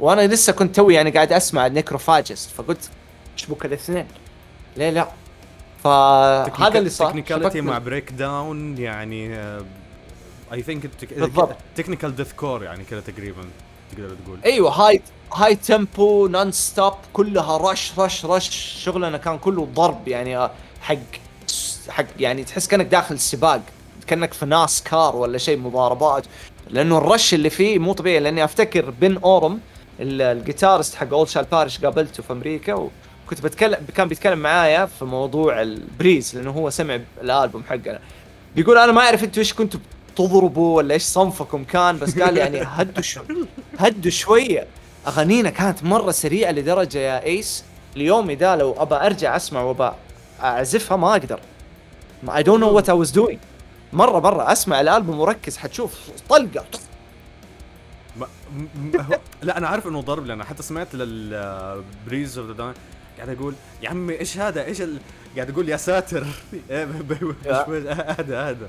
وأنا 0.00 0.26
لسه 0.26 0.52
كنت 0.52 0.76
توي 0.76 0.94
يعني 0.94 1.10
قاعد 1.10 1.32
أسمع 1.32 1.66
Necrophagist 1.66 2.50
فقلت 2.50 2.90
إيش 3.38 3.46
بك 3.46 3.64
الاثنين؟ 3.64 4.06
ليه 4.76 4.90
لا؟ 4.90 5.08
فهذا 5.84 6.78
اللي 6.78 6.90
صار. 6.90 7.10
technicality 7.10 7.60
مع 7.60 7.78
breakdown 7.78 8.78
يعني 8.78 9.38
I 10.52 10.62
think 10.62 10.90
بالضبط. 11.16 11.56
technical 11.76 12.16
deathcore 12.16 12.62
يعني 12.62 12.84
كذا 12.84 13.00
تقريبا 13.00 13.42
تقدر 13.92 14.16
تقول. 14.24 14.38
أيوه 14.44 14.70
high 14.70 15.00
high 15.34 15.54
tempo 15.54 16.26
non-stop 16.26 16.94
كلها 17.12 17.56
رش 17.56 17.92
رش 17.98 18.24
رش 18.24 18.78
شغلنا 18.84 19.18
كان 19.18 19.38
كله 19.38 19.68
ضرب 19.74 20.08
يعني 20.08 20.36
آه، 20.36 20.50
حق 20.80 20.96
حق 21.88 22.04
يعني 22.18 22.44
تحس 22.44 22.68
كأنك 22.68 22.86
داخل 22.86 23.18
سباق 23.18 23.62
كأنك 24.06 24.32
في 24.32 24.46
NASCAR 24.46 25.16
ولا 25.16 25.38
شيء 25.38 25.58
مضاربات. 25.58 26.24
لأنه 26.70 26.98
الرش 26.98 27.34
اللي 27.34 27.50
فيه 27.50 27.78
مو 27.78 27.92
طبيعي 27.92 28.20
لأني 28.20 28.44
أفتكر 28.44 28.90
Ben 28.90 29.16
Orum 29.24 29.60
ال- 30.00 30.22
ال 30.22 30.29
guitarist 30.29 30.94
حق 30.94 31.12
All 31.12 31.28
Shall 31.28 31.44
Perish 31.44 31.84
قابلته 31.84 32.22
في 32.22 32.32
أمريكا 32.32 32.74
وكنت 32.74 33.40
بتكلم 33.42 33.78
كان 33.94 34.08
بيتكلم 34.08 34.38
معايا 34.38 34.86
في 34.86 35.04
موضوع 35.04 35.62
ال 35.62 35.73
Breeze 35.73 36.36
لأنه 36.36 36.50
هو 36.50 36.70
سمع 36.70 37.00
الألبوم 37.22 37.62
حقنا 37.70 38.00
بيقول 38.56 38.78
أنا 38.78 38.92
ما 38.92 39.00
أعرف 39.00 39.24
أنتوا 39.24 39.38
إيش 39.38 39.54
كنتوا 39.54 39.80
تضربوا 40.16 40.76
ولا 40.76 40.94
إيش 40.94 41.02
صنفكم 41.02 41.64
كان 41.64 41.98
بس 41.98 42.18
قال 42.18 42.36
يعني 42.36 42.62
هدوا 42.62 43.02
شو 43.02 43.20
هدوا 43.78 44.10
شوية. 44.10 44.66
أغانينا 45.06 45.50
كانت 45.50 45.84
مرة 45.84 46.10
سريعة 46.10 46.50
لدرجة 46.52 46.98
يا 46.98 47.24
إيس. 47.24 47.64
ليومي 47.96 48.34
ده 48.34 48.56
لو 48.56 48.74
أبى 48.78 48.94
أرجع 48.94 49.36
أسمع 49.36 49.62
وأبى 49.62 49.90
أعزفها 50.42 50.96
ما 50.96 51.10
أقدر. 51.12 51.40
I 52.26 52.42
don't 52.42 52.60
know 52.60 52.72
what 52.78 52.88
I 52.88 52.94
was 53.06 53.12
doing. 53.18 53.36
مرة 53.92 54.20
مرة 54.20 54.52
أسمع 54.52 54.80
الألبوم 54.80 55.20
وركز 55.20 55.56
حتشوف 55.56 55.98
طلقة. 56.28 56.64
ما 58.16 58.26
هو- 58.96 59.18
لا 59.42 59.58
أنا 59.58 59.68
عارف 59.68 59.86
إنه 59.86 60.00
ضرب 60.00 60.26
لأن 60.26 60.44
حتى 60.44 60.62
سمعت 60.62 60.94
لل 60.94 61.30
Breeze 61.30 62.38
of 62.38 62.46
the 62.48 62.52
Dying 62.52 62.74
قاعد 63.16 63.28
أقول 63.28 63.54
يا 63.82 63.90
عمي 63.90 64.20
إيش 64.20 64.38
هذا؟ 64.38 64.64
إيش 64.64 64.80
ال... 64.82 64.98
قاعد 65.36 65.50
أقول 65.50 65.68
يا 65.68 65.76
ساتر. 65.76 66.26
إيه 66.70 66.84
ب- 66.84 68.66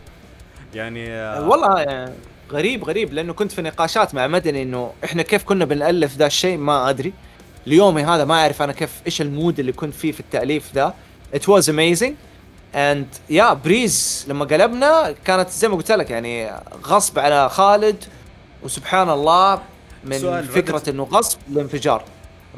يعني 0.76 1.12
آه، 1.12 1.50
والله 1.50 1.80
يعني 1.82 2.14
غريب 2.52 2.84
غريب 2.84 3.14
لأنه 3.14 3.34
كنت 3.34 3.52
في 3.52 3.62
نقاشات 3.62 4.16
مع 4.16 4.28
مدني 4.28 4.64
إنه 4.64 4.94
إحنا 5.04 5.22
كيف 5.24 5.44
كنا 5.44 5.66
بنألف 5.66 6.18
ذا 6.18 6.26
الشيء 6.26 6.58
ما 6.58 6.90
أدري. 6.90 7.14
ليومي 7.66 8.04
هذا 8.04 8.26
ما 8.26 8.42
أعرف 8.42 8.62
أنا 8.62 8.74
كيف 8.74 8.92
إيش 9.06 9.22
ال 9.22 9.29
mood 9.29 9.60
اللي 9.60 9.72
كنت 9.72 9.94
فيه 9.94 10.12
في 10.12 10.20
التأليف 10.20 10.72
ذا. 10.76 10.94
It 11.36 11.40
was 11.42 11.64
amazing. 11.68 12.12
And 12.76 13.06
يا 13.30 13.54
Breeze 13.54 14.26
لما 14.30 14.46
قلبنا 14.46 15.16
كانت 15.26 15.50
زي 15.50 15.68
ما 15.68 15.76
قلت 15.76 15.92
لك 15.92 16.10
يعني 16.10 16.52
غصب 16.84 17.20
على 17.20 17.50
خالد. 17.50 18.04
وسبحان 18.64 19.10
الله 19.10 19.62
من 20.04 20.42
فكره 20.42 20.80
ردة- 20.80 20.88
إنه 20.88 21.04
غصب 21.04 21.40
لانفجار 21.52 22.04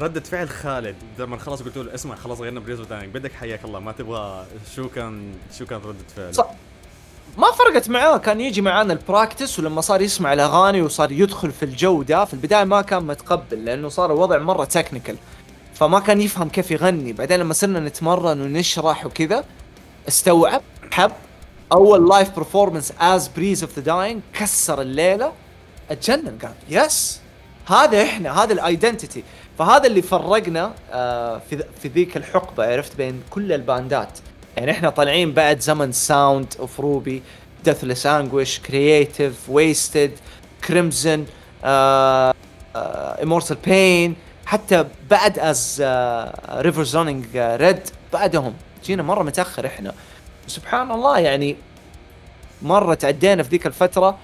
ردة 0.00 0.20
فعل 0.20 0.48
خالد 0.48 0.96
لما 1.18 1.36
خلاص 1.38 1.62
قلت 1.62 1.76
له 1.76 1.94
اسمع 1.94 2.14
خلاص 2.14 2.40
غيرنا 2.40 2.60
Breeze 2.60 2.80
Dying 2.80 3.10
بدك 3.10 3.32
حياك 3.32 3.64
الله 3.64 3.80
ما 3.80 3.92
تبغى 3.92 4.46
شو 4.76 4.88
كان 4.88 5.32
شو 5.58 5.66
كان 5.66 5.80
ردة 5.80 6.04
فعل 6.16 6.34
صح. 6.34 6.50
ما 7.38 7.52
فرقت 7.52 7.88
معاه 7.88 8.16
كان 8.18 8.40
يجي 8.40 8.60
معانا 8.62 8.92
ال 8.92 8.99
practice 8.99 9.58
ولما 9.58 9.80
صار 9.80 10.02
يسمع 10.02 10.32
الأغاني 10.32 10.82
وصار 10.82 11.12
يدخل 11.12 11.52
في 11.52 11.62
الجو 11.62 12.02
ده 12.02 12.24
في 12.24 12.34
البداية 12.34 12.64
ما 12.64 12.82
كان 12.82 13.02
متقبل 13.02 13.64
لأنه 13.64 13.88
صار 13.88 14.12
الوضع 14.12 14.38
مرة 14.38 14.64
technical 14.64 15.16
فما 15.74 16.00
كان 16.00 16.20
يفهم 16.20 16.48
كيف 16.48 16.70
يغني. 16.70 17.12
بعدين 17.12 17.40
لما 17.40 17.54
صرنا 17.54 17.80
نتمرن 17.80 18.40
ونشرح 18.40 19.06
وكذا 19.06 19.44
استوعب 20.08 20.62
حب. 20.92 21.12
أول 21.72 22.08
live 22.08 22.36
performance 22.36 22.92
as 23.00 23.28
Breeze 23.28 23.62
of 23.62 23.78
the 23.78 23.82
Dying 23.82 24.22
كسر 24.32 24.80
الليلة. 24.80 25.32
أتجنن 25.90 26.38
قال 26.42 26.54
yes 26.68 27.20
هذا 27.66 28.02
إحنا 28.02 28.42
هذا 28.42 28.52
ال 28.52 28.60
identity 28.60 29.24
فهذا 29.58 29.86
اللي 29.86 30.02
فرقنا 30.02 30.74
آه، 30.92 31.40
في 31.82 31.88
ذيك 31.88 32.16
الحقبة 32.16 32.72
عرفت 32.72 32.96
بين 32.96 33.22
كل 33.30 33.52
الباندات. 33.52 34.18
يعني 34.56 34.70
إحنا 34.70 34.90
طالعين 34.90 35.32
بعد 35.32 35.60
زمن 35.60 35.92
Sound 35.92 36.54
of 36.60 36.80
Ruby 36.80 37.22
Deathless 37.64 38.06
Anguish 38.06 38.60
Creative 38.60 39.34
Waste 39.48 40.10
Crimson 40.64 41.24
امورتال 43.22 43.56
بين 43.64 44.16
حتى 44.46 44.84
بعد 45.10 45.38
از 45.38 45.82
ريفر 46.50 46.96
رونينج 46.98 47.24
ريد 47.36 47.80
بعدهم. 48.12 48.54
جينا 48.84 49.02
مرة 49.02 49.22
متأخر 49.22 49.66
إحنا. 49.66 49.94
سبحان 50.46 50.90
الله 50.90 51.18
يعني 51.18 51.56
مرة 52.62 52.94
تعدينا 52.94 53.42
في 53.42 53.48
ذيك 53.48 53.66
الفترة 53.66 54.18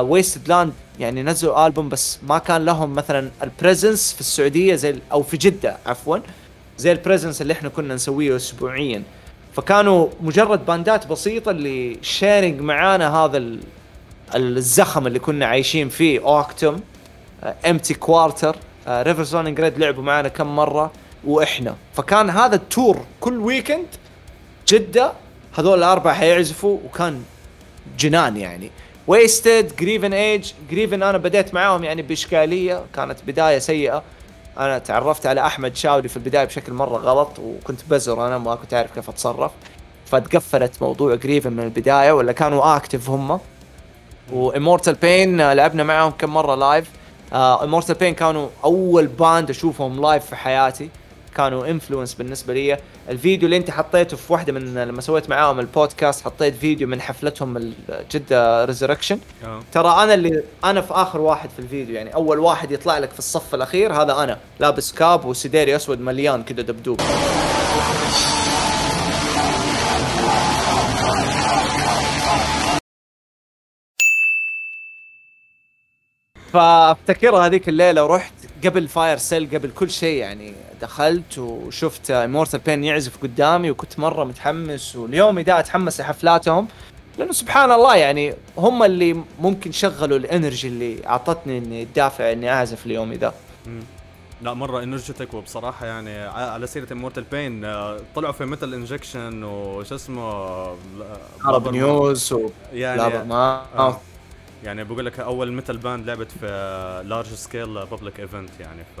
ويستد 0.00 0.48
لاند 0.48 0.72
يعني 0.98 1.22
نزلوا 1.22 1.66
ألبوم 1.66 1.88
بس 1.88 2.18
ما 2.22 2.38
كان 2.38 2.64
لهم 2.64 2.94
مثلا 2.94 3.30
البريزنس 3.42 4.12
في 4.12 4.20
السعودية 4.20 4.74
زي 4.74 5.00
أو 5.12 5.22
في 5.22 5.36
جدة 5.36 5.76
عفوا 5.86 6.18
زي 6.78 6.92
البريزنس 6.92 7.42
اللي 7.42 7.52
إحنا 7.52 7.68
كنا 7.68 7.94
نسويه 7.94 8.36
اسبوعيا. 8.36 9.02
فكانوا 9.54 10.08
مجرد 10.20 10.66
باندات 10.66 11.06
بسيطة 11.06 11.50
اللي 11.50 11.98
شيرنج 12.02 12.60
معانا 12.60 13.16
هذا 13.16 13.36
ال- 13.38 13.60
الزخم 14.34 15.06
اللي 15.06 15.18
كنا 15.18 15.46
عايشين 15.46 15.88
فيه. 15.88 16.20
اوكتوم 16.20 16.80
امتي 17.66 17.94
كوارتر 17.94 18.56
ريفر 18.88 19.24
سونينج 19.24 19.60
ريد 19.60 19.78
لعبوا 19.78 20.02
معانا 20.02 20.28
كم 20.28 20.56
مرة 20.56 20.92
وإحنا. 21.24 21.74
فكان 21.94 22.30
هذا 22.30 22.54
التور 22.56 23.04
كل 23.20 23.38
ويكند 23.38 23.86
جدة 24.68 25.12
هذول 25.58 25.78
الأربعة 25.78 26.14
حيعزفوا 26.14 26.78
وكان 26.84 27.22
جنان 27.98 28.36
يعني. 28.36 28.70
ويستد 29.06 29.72
جريفن 29.80 30.12
ايج 30.12 30.52
جريفن 30.70 31.02
أنا 31.02 31.18
بديت 31.18 31.54
معاهم 31.54 31.84
يعني 31.84 32.02
بإشكالية 32.02 32.82
كانت 32.94 33.18
بداية 33.26 33.58
سيئة. 33.58 34.02
أنا 34.58 34.78
تعرفت 34.78 35.26
على 35.26 35.46
أحمد 35.46 35.76
شاوري 35.76 36.08
في 36.08 36.16
البداية 36.16 36.44
بشكل 36.44 36.72
مرة 36.72 36.96
غلط 36.96 37.38
وكنت 37.38 37.80
بزر 37.90 38.26
أنا 38.26 38.38
ما 38.38 38.54
كنت 38.54 38.74
عارف 38.74 38.94
كيف 38.94 39.08
أتصرف. 39.08 39.50
فتقفلت 40.06 40.82
موضوع 40.82 41.14
Grieving 41.14 41.52
من 41.52 41.64
البداية 41.64 42.12
ولا 42.12 42.32
كانوا 42.32 42.76
active 42.76 43.10
هم. 43.10 43.40
و 44.32 44.39
Immortal 44.39 44.94
Pain 44.94 45.52
لعبنا 45.52 45.82
معاهم 45.82 46.12
كم 46.18 46.30
مرة 46.30 46.54
live 46.54 46.90
Immortal 47.32 47.94
Pain 47.94 48.14
كانوا 48.14 48.48
أول 48.64 49.06
band 49.06 49.50
أشوفهم 49.50 50.00
live 50.00 50.26
في 50.26 50.36
حياتي. 50.36 50.90
كانوا 51.36 51.66
influence 51.66 52.14
بالنسبة 52.14 52.54
لي. 52.54 52.78
الفيديو 53.08 53.46
اللي 53.46 53.56
انت 53.56 53.70
حطيته 53.70 54.16
في 54.16 54.32
واحدة 54.32 54.52
من 54.52 54.74
لما 54.74 55.00
سويت 55.00 55.30
معاهم 55.30 55.60
البودكاست 55.60 56.24
حطيت 56.24 56.54
فيديو 56.54 56.88
من 56.88 57.00
حفلتهم 57.00 57.72
جدة 58.12 58.64
Resurrection 58.64 59.18
آه. 59.44 59.60
ترى 59.72 60.02
أنا 60.02 60.14
اللي 60.14 60.42
أنا 60.64 60.80
في 60.80 60.94
آخر 60.94 61.20
واحد 61.20 61.50
في 61.50 61.58
الفيديو 61.58 61.94
يعني 61.94 62.14
أول 62.14 62.38
واحد 62.38 62.70
يطلع 62.72 62.98
لك 62.98 63.10
في 63.10 63.18
الصف 63.18 63.54
الأخير 63.54 63.92
هذا 63.92 64.22
أنا. 64.22 64.38
لابس 64.60 64.92
cap 64.92 65.24
وسديري 65.24 65.76
أسود 65.76 66.00
مليان 66.00 66.42
كذا 66.42 66.62
دبدوب. 66.62 67.00
فافتكرها 76.54 77.46
هذيك 77.46 77.68
الليلة 77.68 78.04
ورحت 78.04 78.32
قبل 78.64 78.88
Fire 78.88 79.16
Seal 79.16 79.48
قبل 79.54 79.70
كل 79.70 79.90
شيء 79.90 80.18
يعني. 80.18 80.52
دخلت 80.82 81.38
وشفت 81.38 82.10
Immortal 82.10 82.60
Pain 82.60 82.84
يعزف 82.84 83.22
قدامي 83.22 83.70
وكنت 83.70 83.98
مرة 83.98 84.24
متحمس. 84.24 84.96
واليوم 84.96 85.40
ده 85.40 85.58
أتحمس 85.58 86.00
لحفلاتهم 86.00 86.68
لأنه 87.18 87.32
سبحان 87.32 87.72
الله 87.72 87.96
يعني 87.96 88.34
هم 88.58 88.82
اللي 88.82 89.22
ممكن 89.40 89.72
شغلوا 89.72 90.18
ال 90.18 90.25
energy 90.25 90.68
اللي 90.68 91.06
أعطتني 91.06 91.58
إني 91.58 91.82
الدافع 91.82 92.32
إني 92.32 92.52
أعزف 92.52 92.86
اليوم 92.86 93.12
ذا. 93.12 93.34
لا 94.42 94.54
مرة 94.54 94.82
energetic 94.82 95.34
وبصراحه 95.34 95.86
يعني. 95.86 96.18
على 96.26 96.66
سيرة 96.66 96.92
Immortal 96.92 97.24
Pain 97.32 97.60
طلعوا 98.14 98.32
في 98.32 98.44
Metal 98.44 98.74
Injection 98.74 99.44
وش 99.44 99.92
اسمه 99.92 100.22
Arab 101.44 101.68
News 101.68 102.32
و 102.32 102.48
يعني 102.72 103.32
آه. 103.32 104.00
يعني 104.64 104.84
بقول 104.84 105.06
لك 105.06 105.20
أول 105.20 105.52
metal 105.52 105.78
band 105.78 106.06
لعبت 106.06 106.30
في 106.40 106.46
large 107.06 107.26
scale 107.26 107.86
public 107.86 108.20
event 108.20 108.50
يعني 108.60 108.82
ف 108.96 109.00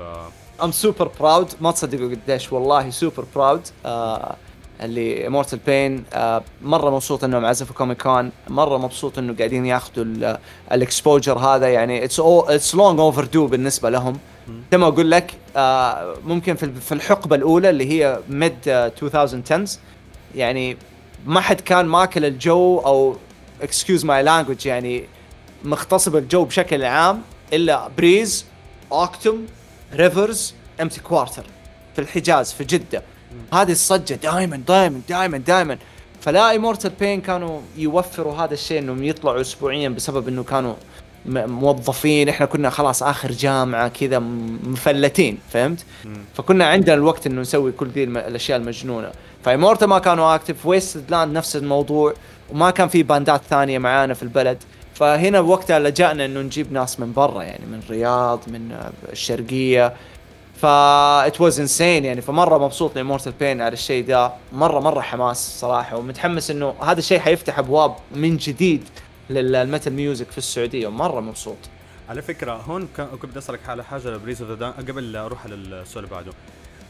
I'm 0.62 0.72
super 0.72 1.10
proud 1.20 1.48
ما 1.60 1.70
تصدقوا 1.70 2.10
قديش 2.10 2.52
والله 2.52 2.90
super 2.90 3.24
proud 3.34 3.60
آه 3.86 4.36
اللي 4.80 5.26
Immortal 5.26 5.58
Pain 5.66 6.04
آه 6.14 6.42
مرة 6.62 6.90
مبسوط 6.90 7.24
انهم 7.24 7.44
عزفوا 7.44 7.74
Comic 7.76 8.02
Con 8.02 8.30
مرة 8.48 8.78
مبسوط 8.78 9.18
إنه 9.18 9.34
قاعدين 9.38 9.66
ياخذوا 9.66 10.36
ال 10.72 10.79
exposure 10.79 11.38
هذا. 11.38 11.68
يعني 11.68 12.04
it's 12.04 12.20
it's 12.20 12.74
long 12.74 13.00
overdue 13.00 13.46
بالنسبة 13.46 13.90
لهم. 13.90 14.18
زي 14.72 14.78
ما 14.78 14.86
أقول 14.86 15.10
لك 15.10 15.34
آه 15.56 16.14
ممكن 16.26 16.54
في 16.54 16.72
في 16.72 16.92
الحقبة 16.92 17.36
الأولى 17.36 17.70
اللي 17.70 17.90
هي 17.90 18.18
mid 18.28 18.68
2010 18.68 19.64
يعني 20.34 20.76
ما 21.26 21.40
حد 21.40 21.60
كان 21.60 21.86
ماكل 21.86 22.24
الجو 22.24 22.78
أو 22.78 23.16
اكسكيوز 23.62 24.04
ماي 24.04 24.22
لانجوج 24.22 24.66
يعني 24.66 25.04
مغتصب 25.64 26.16
الجو 26.16 26.44
بشكل 26.44 26.84
عام 26.84 27.22
إلا 27.52 27.88
بريز 27.96 28.44
اوكتوم 28.92 29.46
ريفرز 29.94 30.54
امتي 30.80 31.00
كوارتر 31.00 31.44
في 31.94 32.00
الحجاز 32.00 32.52
في 32.52 32.64
جدة. 32.64 33.02
هذه 33.52 33.72
الصجة 33.72 34.14
دائما 34.14 34.56
دائما 34.56 35.00
دائما 35.08 35.38
دائما 35.38 35.78
فلا 36.20 36.50
ايمورتال 36.50 36.90
بين 37.00 37.20
كانوا 37.20 37.60
يوفروا 37.76 38.36
هذا 38.36 38.54
الشيء 38.54 38.78
إنهم 38.78 39.04
يطلعوا 39.04 39.40
اسبوعيا 39.40 39.88
بسبب 39.88 40.28
إنه 40.28 40.42
كانوا 40.42 40.74
موظفين. 41.26 42.28
إحنا 42.28 42.46
كنا 42.46 42.70
خلاص 42.70 43.02
آخر 43.02 43.32
جامعة 43.32 43.88
كذا 43.88 44.18
مفلتين 44.64 45.38
فهمت؟ 45.50 45.84
فكنا 46.34 46.66
عندنا 46.66 46.94
الوقت 46.94 47.26
إنه 47.26 47.40
نسوي 47.40 47.72
كل 47.72 47.88
ذي 47.88 48.04
الأشياء 48.04 48.58
المجنونة. 48.58 49.12
ف 49.44 49.49
Immortal 49.49 49.86
ما 49.86 49.98
كانوا 49.98 50.34
active 50.34 50.66
Wasted 50.66 51.10
Land 51.10 51.36
نفس 51.36 51.56
الموضوع. 51.56 52.14
وما 52.52 52.70
كان 52.70 52.88
في 52.88 53.02
باندات 53.02 53.42
ثانية 53.50 53.78
معانا 53.78 54.14
في 54.14 54.22
البلد. 54.22 54.58
فهنا 54.94 55.40
وقتها 55.40 55.78
لجأنا 55.78 56.24
إنه 56.24 56.40
نجيب 56.40 56.72
ناس 56.72 57.00
من 57.00 57.12
برا 57.12 57.42
يعني 57.42 57.66
من 57.66 57.78
الرياض 57.78 58.40
من 58.48 58.90
الشرقية. 59.12 59.94
ف 60.56 60.66
it 60.66 61.40
was 61.40 61.60
insane 61.60 62.04
يعني 62.04 62.20
فمرة 62.20 62.58
مبسوط 62.58 62.98
ل 62.98 63.02
Immortal 63.02 63.32
Pain 63.32 63.60
على 63.60 63.72
الشيء 63.72 64.06
ده. 64.06 64.32
مرة 64.52 64.80
مرة 64.80 65.00
حماس 65.00 65.60
صراحة 65.60 65.96
ومتحمس 65.96 66.50
إنه 66.50 66.74
هذا 66.82 66.98
الشيء 66.98 67.18
حيفتح 67.18 67.58
أبواب 67.58 67.96
من 68.14 68.36
جديد 68.36 68.88
لل 69.30 69.48
metal 69.48 69.92
music 69.92 70.30
في 70.30 70.38
السعودية. 70.38 70.86
ومره 70.86 71.20
مبسوط. 71.20 71.56
على 72.08 72.22
فكرة 72.22 72.52
هون 72.52 72.88
كنت 72.96 73.26
بدي 73.26 73.38
أسألك 73.38 73.68
على 73.68 73.84
حاجة 73.84 74.08
ل 74.08 74.13
Breeze 74.13 74.42
of 74.42 74.58
the 74.58 74.70
قبل 74.70 75.12
لا 75.12 75.26
أروح 75.26 75.44
على 75.44 75.54
السؤال 75.54 76.04
اللي 76.04 76.16
بعده. 76.16 76.32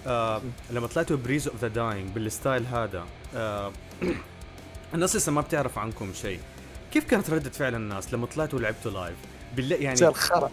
آه 0.07 0.41
لما 0.71 0.87
طلعتوا 0.87 1.17
Breeze 1.17 1.49
of 1.49 1.61
the 1.63 1.69
Dying 1.69 2.11
بال 2.11 2.27
style 2.27 2.67
هذا 2.67 3.05
آه 3.37 3.73
الناس 4.95 5.17
لسه 5.17 5.33
ما 5.33 5.41
بتعرف 5.41 5.79
عنكم 5.79 6.13
شيء. 6.15 6.41
كيف 6.95 7.05
كانت 7.05 7.31
ردة 7.31 7.51
فعل 7.51 7.75
الناس 7.75 8.15
لما 8.15 8.27
طلعتوا 8.27 8.59
ولعبتوا 8.59 8.91
live 8.91 9.15
بالله 9.57 9.77
يعني 9.77 9.97
زي 9.97 10.09
الخرا 10.09 10.51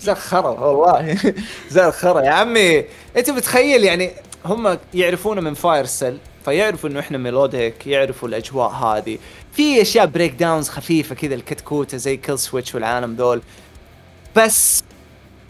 زي 0.00 0.12
الخرا 0.12 0.48
والله. 0.48 1.18
زي 1.70 1.86
الخرا 1.88 2.22
يا 2.22 2.30
عمي 2.30 2.84
أنت 3.16 3.30
بتخيل 3.30 3.84
يعني 3.84 4.10
هم 4.44 4.78
يعرفونا 4.94 5.40
من 5.40 5.54
فاير 5.54 5.84
سيل 5.84 6.18
فيعرفوا 6.44 6.88
إنه 6.90 7.00
إحنا 7.00 7.18
melodic 7.18 7.86
يعرفوا 7.86 8.28
الأجواء 8.28 8.70
هذه. 8.70 9.18
في 9.52 9.82
أشياء 9.82 10.06
breakdowns 10.06 10.68
خفيفة 10.68 11.14
كذا 11.14 11.34
الكتكوتة 11.34 11.96
زي 11.96 12.16
Killswitch 12.16 12.74
والعالم 12.74 13.14
ذول. 13.14 13.42
بس 14.36 14.84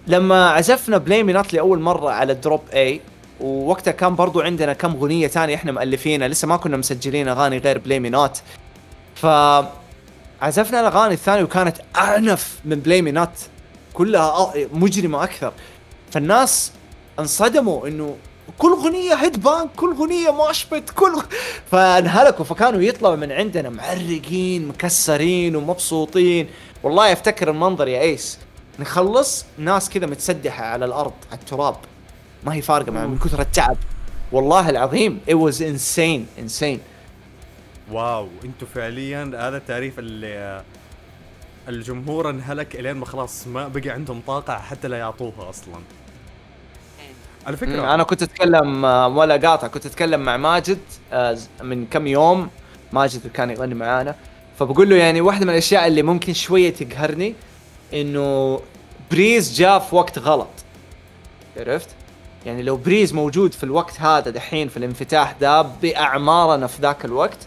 لما 0.07 0.51
عزفنا 0.51 0.99
بلاي 0.99 1.22
نوت 1.22 1.53
لأول 1.53 1.80
مرة 1.80 2.11
على 2.11 2.34
drop 2.34 2.62
A 2.72 3.01
ووقتها 3.41 3.93
كان 3.93 4.14
برضو 4.14 4.41
عندنا 4.41 4.72
كم 4.72 4.97
اغنيه 4.97 5.26
ثانية 5.26 5.55
إحنا 5.55 5.72
مؤلفينها 5.72 6.28
لسه 6.28 6.49
ما 6.49 6.57
كنا 6.57 6.76
مسجلين 6.76 7.28
أغاني 7.28 7.59
غير 7.59 7.78
بلاي 7.78 7.99
نوت 7.99 8.43
ف 9.14 9.26
عزفنا 10.43 10.80
الأغاني 10.80 11.14
الثانية 11.14 11.43
وكانت 11.43 11.76
أعنف 11.97 12.59
من 12.64 12.80
بلاي 12.80 13.01
نوت 13.01 13.28
كلها 13.95 14.53
مجرمة 14.72 15.24
أكثر. 15.24 15.53
فالناس 16.11 16.72
انصدموا 17.18 17.89
إنه 17.89 18.16
كل 18.59 18.68
اغنيه 18.68 19.14
head 19.14 19.42
bang 19.42 19.70
كل 19.76 19.91
اغنيه 19.91 20.30
mosh 20.30 20.65
pit 20.65 20.90
كل 20.91 21.22
فانهلكوا. 21.70 22.45
فكانوا 22.45 22.80
يطلعوا 22.80 23.16
من 23.16 23.32
عندنا 23.32 23.70
معرقين 23.70 24.68
مكسرين 24.68 25.57
ومبسوطين. 25.57 26.49
والله 26.82 27.12
أفتكر 27.12 27.51
المنظر 27.51 27.89
يا 27.89 28.01
إيس. 28.01 28.39
نخلص 28.78 29.47
ناس 29.59 29.91
كذا 29.91 30.07
متسدحة 30.07 30.64
على 30.64 30.85
الأرض 30.85 31.12
على 31.32 31.41
التراب. 31.41 31.76
ما 32.45 32.55
هي 32.55 32.62
فارقة 32.62 32.92
معهم 32.92 33.11
من 33.11 33.18
كثر 33.18 33.40
التعب. 33.40 33.76
والله 34.32 34.70
العظيم 34.70 35.20
it 35.28 35.34
was 35.34 35.57
insane 35.61 36.40
insane. 36.40 36.78
واو 37.92 38.28
أنتوا 38.45 38.68
فعليا 38.74 39.24
هذا 39.24 39.57
التعريف 39.57 39.99
اللي 39.99 40.62
الجمهور 41.68 42.30
انهلك 42.30 42.76
إلين 42.76 42.97
ما 42.97 43.07
خلاص 43.07 43.47
ما 43.47 43.68
بقي 43.68 43.90
عندهم 43.90 44.22
طاقة 44.26 44.59
حتى 44.59 44.88
لا 44.88 44.99
يعطوها 44.99 45.51
أصلا. 45.51 45.74
على 47.47 47.57
فكرة. 47.57 47.95
أنا 47.95 48.03
كنت 48.03 48.22
أتكلم 48.22 48.84
آه، 48.84 49.09
ولا 49.09 49.36
قاطع 49.36 49.66
كنت 49.66 49.86
أتكلم 49.86 50.20
مع 50.20 50.36
ماجد 50.36 50.78
آه، 51.12 51.38
من 51.62 51.86
كم 51.86 52.07
يوم 52.07 52.49
ماجد 52.92 53.26
كان 53.34 53.51
يغني 53.51 53.74
معانا. 53.74 54.14
فبقول 54.59 54.90
له 54.90 54.97
يعني 54.97 55.20
واحدة 55.20 55.45
من 55.45 55.53
الأشياء 55.53 55.86
اللي 55.86 56.03
ممكن 56.03 56.32
شوية 56.32 56.70
تقهرني 56.70 57.34
إنه 57.95 58.61
Breeze 59.11 59.59
جاء 59.59 59.78
في 59.78 59.97
وقت 59.97 60.18
غلط. 60.18 60.49
عرفت؟ 61.57 61.88
يعني 62.47 62.62
لو 62.62 62.76
Breeze 62.76 63.14
موجود 63.14 63.53
في 63.53 63.64
الوقت 63.64 64.01
هذا 64.01 64.30
دحين 64.30 64.68
في 64.68 64.76
الانفتاح 64.76 65.32
ده 65.40 65.62
بأعمارنا 65.62 66.66
في 66.66 66.82
ذاك 66.82 67.05
الوقت 67.05 67.38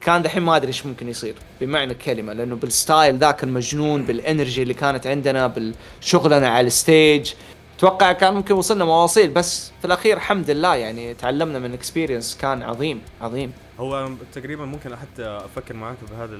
كان 0.00 0.22
دحين 0.22 0.42
ما 0.42 0.56
أدري 0.56 0.68
إيش 0.68 0.86
ممكن 0.86 1.08
يصير 1.08 1.34
بمعنى 1.60 1.92
الكلمة 1.92 2.32
لأنه 2.32 2.56
بال 2.56 2.74
style 2.74 3.18
ذاك 3.18 3.44
المجنون 3.44 4.02
بال 4.02 4.17
energy 4.17 4.62
اللي 4.62 4.74
كانت 4.74 5.06
عندنا 5.06 5.46
بالشغلنا 5.46 6.48
على 6.48 6.66
ال 6.66 6.77
stage 6.77 7.32
أتوقع 7.78 8.12
كان 8.12 8.34
ممكن 8.34 8.54
وصلنا 8.54 8.84
مواصيل 8.84 9.30
بس 9.30 9.72
في 9.80 9.84
الأخير 9.84 10.16
الحمد 10.16 10.50
لله 10.50 10.74
يعني 10.74 11.14
تعلمنا 11.14 11.58
من 11.58 11.72
experience 11.72 12.36
كان 12.40 12.62
عظيم 12.62 13.00
عظيم. 13.20 13.52
هو 13.80 14.08
تقريبا 14.32 14.64
ممكن 14.64 14.96
حتى 14.96 15.22
أفكر 15.26 15.74
معاك 15.74 15.96
بهذه 16.10 16.30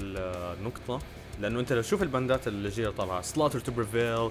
النقطة؟ 0.59 0.99
لأنه 1.41 1.59
أنت 1.59 1.73
لو 1.73 1.81
تشوف 1.81 2.03
الباندات 2.03 2.47
اللي 2.47 2.69
جاية 2.69 2.89
طالعة 2.89 3.21
Slaughter 3.21 3.59
to 3.59 3.71
Prevail 3.71 4.29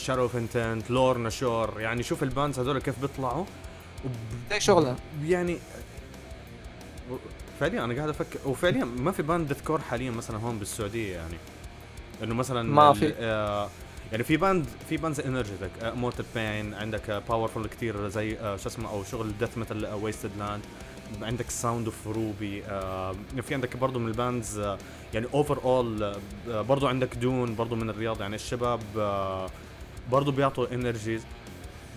Shadow 0.00 0.22
of 0.22 0.36
Intent 0.36 0.90
Lorna 0.90 1.30
Shore 1.30 1.80
يعني 1.80 2.02
شوف 2.02 2.22
ال 2.22 2.28
bands 2.28 2.58
هذول 2.58 2.78
كيف 2.78 3.00
بيطلعوا. 3.00 3.44
وب- 4.04 4.58
شغلنا 4.58 4.96
يعني 5.24 5.58
فعليا 7.60 7.84
أنا 7.84 7.94
قاعد 7.94 8.08
أفكر 8.08 8.38
وفعليا 8.46 8.84
ما 8.84 9.12
في 9.12 9.22
band 9.22 9.48
deathcore 9.48 9.80
حاليا 9.80 10.10
مثلا 10.10 10.36
هون 10.38 10.58
بالسعودية 10.58 11.16
يعني. 11.16 11.36
إنه 12.22 12.34
مثلا 12.34 12.62
ما 12.62 12.92
في. 12.92 13.14
آه 13.18 13.68
يعني 14.12 14.24
في 14.24 14.36
band 14.36 14.66
في 14.88 14.96
band 14.96 15.14
زي 15.14 15.24
energetic 15.24 15.70
Immortal 15.82 16.24
Pain 16.34 16.74
عندك 16.74 17.22
powerful 17.28 17.66
كثير 17.66 18.08
زي 18.08 18.38
آه 18.38 18.56
شو 18.56 18.68
اسمه 18.68 18.90
أو 18.90 19.04
شغل 19.04 19.32
death 19.40 19.58
metal 19.58 19.86
Wasted 19.94 20.30
Land 20.38 20.60
عندك 21.22 21.50
Sound 21.50 21.86
of 21.86 22.06
Ruby 22.06 22.62
في 23.42 23.54
عندك 23.54 23.76
برضه 23.76 23.98
من 23.98 24.08
ال 24.08 24.16
bands 24.16 24.58
آه 24.58 24.78
يعني 25.14 25.26
overall 25.34 26.14
برضه 26.48 26.88
عندك 26.88 27.14
دون 27.16 27.54
برضه 27.54 27.76
من 27.76 27.90
الرياض 27.90 28.20
يعني 28.20 28.34
الشباب 28.34 28.80
آه 28.98 29.50
برضه 30.10 30.32
بيعطوا 30.32 30.74
energies 30.74 31.22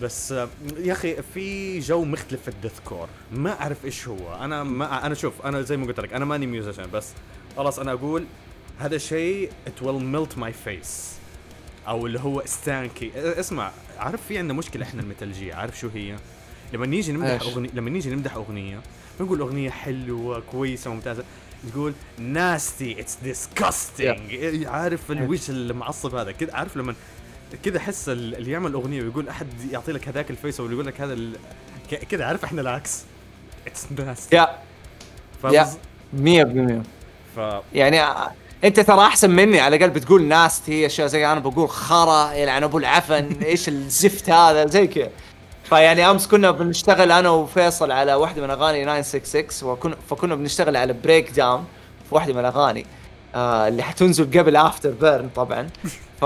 بس 0.02 0.32
آه، 0.32 0.48
يا 0.78 0.92
أخي 0.92 1.16
في 1.34 1.78
جو 1.78 2.04
مختلف 2.04 2.42
في 2.42 2.48
ال 2.48 2.80
deathcore 2.84 3.08
ما 3.32 3.60
أعرف 3.60 3.84
إيش 3.84 4.08
هو. 4.08 4.44
أنا 4.44 4.64
ما 4.64 5.06
أنا 5.06 5.14
شوف 5.14 5.46
أنا 5.46 5.62
زي 5.62 5.76
ما 5.76 5.86
قلت 5.86 6.00
لك 6.00 6.12
أنا 6.12 6.24
ماني 6.24 6.46
musician 6.46 6.90
بس 6.92 7.08
خلاص 7.56 7.78
أنا 7.78 7.92
أقول 7.92 8.24
هذا 8.78 8.96
الشيء 8.96 9.50
it 9.66 9.82
will 9.84 10.00
melt 10.14 10.36
my 10.40 10.52
face. 10.68 11.14
أو 11.88 12.06
اللي 12.06 12.20
هو 12.20 12.42
stanky 12.46 13.10
اسمع 13.14 13.70
عارف 13.98 14.26
في 14.28 14.38
عندنا 14.38 14.58
مشكلة 14.58 14.84
إحنا 14.84 15.02
الميتالجيه 15.02 15.54
عارف 15.54 15.78
شو 15.78 15.88
هي؟ 15.88 16.16
لما 16.74 16.86
نيجي 16.86 17.12
نمدح؟ 17.12 17.42
اغنيه 17.42 17.68
لما 17.74 17.90
نيجي 17.90 18.10
نمدح 18.10 18.34
أغنية 18.36 18.80
بنقول 19.20 19.40
أغنية 19.40 19.70
حلوة 19.70 20.42
كويسة 20.52 20.90
ممتازه 20.90 21.24
تقول 21.72 21.92
nasty 22.18 23.00
it's 23.00 23.16
disgusting 23.22 24.64
عارف 24.66 25.10
الوش 25.10 25.50
المعصب 25.50 26.14
هذا؟ 26.14 26.32
كذا 26.32 26.54
عارف 26.54 26.76
لما 26.76 26.94
كذا 27.64 27.78
أحس 27.78 28.08
ال- 28.08 28.34
اللي 28.36 28.50
يعمل 28.50 28.72
أغنية 28.72 29.02
ويقول 29.02 29.28
أحد 29.28 29.46
يعطي 29.72 29.92
لك 29.92 30.08
هذاك 30.08 30.30
ال 30.30 30.36
face 30.36 30.60
أو 30.60 30.70
يقول 30.70 30.86
لك 30.86 31.00
هذا 31.00 31.12
ال- 31.12 31.36
كذا 32.10 32.24
عارف 32.24 32.44
إحنا 32.44 32.60
العكس. 32.60 33.02
it's 33.66 33.86
nasty 33.98 34.36
يا 34.36 34.48
يا 35.44 35.64
100% 36.14 36.82
ف 37.36 37.40
يعني 37.74 38.02
أنت 38.64 38.80
ترى 38.80 39.00
أحسن 39.06 39.30
مني 39.30 39.60
على 39.60 39.76
الأقل 39.76 39.90
بتقول 39.90 40.22
nasty 40.24 40.86
أشياء 40.86 41.06
زي 41.08 41.26
أنا 41.32 41.40
بقول 41.40 41.68
خرا 41.68 42.32
يلعن 42.32 42.62
ابو 42.62 42.78
العفن 42.78 43.32
إيش 43.44 43.68
الزفت 43.68 44.30
هذا؟ 44.30 44.66
زي 44.66 44.86
كذا. 44.86 45.10
فيعني 45.64 46.10
أمس 46.10 46.26
كنا 46.26 46.50
بنشتغل 46.50 47.12
أنا 47.12 47.28
وفيصل 47.30 47.92
على 47.92 48.14
واحدة 48.14 48.42
من 48.42 48.50
أغاني 48.50 48.84
966 48.84 49.70
وكنا 49.70 49.96
فكنا 50.10 50.34
بنشتغل 50.34 50.76
على 50.76 50.92
breakdown 50.92 51.64
في 52.08 52.14
واحدة 52.14 52.32
من 52.32 52.40
الاغاني 52.40 52.86
آه 53.34 53.68
اللي 53.68 53.82
حتنزل 53.82 54.38
قبل 54.38 54.56
Afterburn 54.56 55.28
طبعا 55.28 55.68
ف 56.20 56.24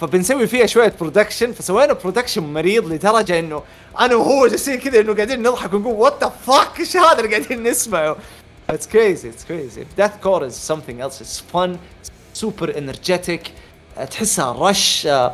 فبنسوي 0.00 0.46
فيها 0.46 0.66
شوية 0.66 0.94
production 1.00 1.52
فسوينا 1.52 1.92
production 1.92 2.42
مريض 2.42 2.92
لدرجة 2.92 3.38
إنه 3.38 3.62
أنا 4.00 4.14
وهو 4.14 4.46
جالسين 4.46 4.78
كذا 4.78 5.00
إنه 5.00 5.14
قاعدين 5.14 5.42
نضحك 5.42 5.72
ونقول 5.72 5.94
what 5.94 6.24
the 6.24 6.28
fuck 6.46 6.80
إيش 6.80 6.96
هذا 6.96 7.20
اللي 7.20 7.36
قاعدين 7.36 7.62
نسمعه 7.62 8.16
It's 8.72 8.86
crazy, 8.86 9.28
it's 9.28 9.44
crazy. 9.50 9.84
Deathcore 9.96 10.44
is 10.44 10.54
something 10.54 11.00
else. 11.00 11.20
It's 11.20 11.40
fun, 11.40 11.70
super 12.32 12.70
energetic. 12.70 13.50
uh, 13.96 14.04
تحسها 14.04 14.52
رش 14.52 15.06
uh, 15.06 15.30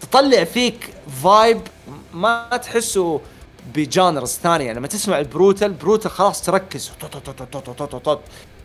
تطلع 0.00 0.44
فيك 0.44 0.90
vibe 1.22 1.60
ما 2.14 2.56
تحسه 2.62 3.20
ب 3.74 3.82
genres 3.82 4.28
ثانية 4.42 4.72
لما 4.72 4.86
تسمع 4.86 5.18
ال 5.18 5.26
brutal 5.26 5.72
brutal 5.72 6.10
خلاص 6.10 6.42
تركز. 6.42 6.90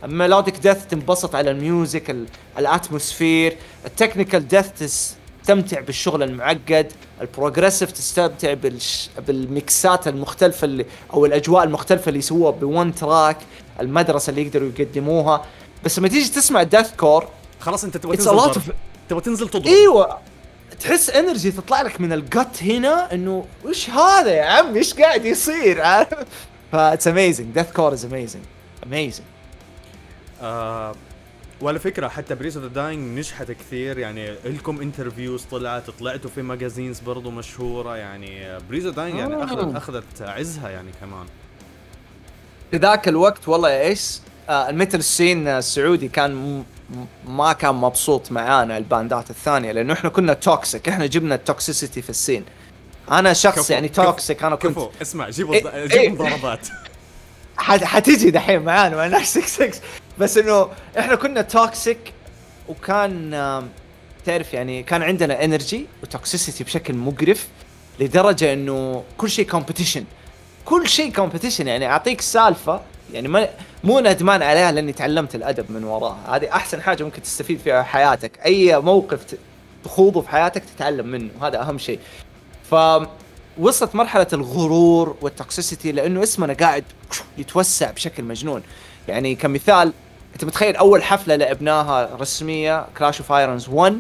melodic 0.03 0.57
death 0.57 0.85
تنبسط 0.85 1.35
على 1.35 1.51
ال 1.51 1.61
music 1.61 2.09
ال- 2.09 2.25
ال 2.59 2.68
atmosphere. 2.68 3.57
ال 3.85 3.91
technical 3.91 4.47
death 4.47 4.67
تستمتع 4.69 5.79
بالشغل 5.79 6.23
المعقد. 6.23 6.91
ال 7.21 7.27
progressive 7.27 7.91
تستمتع 7.91 8.53
بالش... 8.53 9.09
بالميكسات 9.27 10.07
المختلفة 10.07 10.65
اللي 10.65 10.85
أو 11.13 11.25
الأجواء 11.25 11.63
المختلفة 11.63 12.09
اللي 12.09 12.19
يسووها 12.19 12.51
بون 12.51 12.95
تراك 12.95 13.37
المدرسة 13.79 14.29
اللي 14.29 14.41
يقدروا 14.41 14.69
يقدموها. 14.79 15.45
بس 15.85 15.99
لما 15.99 16.07
تيجي 16.07 16.29
تسمع 16.29 16.63
deathcore 16.63 17.27
خلاص 17.59 17.83
أنت 17.83 17.97
تبغى 17.97 18.17
تنزل 18.17 18.29
تبغى 19.09 19.21
تنزل 19.21 19.49
تضرب. 19.49 19.67
إيوه. 19.67 20.17
تحس 20.79 21.09
energy 21.09 21.51
تطلع 21.51 21.81
لك 21.81 22.01
من 22.01 22.13
ال 22.13 22.26
gut 22.26 22.63
هنا 22.63 23.13
إنه 23.13 23.45
وش 23.65 23.89
هذا 23.89 24.31
يا 24.31 24.43
عم؟ 24.45 24.75
إيش 24.75 24.93
قاعد 24.93 25.25
يصير؟ 25.25 25.81
عارف؟ 25.81 26.47
ف 26.71 27.07
it's 27.07 27.53
amazing 27.53 27.71
deathcore 27.71 27.93
is 27.93 28.05
amazing 28.05 28.43
amazing 28.85 29.25
وعلى 31.61 31.79
فكرة 31.79 32.07
حتى 32.07 32.35
Breeze 32.35 32.57
اوف 32.57 32.65
ذا 32.65 32.73
داينج 32.73 33.19
نجحت 33.19 33.51
كثير. 33.51 33.97
يعني 33.97 34.31
لكم 34.31 34.81
انترفيوز 34.81 35.43
طلعت 35.43 35.89
طلعتوا 35.89 36.29
في 36.29 36.41
ماجازينز 36.41 36.99
برضو 36.99 37.31
مشهورة. 37.31 37.97
يعني 37.97 38.59
بريز 38.69 38.85
اوف 38.85 38.95
داينج 38.95 39.19
يعني 39.19 39.35
آه. 39.35 39.43
أخذت 39.43 39.75
أخذت 39.75 40.21
عزها 40.21 40.69
يعني 40.69 40.91
كمان. 41.01 41.25
في 42.71 42.77
ذاك 42.77 43.07
الوقت 43.07 43.47
والله 43.47 43.69
يا 43.69 43.81
إيش؟ 43.81 44.19
آه 44.49 44.69
المثل 44.69 44.97
السين 44.97 45.47
السعودي 45.47 46.07
كان 46.07 46.63
ما 47.27 47.53
كان 47.53 47.75
مبسوط 47.75 48.31
معانا 48.31 48.77
الباندات 48.77 49.29
الثانية 49.29 49.71
لأنه 49.71 49.93
إحنا 49.93 50.09
كنا 50.09 50.33
توكسيك 50.33 50.89
إحنا 50.89 51.05
جبنا 51.05 51.35
التوكسيسيتي 51.35 52.01
في 52.01 52.09
السين. 52.09 52.45
أنا 53.11 53.33
شخص 53.33 53.59
كفو، 53.59 53.73
يعني 53.73 53.89
كفو، 53.89 54.03
توكسيك 54.03 54.43
أنا 54.43 54.55
كنت 54.55 54.71
كفو 54.71 54.89
اسمع 55.01 55.29
جيبوا 55.29 55.53
إيه، 55.55 55.73
إيه. 55.73 55.85
جيبوا 55.87 56.29
ضربات 56.29 56.67
حت- 57.57 57.83
حتيجي 57.83 58.31
دحين 58.31 58.61
معانا 58.61 58.95
مع 58.95 59.07
ناس 59.07 59.37
6 59.37 59.71
بس 60.19 60.37
إنه 60.37 60.69
إحنا 60.99 61.15
كنا 61.15 61.41
toxic 61.41 61.97
وكان 62.69 63.31
تعرف 64.25 64.53
يعني 64.53 64.83
كان 64.83 65.03
عندنا 65.03 65.43
energy 65.43 65.85
و 66.03 66.10
toxicity 66.10 66.63
بشكل 66.63 66.93
مقرف 66.93 67.47
لدرجة 67.99 68.53
إنه 68.53 69.03
كل 69.17 69.29
شيء 69.29 69.49
competition 69.51 70.01
كل 70.65 70.87
شيء 70.87 71.13
competition 71.13 71.59
يعني 71.59 71.85
أعطيك 71.87 72.21
سالفة 72.21 72.81
يعني 73.13 73.27
ما 73.27 73.49
مو 73.83 73.99
ندمان 73.99 74.41
عليها 74.41 74.71
لأني 74.71 74.93
تعلمت 74.93 75.35
الأدب 75.35 75.71
من 75.71 75.83
وراها. 75.83 76.35
هذه 76.35 76.49
أحسن 76.51 76.81
حاجة 76.81 77.03
ممكن 77.03 77.21
تستفيد 77.21 77.59
فيها 77.59 77.83
حياتك. 77.83 78.39
أي 78.45 78.79
موقف 78.79 79.35
تخوضه 79.83 80.21
في 80.21 80.29
حياتك 80.29 80.63
تتعلم 80.75 81.07
منه. 81.07 81.29
هذا 81.41 81.61
أهم 81.61 81.77
شيء. 81.77 81.99
فوصلت 82.69 83.95
مرحلة 83.95 84.27
الغرور 84.33 85.17
وال 85.21 85.35
toxicity 85.35 85.91
لأنه 85.91 86.23
اسمنا 86.23 86.53
قاعد 86.53 86.83
يتوسع 87.37 87.91
بشكل 87.91 88.23
مجنون. 88.23 88.63
يعني 89.07 89.35
كمثال 89.35 89.93
أنت 90.33 90.45
متخيل 90.45 90.75
أول 90.75 91.03
حفلة 91.03 91.35
لعبناها 91.35 92.09
رسمية 92.19 92.85
Clash 92.97 93.19
of 93.19 93.31
Irons 93.31 93.69
1 93.69 93.99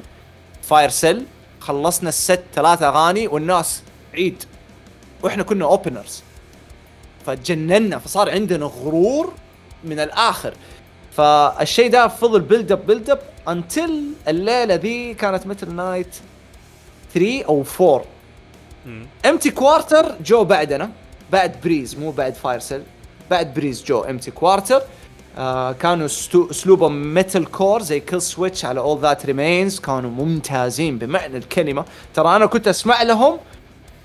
Fire 0.61 0.89
Seal 0.89 1.25
خلصنا 1.59 2.09
الست 2.09 2.43
ثلاث 2.55 2.81
أغاني 2.81 3.27
والناس 3.27 3.81
عيد. 4.13 4.43
وإحنا 5.23 5.43
كنا 5.43 5.65
openers 5.65 6.23
فتجننا 7.25 7.99
فصار 7.99 8.29
عندنا 8.29 8.65
غرور 8.65 9.33
من 9.83 9.99
الآخر. 9.99 10.53
فالشيء 11.11 11.89
ده 11.89 12.07
فضل 12.07 12.39
build 12.39 12.71
up 12.71 12.87
build 12.87 13.09
up 13.09 13.19
until 13.47 14.03
الليلة 14.27 14.75
ذي 14.75 15.13
كانت 15.13 15.47
مثل 15.47 15.75
night 15.75 16.15
3 17.13 17.43
أو 17.43 17.63
4 17.81 18.05
مم. 18.85 19.05
Empty 19.25 19.51
Quarter 19.51 20.15
جو 20.25 20.43
بعدنا. 20.43 20.89
بعد 21.31 21.55
بريز 21.63 21.95
مو 21.95 22.11
بعد 22.11 22.33
Fire 22.33 22.59
Seal 22.59 22.83
بعد 23.31 23.53
بريز 23.53 23.83
جو 23.83 24.01
Empty 24.01 24.31
Quarter 24.31 24.81
آه 25.37 25.71
كانوا 25.71 26.05
أسلوبهم 26.51 27.13
metalcore 27.13 27.81
زي 27.81 27.99
Killswitch 27.99 28.65
على 28.65 28.79
All 28.79 29.01
That 29.01 29.25
Remains 29.25 29.79
كانوا 29.79 30.09
ممتازين 30.11 30.97
بمعنى 30.97 31.37
الكلمة. 31.37 31.85
ترى 32.13 32.35
أنا 32.35 32.45
كنت 32.45 32.67
أسمع 32.67 33.01
لهم 33.01 33.37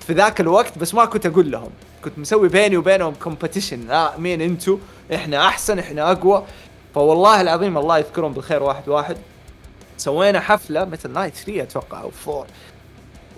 في 0.07 0.13
ذاك 0.13 0.41
الوقت 0.41 0.79
بس 0.79 0.95
ما 0.95 1.05
كنت 1.05 1.27
أقول 1.27 1.51
لهم. 1.51 1.71
كنت 2.09 2.19
مسوي 2.19 2.49
بيني 2.49 2.77
وبينهم 2.77 3.15
competition 3.25 3.89
لا 3.89 4.19
مين 4.19 4.41
انتو؟ 4.41 4.79
إحنا 5.15 5.47
أحسن 5.47 5.79
إحنا 5.79 6.13
أقوى. 6.13 6.45
فوالله 6.95 7.41
العظيم 7.41 7.79
الله 7.79 7.99
يذكرهم 7.99 8.33
بالخير 8.33 8.63
واحد 8.63 8.89
واحد. 8.89 9.17
سوينا 9.97 10.41
حفلة 10.41 10.85
مثل 10.85 11.11
night 11.11 11.35
3 11.35 11.63
أتوقع 11.63 12.01
أو 12.01 12.11
4 12.29 12.47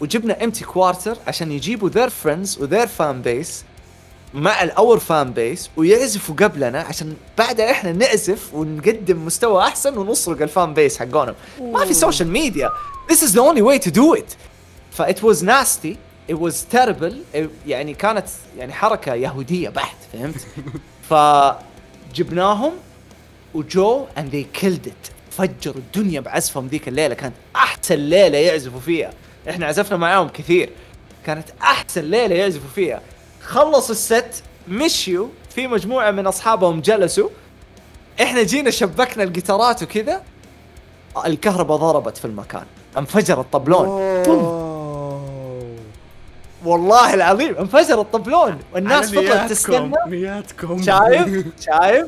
وجبنا 0.01 0.45
Empty 0.45 0.65
Quarter 0.65 1.17
عشان 1.27 1.53
يجيبوا 1.53 1.89
their 1.89 2.09
friends 2.09 2.59
و 2.63 2.67
their 2.67 2.87
fan 2.87 3.23
base 3.23 3.65
مع 4.35 4.63
ال 4.63 4.72
our 4.72 4.99
fan 4.99 5.33
base 5.33 5.71
ويعزفوا 5.77 6.35
قبلنا 6.35 6.81
عشان 6.81 7.17
بعدها 7.39 7.71
إحنا 7.71 7.93
نعزف 7.93 8.55
ونقدم 8.55 9.27
مستوى 9.27 9.63
أحسن 9.63 9.99
ونسرق 9.99 10.43
ال 10.43 10.51
fan 10.51 10.75
base 10.75 10.99
حقونهم. 10.99 11.35
ما 11.61 11.85
في 11.85 11.95
social 11.95 12.29
media 12.29 12.71
this 13.13 13.17
is 13.17 13.33
the 13.33 13.41
only 13.41 13.63
way 13.63 13.79
to 13.87 13.91
do 13.91 14.21
it. 14.21 14.37
ف 14.91 15.03
it 15.03 15.23
was 15.23 15.43
nasty. 15.43 15.97
It 16.31 16.39
was 16.39 16.65
terrible. 16.77 17.15
يعني 17.67 17.95
كانت 17.95 18.27
يعني 18.59 18.73
حركة 18.73 19.15
يهودية 19.15 19.69
بحت 19.69 19.97
فهمت؟ 20.13 20.47
فجبناهم 21.11 22.73
وجو 23.55 24.07
and 24.17 24.33
they 24.33 24.61
killed 24.61 24.87
it. 24.87 25.11
فجروا 25.31 25.77
الدنيا 25.77 26.21
بعزفهم 26.21 26.67
ذيك 26.67 26.89
الليلة 26.89 27.15
كانت 27.15 27.35
أحسن 27.57 27.95
ليلة 27.95 28.39
يعزفوا 28.39 28.81
فيها. 28.81 29.11
إحنا 29.49 29.67
عزفنا 29.67 29.97
معاهم 29.97 30.29
كثير. 30.29 30.71
كانت 31.27 31.49
أحسن 31.63 32.05
ليلة 32.05 32.35
يعزفوا 32.35 32.71
فيها. 32.75 33.01
خلصوا 33.43 33.95
الست 33.95 34.43
مشيوا 34.69 35.29
في 35.55 35.67
مجموعة 35.67 36.11
من 36.11 36.27
أصحابهم 36.27 36.81
جلسوا. 36.81 37.29
إحنا 38.23 38.43
جينا 38.43 38.71
شبكنا 38.71 39.23
الجيتارات 39.23 39.83
وكذا. 39.83 40.23
الكهرباء 41.27 41.77
ضربت 41.77 42.17
في 42.17 42.25
المكان. 42.25 42.65
انفجر 42.99 43.41
الطبلون. 43.41 43.87
والله 46.65 47.15
العظيم 47.15 47.57
انفجر 47.57 48.01
الطبلون 48.01 48.59
والناس 48.75 49.11
فضلت 49.11 49.51
تستنى. 49.51 49.93
نياتكم. 50.07 50.83
شايف؟ 50.83 51.47
شايف؟ 51.67 52.07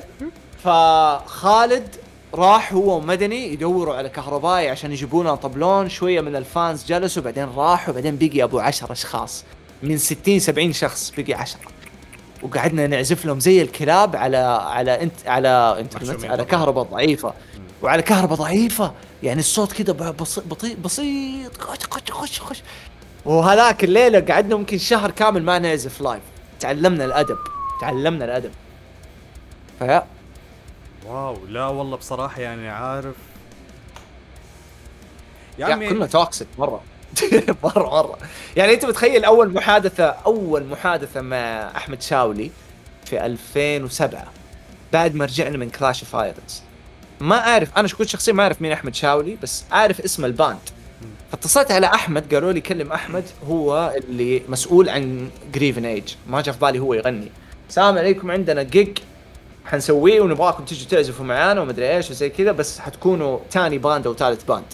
فخالد 0.64 1.88
راح 2.34 2.72
هو 2.72 2.96
ومدني 2.96 3.52
يدوروا 3.52 3.94
على 3.94 4.08
كهربائي 4.08 4.68
عشان 4.70 4.92
يجيبوا 4.92 5.22
لنا 5.22 5.34
طبلون. 5.34 5.88
شوية 5.88 6.20
من 6.20 6.36
ال 6.36 6.46
fans 6.46 6.84
جلسوا 6.84 7.22
بعدين 7.22 7.48
راحوا 7.56 7.94
بعدين 7.94 8.16
بقي 8.20 8.42
أبو 8.42 8.58
10 8.58 8.92
أشخاص. 8.92 9.44
من 9.82 9.98
60 9.98 10.38
70 10.38 10.72
شخص 10.72 11.12
بقي 11.18 11.34
10 11.34 11.60
وقعدنا 12.42 12.86
نعزف 12.86 13.24
لهم 13.24 13.40
زي 13.40 13.62
الكلاب 13.62 14.16
على 14.16 14.36
على 14.70 15.02
انت 15.02 15.12
على 15.26 15.76
إنترنت 15.80 16.24
على. 16.24 16.44
كهرباء 16.44 16.84
ضعيفة. 16.84 17.32
وعلى 17.82 18.02
كهرباء 18.02 18.38
ضعيفة. 18.38 18.92
يعني 19.22 19.40
الصوت 19.40 19.72
كذا 19.72 19.92
بسيط 19.92 20.44
بطيء 20.46 20.76
بسيط. 20.84 21.60
خش 21.62 21.78
خش 21.90 22.10
خش 22.10 22.40
خش. 22.40 22.62
وهذاك 23.24 23.84
الليلة 23.84 24.20
قعدنا 24.20 24.56
ممكن 24.56 24.78
شهر 24.78 25.10
كامل 25.10 25.42
ما 25.42 25.58
نعزف 25.58 26.00
live 26.00 26.22
تعلمنا 26.60 27.04
الأدب. 27.04 27.38
تعلمنا 27.80 28.24
الأدب. 28.24 28.50
فيا 29.78 30.06
wow 31.06 31.46
لا 31.46 31.66
والله 31.66 31.96
بصراحة 31.96 32.40
يعني 32.40 32.68
عارف. 32.68 33.14
يا 35.58 35.66
عمي 35.66 35.88
كنا 35.88 36.06
toxic 36.06 36.48
مرة. 36.58 36.80
مرة 37.64 37.88
مرة. 37.88 38.18
يعني 38.56 38.74
أنت 38.74 38.84
متخيل 38.84 39.24
أول 39.24 39.52
محادثة 39.52 40.04
أول 40.04 40.64
محادثة 40.64 41.20
مع 41.20 41.70
أحمد 41.76 42.02
شاولي 42.02 42.50
في 43.04 43.26
2007 43.26 44.24
بعد 44.92 45.14
ما 45.14 45.24
رجعنا 45.24 45.56
من 45.56 45.70
Clash 45.70 46.14
of 46.14 46.34
ما 47.20 47.48
أعرف 47.48 47.78
أنا 47.78 47.88
كنت 47.88 48.08
شخصيا 48.08 48.32
ما 48.32 48.42
أعرف 48.42 48.62
مين 48.62 48.72
أحمد 48.72 48.94
شاولي 48.94 49.36
بس 49.42 49.64
أعرف 49.72 50.00
اسم 50.00 50.24
ال 50.24 50.30
band. 50.30 50.58
فاتصلت 51.32 51.70
على 51.70 51.86
أحمد 51.86 52.34
قالوا 52.34 52.52
لي 52.52 52.60
كلم 52.60 52.92
أحمد 52.92 53.24
هو 53.48 53.94
اللي 53.96 54.42
مسؤول 54.48 54.88
عن 54.88 55.30
Griffin 55.54 55.84
Age 55.84 56.14
ما 56.26 56.40
جاء 56.40 56.54
في 56.54 56.60
بالي 56.60 56.78
هو 56.78 56.94
يغني 56.94 57.28
السلام 57.68 57.98
عليكم 57.98 58.30
عندنا 58.30 58.62
جيج 58.62 58.98
حنسويه 59.64 60.20
ونبغاكم 60.20 60.64
تيجوا 60.64 60.88
تعزفوا 60.88 61.24
معانا 61.24 61.60
ومدري 61.60 61.96
إيش 61.96 62.10
وزي 62.10 62.30
كذا 62.30 62.52
بس 62.52 62.78
حتكونوا 62.78 63.38
تاني 63.50 63.78
band 63.78 64.06
أو 64.06 64.14
ثالث 64.14 64.44
band 64.44 64.64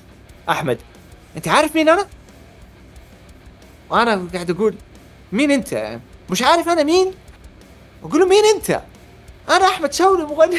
أحمد 0.48 0.78
أنت 1.36 1.48
عارف 1.48 1.76
مين 1.76 1.88
أنا؟ 1.88 2.06
وأنا 3.90 4.28
قاعد 4.34 4.50
أقول 4.50 4.74
مين 5.32 5.50
أنت؟ 5.50 5.98
مش 6.30 6.42
عارف 6.42 6.68
أنا 6.68 6.82
مين؟ 6.82 7.14
أقول 8.04 8.20
له 8.20 8.26
مين 8.26 8.44
أنت؟ 8.54 8.82
أنا 9.48 9.66
أحمد 9.66 9.92
شاولي 9.92 10.22
مغني 10.22 10.58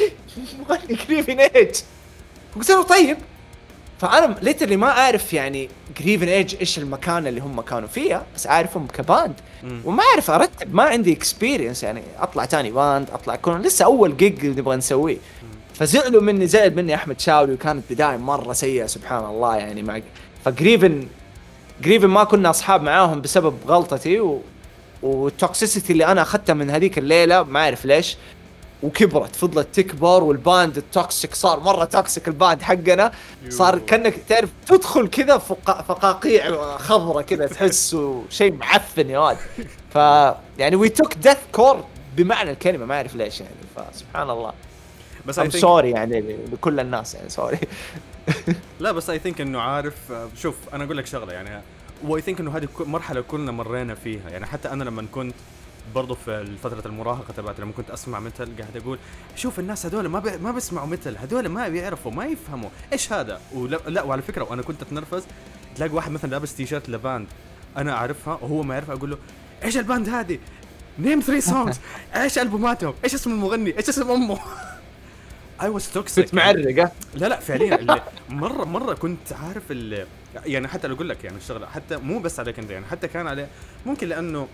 مغني 0.59 0.97
Griffin 1.07 1.39
Age 1.39 1.75
قلت 2.55 2.71
له 2.71 2.83
طيب 2.83 3.17
فأنا 3.99 4.35
literally 4.41 4.77
ما 4.77 4.87
أعرف 4.87 5.33
يعني 5.33 5.69
Griffin 5.99 6.27
Age 6.27 6.55
إيش 6.59 6.79
المكان 6.79 7.27
اللي 7.27 7.41
هم 7.41 7.61
كانوا 7.61 7.87
فيها 7.87 8.25
بس 8.35 8.47
أعرفهم 8.47 8.87
ك 8.87 8.95
band. 8.95 9.33
مم. 9.63 9.81
وما 9.85 10.03
أعرف 10.03 10.31
أرتب 10.31 10.75
ما 10.75 10.83
عندي 10.83 11.13
experience 11.13 11.83
يعني. 11.83 12.01
أطلع 12.19 12.45
تاني 12.45 12.71
باند 12.71 13.09
أطلع 13.09 13.35
كون. 13.35 13.61
لسه 13.61 13.85
أول 13.85 14.17
جيج 14.17 14.45
نبغى 14.45 14.75
نسويه. 14.75 15.17
فزعلوا 15.73 16.21
مني 16.21 16.47
زعل 16.47 16.75
مني 16.75 16.95
أحمد 16.95 17.19
شاولي 17.19 17.53
وكانت 17.53 17.83
بداية 17.89 18.17
مرة 18.17 18.53
سيئة 18.53 18.85
سبحان 18.85 19.25
الله 19.25 19.55
يعني. 19.57 19.83
مع 19.83 20.01
ف 20.45 20.53
Griffin 20.53 21.07
Griffin 21.81 22.07
ما 22.07 22.23
كنا 22.23 22.49
أصحاب 22.49 22.83
معاهم 22.83 23.21
بسبب 23.21 23.57
غلطتي 23.67 24.19
و... 24.19 24.41
وال 25.01 25.20
toxicity 25.20 25.93
اللي 25.93 26.05
أنا 26.05 26.21
اخذتها 26.21 26.53
من 26.53 26.69
هذيك 26.69 26.97
الليلة 26.97 27.43
ما 27.43 27.59
أعرف 27.59 27.85
ليش. 27.85 28.17
وكبرت 28.83 29.35
فضلت 29.35 29.67
تكبر 29.79 30.23
وال 30.23 30.41
band 30.41 30.77
ال 30.77 30.87
toxic 30.87 31.35
صار 31.35 31.59
مرة 31.59 31.85
toxic 31.85 32.27
ال 32.27 32.34
band 32.34 32.61
حقنا. 32.61 33.11
صار. 33.49 33.79
كأنك 33.79 34.13
تعرف 34.29 34.49
تدخل 34.67 35.07
كذا 35.07 35.37
فقا- 35.37 35.81
فقاقيع 35.81 36.77
خضرة 36.77 37.21
كذا 37.21 37.47
تحس 37.47 37.97
شيء 38.29 38.53
معفن 38.53 39.09
يا 39.09 39.19
واد. 39.19 39.37
ف 39.93 39.95
يعني 40.59 40.75
we 40.75 40.89
took 40.89 41.13
deathcore 41.13 41.83
بمعنى 42.17 42.51
الكلمة 42.51 42.85
ما 42.85 42.95
أعرف 42.95 43.15
ليش 43.15 43.41
يعني. 43.41 43.53
فسبحان 43.75 44.29
الله. 44.29 44.53
بس 45.25 45.39
um 45.39 45.49
I 45.49 45.51
think 45.53 45.57
sorry 45.57 45.91
يعني 45.91 46.35
لكل 46.51 46.79
الناس 46.79 47.15
يعني 47.15 47.29
sorry 47.29 47.57
لا 48.79 48.91
بس 48.91 49.09
I 49.09 49.19
think 49.19 49.41
إنه 49.41 49.59
عارف 49.61 49.95
شوف 50.35 50.55
أنا 50.73 50.83
أقول 50.83 50.97
لك 50.97 51.05
شغلة 51.05 51.33
يعني 51.33 51.61
و 52.07 52.21
I 52.21 52.24
think 52.24 52.39
إنه 52.39 52.57
هذه 52.57 52.67
مرحلة 52.79 53.21
كلنا 53.21 53.51
مرينا 53.51 53.95
فيها 53.95 54.29
يعني 54.29 54.45
حتى 54.45 54.69
أنا 54.69 54.83
لما 54.83 55.05
كنت 55.11 55.35
برضه 55.95 56.15
في 56.15 56.57
فترة 56.63 56.87
المراهقة 56.87 57.33
تبعت 57.37 57.59
لما 57.59 57.71
كنت 57.71 57.89
أسمع 57.89 58.19
مثل 58.19 58.57
قاعد 58.59 58.77
أقول 58.77 58.99
شوف 59.35 59.59
الناس 59.59 59.85
هذول 59.85 60.07
ما 60.07 60.19
بي 60.19 60.37
ما 60.37 60.51
بيسمعوا 60.51 60.87
مثل 60.87 61.17
هذول 61.17 61.47
ما 61.47 61.67
بيعرفوا 61.67 62.11
ما 62.11 62.25
يفهموا 62.25 62.69
إيش 62.93 63.13
هذا 63.13 63.41
ولا 63.53 63.79
لا 63.87 64.01
وعلى 64.01 64.21
فكرة 64.21 64.43
وأنا 64.43 64.61
كنت 64.61 64.81
أتنرفز 64.81 65.23
تلاقي 65.75 65.93
واحد 65.93 66.11
مثلا 66.11 66.29
لابس 66.29 66.55
T-shirt 66.55 66.89
ل 66.89 66.97
band 66.97 67.27
أنا 67.77 67.93
أعرفها 67.93 68.33
وهو 68.33 68.63
ما 68.63 68.73
يعرفها 68.73 68.95
أقول 68.95 69.09
له 69.09 69.17
إيش 69.63 69.77
ال 69.77 69.84
band 69.84 70.09
هذه؟ 70.09 70.39
name 70.99 71.19
three 71.19 71.41
songs 71.41 71.79
إيش 72.15 72.39
ألبوماتهم؟ 72.39 72.93
إيش 73.03 73.13
اسم 73.13 73.31
المغني؟ 73.31 73.77
إيش 73.77 73.89
اسم 73.89 74.11
أمه؟ 74.11 74.39
I 75.61 75.69
was 75.69 75.89
toxic 75.89 76.25
كنت 76.25 76.33
معرق 76.33 76.91
لا 77.15 77.25
لا 77.25 77.39
فعليا 77.39 78.03
مرة 78.29 78.65
مرة 78.65 78.93
كنت 78.93 79.33
عارف 79.33 79.71
اللي 79.71 80.05
يعني 80.45 80.67
حتى 80.67 80.87
لو 80.87 80.95
أقول 80.95 81.09
لك 81.09 81.23
يعني 81.23 81.37
الشغله 81.37 81.67
حتى 81.67 81.97
مو 81.97 82.19
بس 82.19 82.39
عليك 82.39 82.59
انت 82.59 82.71
يعني 82.71 82.85
حتى 82.85 83.07
كان 83.07 83.27
عليه 83.27 83.47
ممكن 83.85 84.07
لأنه 84.07 84.47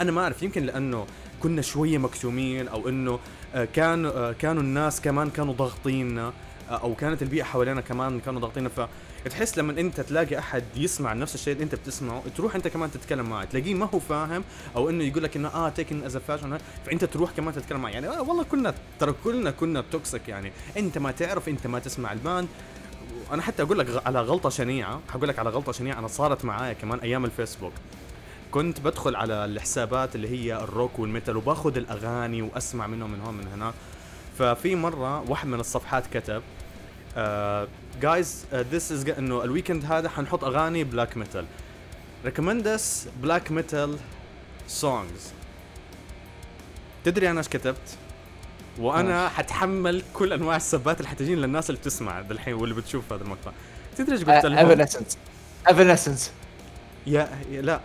أنا 0.00 0.12
ما 0.12 0.22
أعرف 0.22 0.42
يمكن 0.42 0.62
لأنه 0.66 1.06
كنا 1.42 1.62
شوية 1.62 1.98
مكتومين 1.98 2.68
أو 2.68 2.88
إنه 2.88 3.18
آه، 3.54 3.64
كان 3.64 4.06
آه، 4.06 4.32
كانوا 4.32 4.62
الناس 4.62 5.00
كمان 5.00 5.30
كانوا 5.30 5.54
ضاغطيننا 5.54 6.32
آه، 6.70 6.72
أو 6.72 6.94
كانت 6.94 7.22
البيئة 7.22 7.42
حوالينا 7.44 7.80
كمان 7.80 8.20
كانوا 8.20 8.40
ضاغطيننا. 8.40 8.70
فتحس 9.24 9.58
لما 9.58 9.80
أنت 9.80 10.00
تلاقي 10.00 10.38
أحد 10.38 10.64
يسمع 10.76 11.12
نفس 11.12 11.34
الشيء 11.34 11.52
اللي 11.52 11.64
أنت 11.64 11.74
بتسمعه 11.74 12.22
تروح 12.36 12.54
أنت 12.54 12.68
كمان 12.68 12.90
تتكلم 12.90 13.30
معه 13.30 13.44
تلاقيه 13.44 13.74
ما 13.74 13.88
هو 13.94 13.98
فاهم 13.98 14.44
أو 14.76 14.90
إنه 14.90 15.04
يقول 15.04 15.22
لك 15.22 15.36
إنه 15.36 15.48
آه 15.48 15.68
taken 15.68 16.04
as 16.04 16.16
fashion 16.16 16.58
فأنت 16.86 17.04
تروح 17.04 17.30
كمان 17.30 17.54
تتكلم 17.54 17.80
معه 17.82 17.90
يعني 17.90 18.08
آه 18.08 18.22
والله 18.22 18.44
كنا 18.44 18.74
ترى 19.00 19.14
كلنا 19.24 19.50
كنا 19.50 19.84
toxic 19.92 20.28
يعني. 20.28 20.52
أنت 20.76 20.98
ما 20.98 21.10
تعرف 21.10 21.48
أنت 21.48 21.66
ما 21.66 21.78
تسمع 21.78 22.12
ال 22.12 22.18
band. 22.18 22.48
أنا 23.32 23.42
حتى 23.42 23.62
أقول 23.62 23.78
لك 23.78 24.06
على 24.06 24.20
غلطة 24.20 24.48
شنيعة 24.48 25.00
حقول 25.08 25.28
لك 25.28 25.38
على 25.38 25.50
غلطة 25.50 25.72
شنيعة 25.72 25.98
أنا 25.98 26.08
صارت 26.08 26.44
معايا 26.44 26.72
كمان 26.72 26.98
أيام 26.98 27.24
الفيسبوك. 27.24 27.72
كنت 28.52 28.80
بدخل 28.80 29.16
على 29.16 29.44
الحسابات 29.44 30.14
اللي 30.14 30.28
هي 30.28 30.56
ال 30.64 30.71
rock 30.71 30.98
وال 30.98 31.09
metal 31.09 31.36
وباخذ 31.36 31.76
الأغاني 31.76 32.42
وأسمع 32.42 32.86
منهم 32.86 33.10
من 33.12 33.20
هون 33.20 33.34
من 33.34 33.46
هناك 33.54 33.74
ففي 34.38 34.74
مرة 34.74 35.30
واحد 35.30 35.48
من 35.48 35.60
الصفحات 35.60 36.04
كتب 36.16 36.42
guys 38.02 38.44
this 38.54 38.92
is 38.92 39.08
إنه 39.08 39.44
ال 39.44 39.49
weekend 39.49 39.84
هذا 39.84 40.08
حنحط 40.08 40.44
أغاني 40.44 40.84
black 40.84 41.16
metal 41.16 41.44
recommend 42.24 42.80
black 43.22 43.50
metal 43.52 43.96
songs 44.68 45.32
تدري 47.04 47.30
أنا 47.30 47.38
إيش 47.38 47.48
كتبت؟ 47.48 47.96
وأنا 48.78 49.28
حتحمل 49.28 50.02
كل 50.14 50.32
أنواع 50.32 50.56
السبات 50.56 50.96
اللي 50.98 51.08
حتجيني 51.08 51.40
للناس 51.40 51.70
اللي 51.70 51.80
بتسمع 51.80 52.20
بالحين 52.20 52.54
واللي 52.54 52.74
بتشوف 52.74 53.12
هذا 53.12 53.22
المقطع. 53.22 53.50
تدري 53.96 54.12
إيش 54.12 54.24
قلت 54.24 54.44
لهم؟ 54.46 54.58
Evanescence 54.70 55.18
Evanescence 55.68 56.32
يا- 57.06 57.28
لا. 57.50 57.80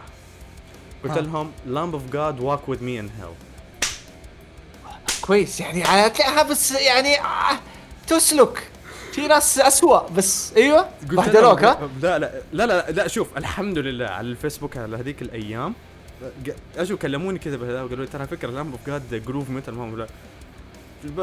قلت 1.03 1.17
لهم 1.17 1.51
Lamb 1.67 1.95
of 1.95 2.13
God 2.13 2.41
walk 2.41 2.73
with 2.73 2.81
me 2.81 2.97
in 3.01 3.09
hell. 3.21 3.35
كويس 5.21 5.59
يعني 5.59 5.83
على 5.83 6.09
كلها 6.09 6.43
بس 6.43 6.71
يعني 6.71 7.19
آه 7.21 7.59
تسلك. 8.07 8.71
في 9.11 9.27
ناس 9.27 9.59
اسوء 9.59 10.09
بس 10.09 10.53
أيوه 10.57 10.89
بهدلوك 11.01 11.63
ها؟ 11.63 11.89
لا 12.01 12.19
لا 12.19 12.31
لا 12.53 12.91
لا 12.91 13.07
شوف 13.07 13.37
الحمد 13.37 13.77
لله 13.77 14.05
على 14.05 14.27
الفيسبوك 14.27 14.77
على 14.77 14.97
هذيك 14.97 15.21
الأيام. 15.21 15.73
اجوا 16.77 16.97
كلموني 16.97 17.39
كذا 17.39 17.55
بهذا 17.57 17.81
وقالوا 17.83 18.05
لي 18.05 18.11
ترى 18.11 18.27
فكرة 18.27 18.49
Lamb 18.51 18.71
of 18.71 18.87
God 18.87 19.23
groove 19.25 19.49
metal 19.49 19.73
ما 19.73 20.07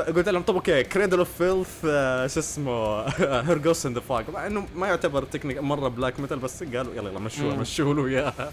قلت 0.07 0.29
لهم 0.29 0.43
طب 0.43 0.55
okay 0.55 0.83
Cradle 0.83 1.19
of 1.19 1.31
Filth 1.39 1.81
شو 2.35 2.41
اسمه 2.41 3.03
Her 3.41 3.58
Ghost 3.58 3.87
in 3.87 3.95
the 3.95 4.01
Fog 4.01 4.25
مع 4.35 4.47
إنه 4.47 4.67
ما 4.77 4.87
يعتبر 4.87 5.23
technically 5.25 5.59
مرة 5.59 5.89
black 5.89 6.21
metal 6.21 6.39
بس 6.39 6.63
قالوا 6.63 6.95
يلا 6.95 7.11
يلا 7.11 7.21
مشوها. 7.21 7.57
مشوا 7.57 7.95
له 7.95 8.07
إياها. 8.07 8.53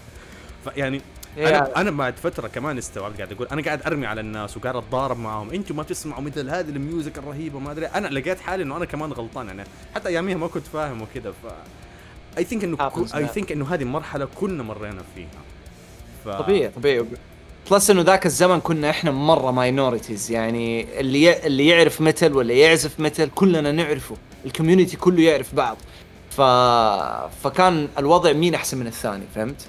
فيعني 0.64 1.00
أنا 1.38 1.80
أنا 1.80 1.90
بعد 1.90 2.16
فترة 2.16 2.48
كمان 2.48 2.78
استوعبت 2.78 3.16
قاعد 3.16 3.32
أقول 3.32 3.46
أنا 3.52 3.62
قاعد 3.62 3.82
أرمي 3.82 4.06
على 4.06 4.20
الناس 4.20 4.56
وقاعد 4.56 4.76
أتضارب 4.76 5.18
معاهم. 5.18 5.50
أنتم 5.50 5.76
ما 5.76 5.82
تسمعوا 5.82 6.22
مثل 6.22 6.48
هذه 6.48 6.68
ال 6.68 6.76
music 6.76 7.18
الرهيبة 7.18 7.58
ما 7.58 7.72
أدري 7.72 7.86
أنا 7.86 8.08
لقيت 8.08 8.40
حالي 8.40 8.62
إنه 8.62 8.76
أنا 8.76 8.84
كمان 8.84 9.12
غلطان 9.12 9.46
يعني. 9.46 9.64
حتى 9.94 10.08
أياميها 10.08 10.36
ما 10.36 10.46
كنت 10.46 10.66
فاهم 10.66 11.02
وكذا 11.02 11.30
ف 11.30 11.46
I 12.38 12.44
think 12.44 12.64
إنه 12.64 12.90
I. 13.14 13.26
think 13.26 13.52
إنه 13.52 13.74
هذه 13.74 13.84
مرحلة 13.84 14.28
كلنا 14.34 14.62
مرينا 14.62 15.02
فيها. 15.14 15.28
ف... 16.24 16.28
طبيعي 16.28 16.68
طبيعي. 16.68 17.06
plus 17.70 17.90
إنه 17.90 18.02
ذاك 18.02 18.26
الزمن 18.26 18.60
كنا 18.60 18.90
إحنا 18.90 19.10
مرة 19.10 19.50
minorities 19.50 20.30
يعني 20.30 21.00
اللي 21.00 21.22
ي... 21.22 21.46
اللي 21.46 21.66
يعرف 21.66 22.00
metal 22.00 22.32
ولا 22.32 22.54
يعزف 22.54 23.00
متل 23.00 23.30
كلنا 23.34 23.72
نعرفه. 23.72 24.16
ال 24.44 24.49
community 24.49 24.96
كله 24.96 25.22
يعرف 25.22 25.54
بعض. 25.54 25.76
ف... 26.30 26.40
فكان 27.44 27.88
الوضع 27.98 28.32
مين 28.32 28.54
أحسن 28.54 28.78
من 28.78 28.86
الثاني 28.86 29.24
فهمت؟ 29.34 29.66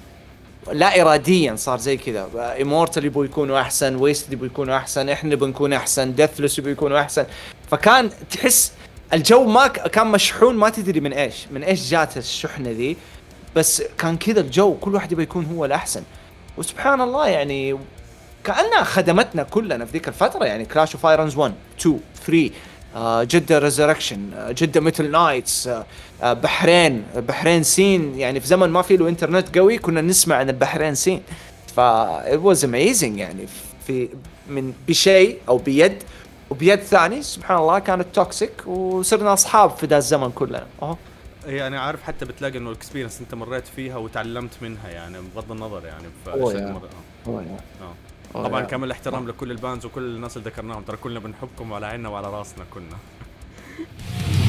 لا 0.72 1.02
اراديا 1.02 1.56
صار 1.56 1.78
زي 1.78 1.96
كذا. 1.96 2.28
Immortal 2.62 3.04
يبغوا 3.04 3.24
يكونوا 3.24 3.60
أحسن 3.60 3.96
Wasted 3.96 4.32
يبغوا 4.32 4.46
يكونوا 4.46 4.76
أحسن 4.76 5.08
إحنا 5.08 5.34
نبغى 5.34 5.50
نكون 5.50 5.72
أحسن 5.72 6.14
Deathless 6.14 6.58
يبغوا 6.58 6.72
يكونوا 6.72 7.00
أحسن. 7.00 7.24
فكان 7.70 8.10
تحس 8.30 8.72
الجو 9.12 9.44
ما 9.44 9.66
كان 9.66 10.06
مشحون 10.06 10.56
ما 10.56 10.70
تدري 10.70 11.00
من 11.00 11.12
إيش 11.12 11.46
من 11.50 11.64
إيش 11.64 11.90
جات 11.90 12.16
الشحنة 12.16 12.70
ذي. 12.70 12.96
بس 13.56 13.82
كان 13.98 14.16
كذا 14.16 14.40
الجو 14.40 14.74
كل 14.74 14.94
واحد 14.94 15.12
يبغى 15.12 15.24
يكون 15.24 15.44
هو 15.44 15.64
الأحسن. 15.64 16.02
وسبحان 16.56 17.00
الله 17.00 17.28
يعني 17.28 17.78
كأنها 18.44 18.82
خدمتنا 18.82 19.42
كلنا 19.42 19.84
في 19.84 19.92
ذيك 19.92 20.08
الفترة 20.08 20.44
يعني 20.44 20.64
Clash 20.64 20.94
of 20.94 21.06
Irons 21.06 21.36
1 21.36 21.54
2 21.80 22.00
3 22.26 22.46
آه، 22.46 22.50
جدة 22.98 23.58
Resurrection 23.58 24.30
جدة 24.54 24.80
Metal 24.80 25.10
Nights 25.10 25.70
بحرين 26.22 27.04
بحرين 27.16 27.62
scene 27.62 28.18
يعني 28.18 28.40
في 28.40 28.46
زمن 28.46 28.68
ما 28.70 28.82
في 28.82 28.96
له 28.96 29.08
انترنت 29.08 29.58
قوي 29.58 29.78
كنا 29.78 30.00
نسمع 30.00 30.36
عن 30.36 30.48
البحرين 30.48 30.94
scene 30.94 31.22
ف 31.76 31.80
it 32.34 32.40
was 32.44 32.58
amazing 32.64 33.02
يعني 33.18 33.46
في 33.86 34.08
من 34.48 34.72
بشيء 34.88 35.38
أو 35.48 35.58
band 35.58 36.02
و 36.50 36.56
band 36.56 36.78
ثاني 36.80 37.22
سبحان 37.22 37.58
الله 37.58 37.78
كانت 37.78 38.06
toxic 38.14 38.66
وصرنا 38.66 39.32
أصحاب 39.32 39.70
في 39.70 39.86
ذا 39.86 39.96
الزمن 39.98 40.30
كلنا 40.30 40.66
اهو 40.82 40.96
يعني 41.46 41.76
عارف 41.78 42.02
حتى 42.02 42.24
بتلاقي 42.24 42.58
إنه 42.58 42.70
ال 42.70 42.75
experience 42.75 43.20
أنت 43.20 43.34
مريت 43.34 43.64
فيها 43.76 43.96
وتعلمت 43.96 44.50
منها 44.62 44.88
يعني 44.88 45.16
بغض 45.34 45.52
النظر 45.52 45.86
يعني 45.86 46.04
ف 46.24 46.28
oh 46.28 46.52
yeah. 46.54 46.78
مرة- 46.78 47.28
آه. 47.28 47.30
آه. 47.82 47.94
طبعا 48.34 48.60
كامل 48.60 48.84
الاحترام 48.84 49.28
لكل 49.28 49.50
البانز 49.50 49.86
وكل 49.86 50.02
الناس 50.02 50.36
اللي 50.36 50.50
ذكرناهم. 50.50 50.82
ترى 50.82 50.96
كلنا 50.96 51.20
بنحبكم 51.20 51.72
وعلى 51.72 51.86
عيننا 51.86 52.08
وعلى 52.08 52.30
راسنا 52.30 52.64
كلنا. 52.74 52.96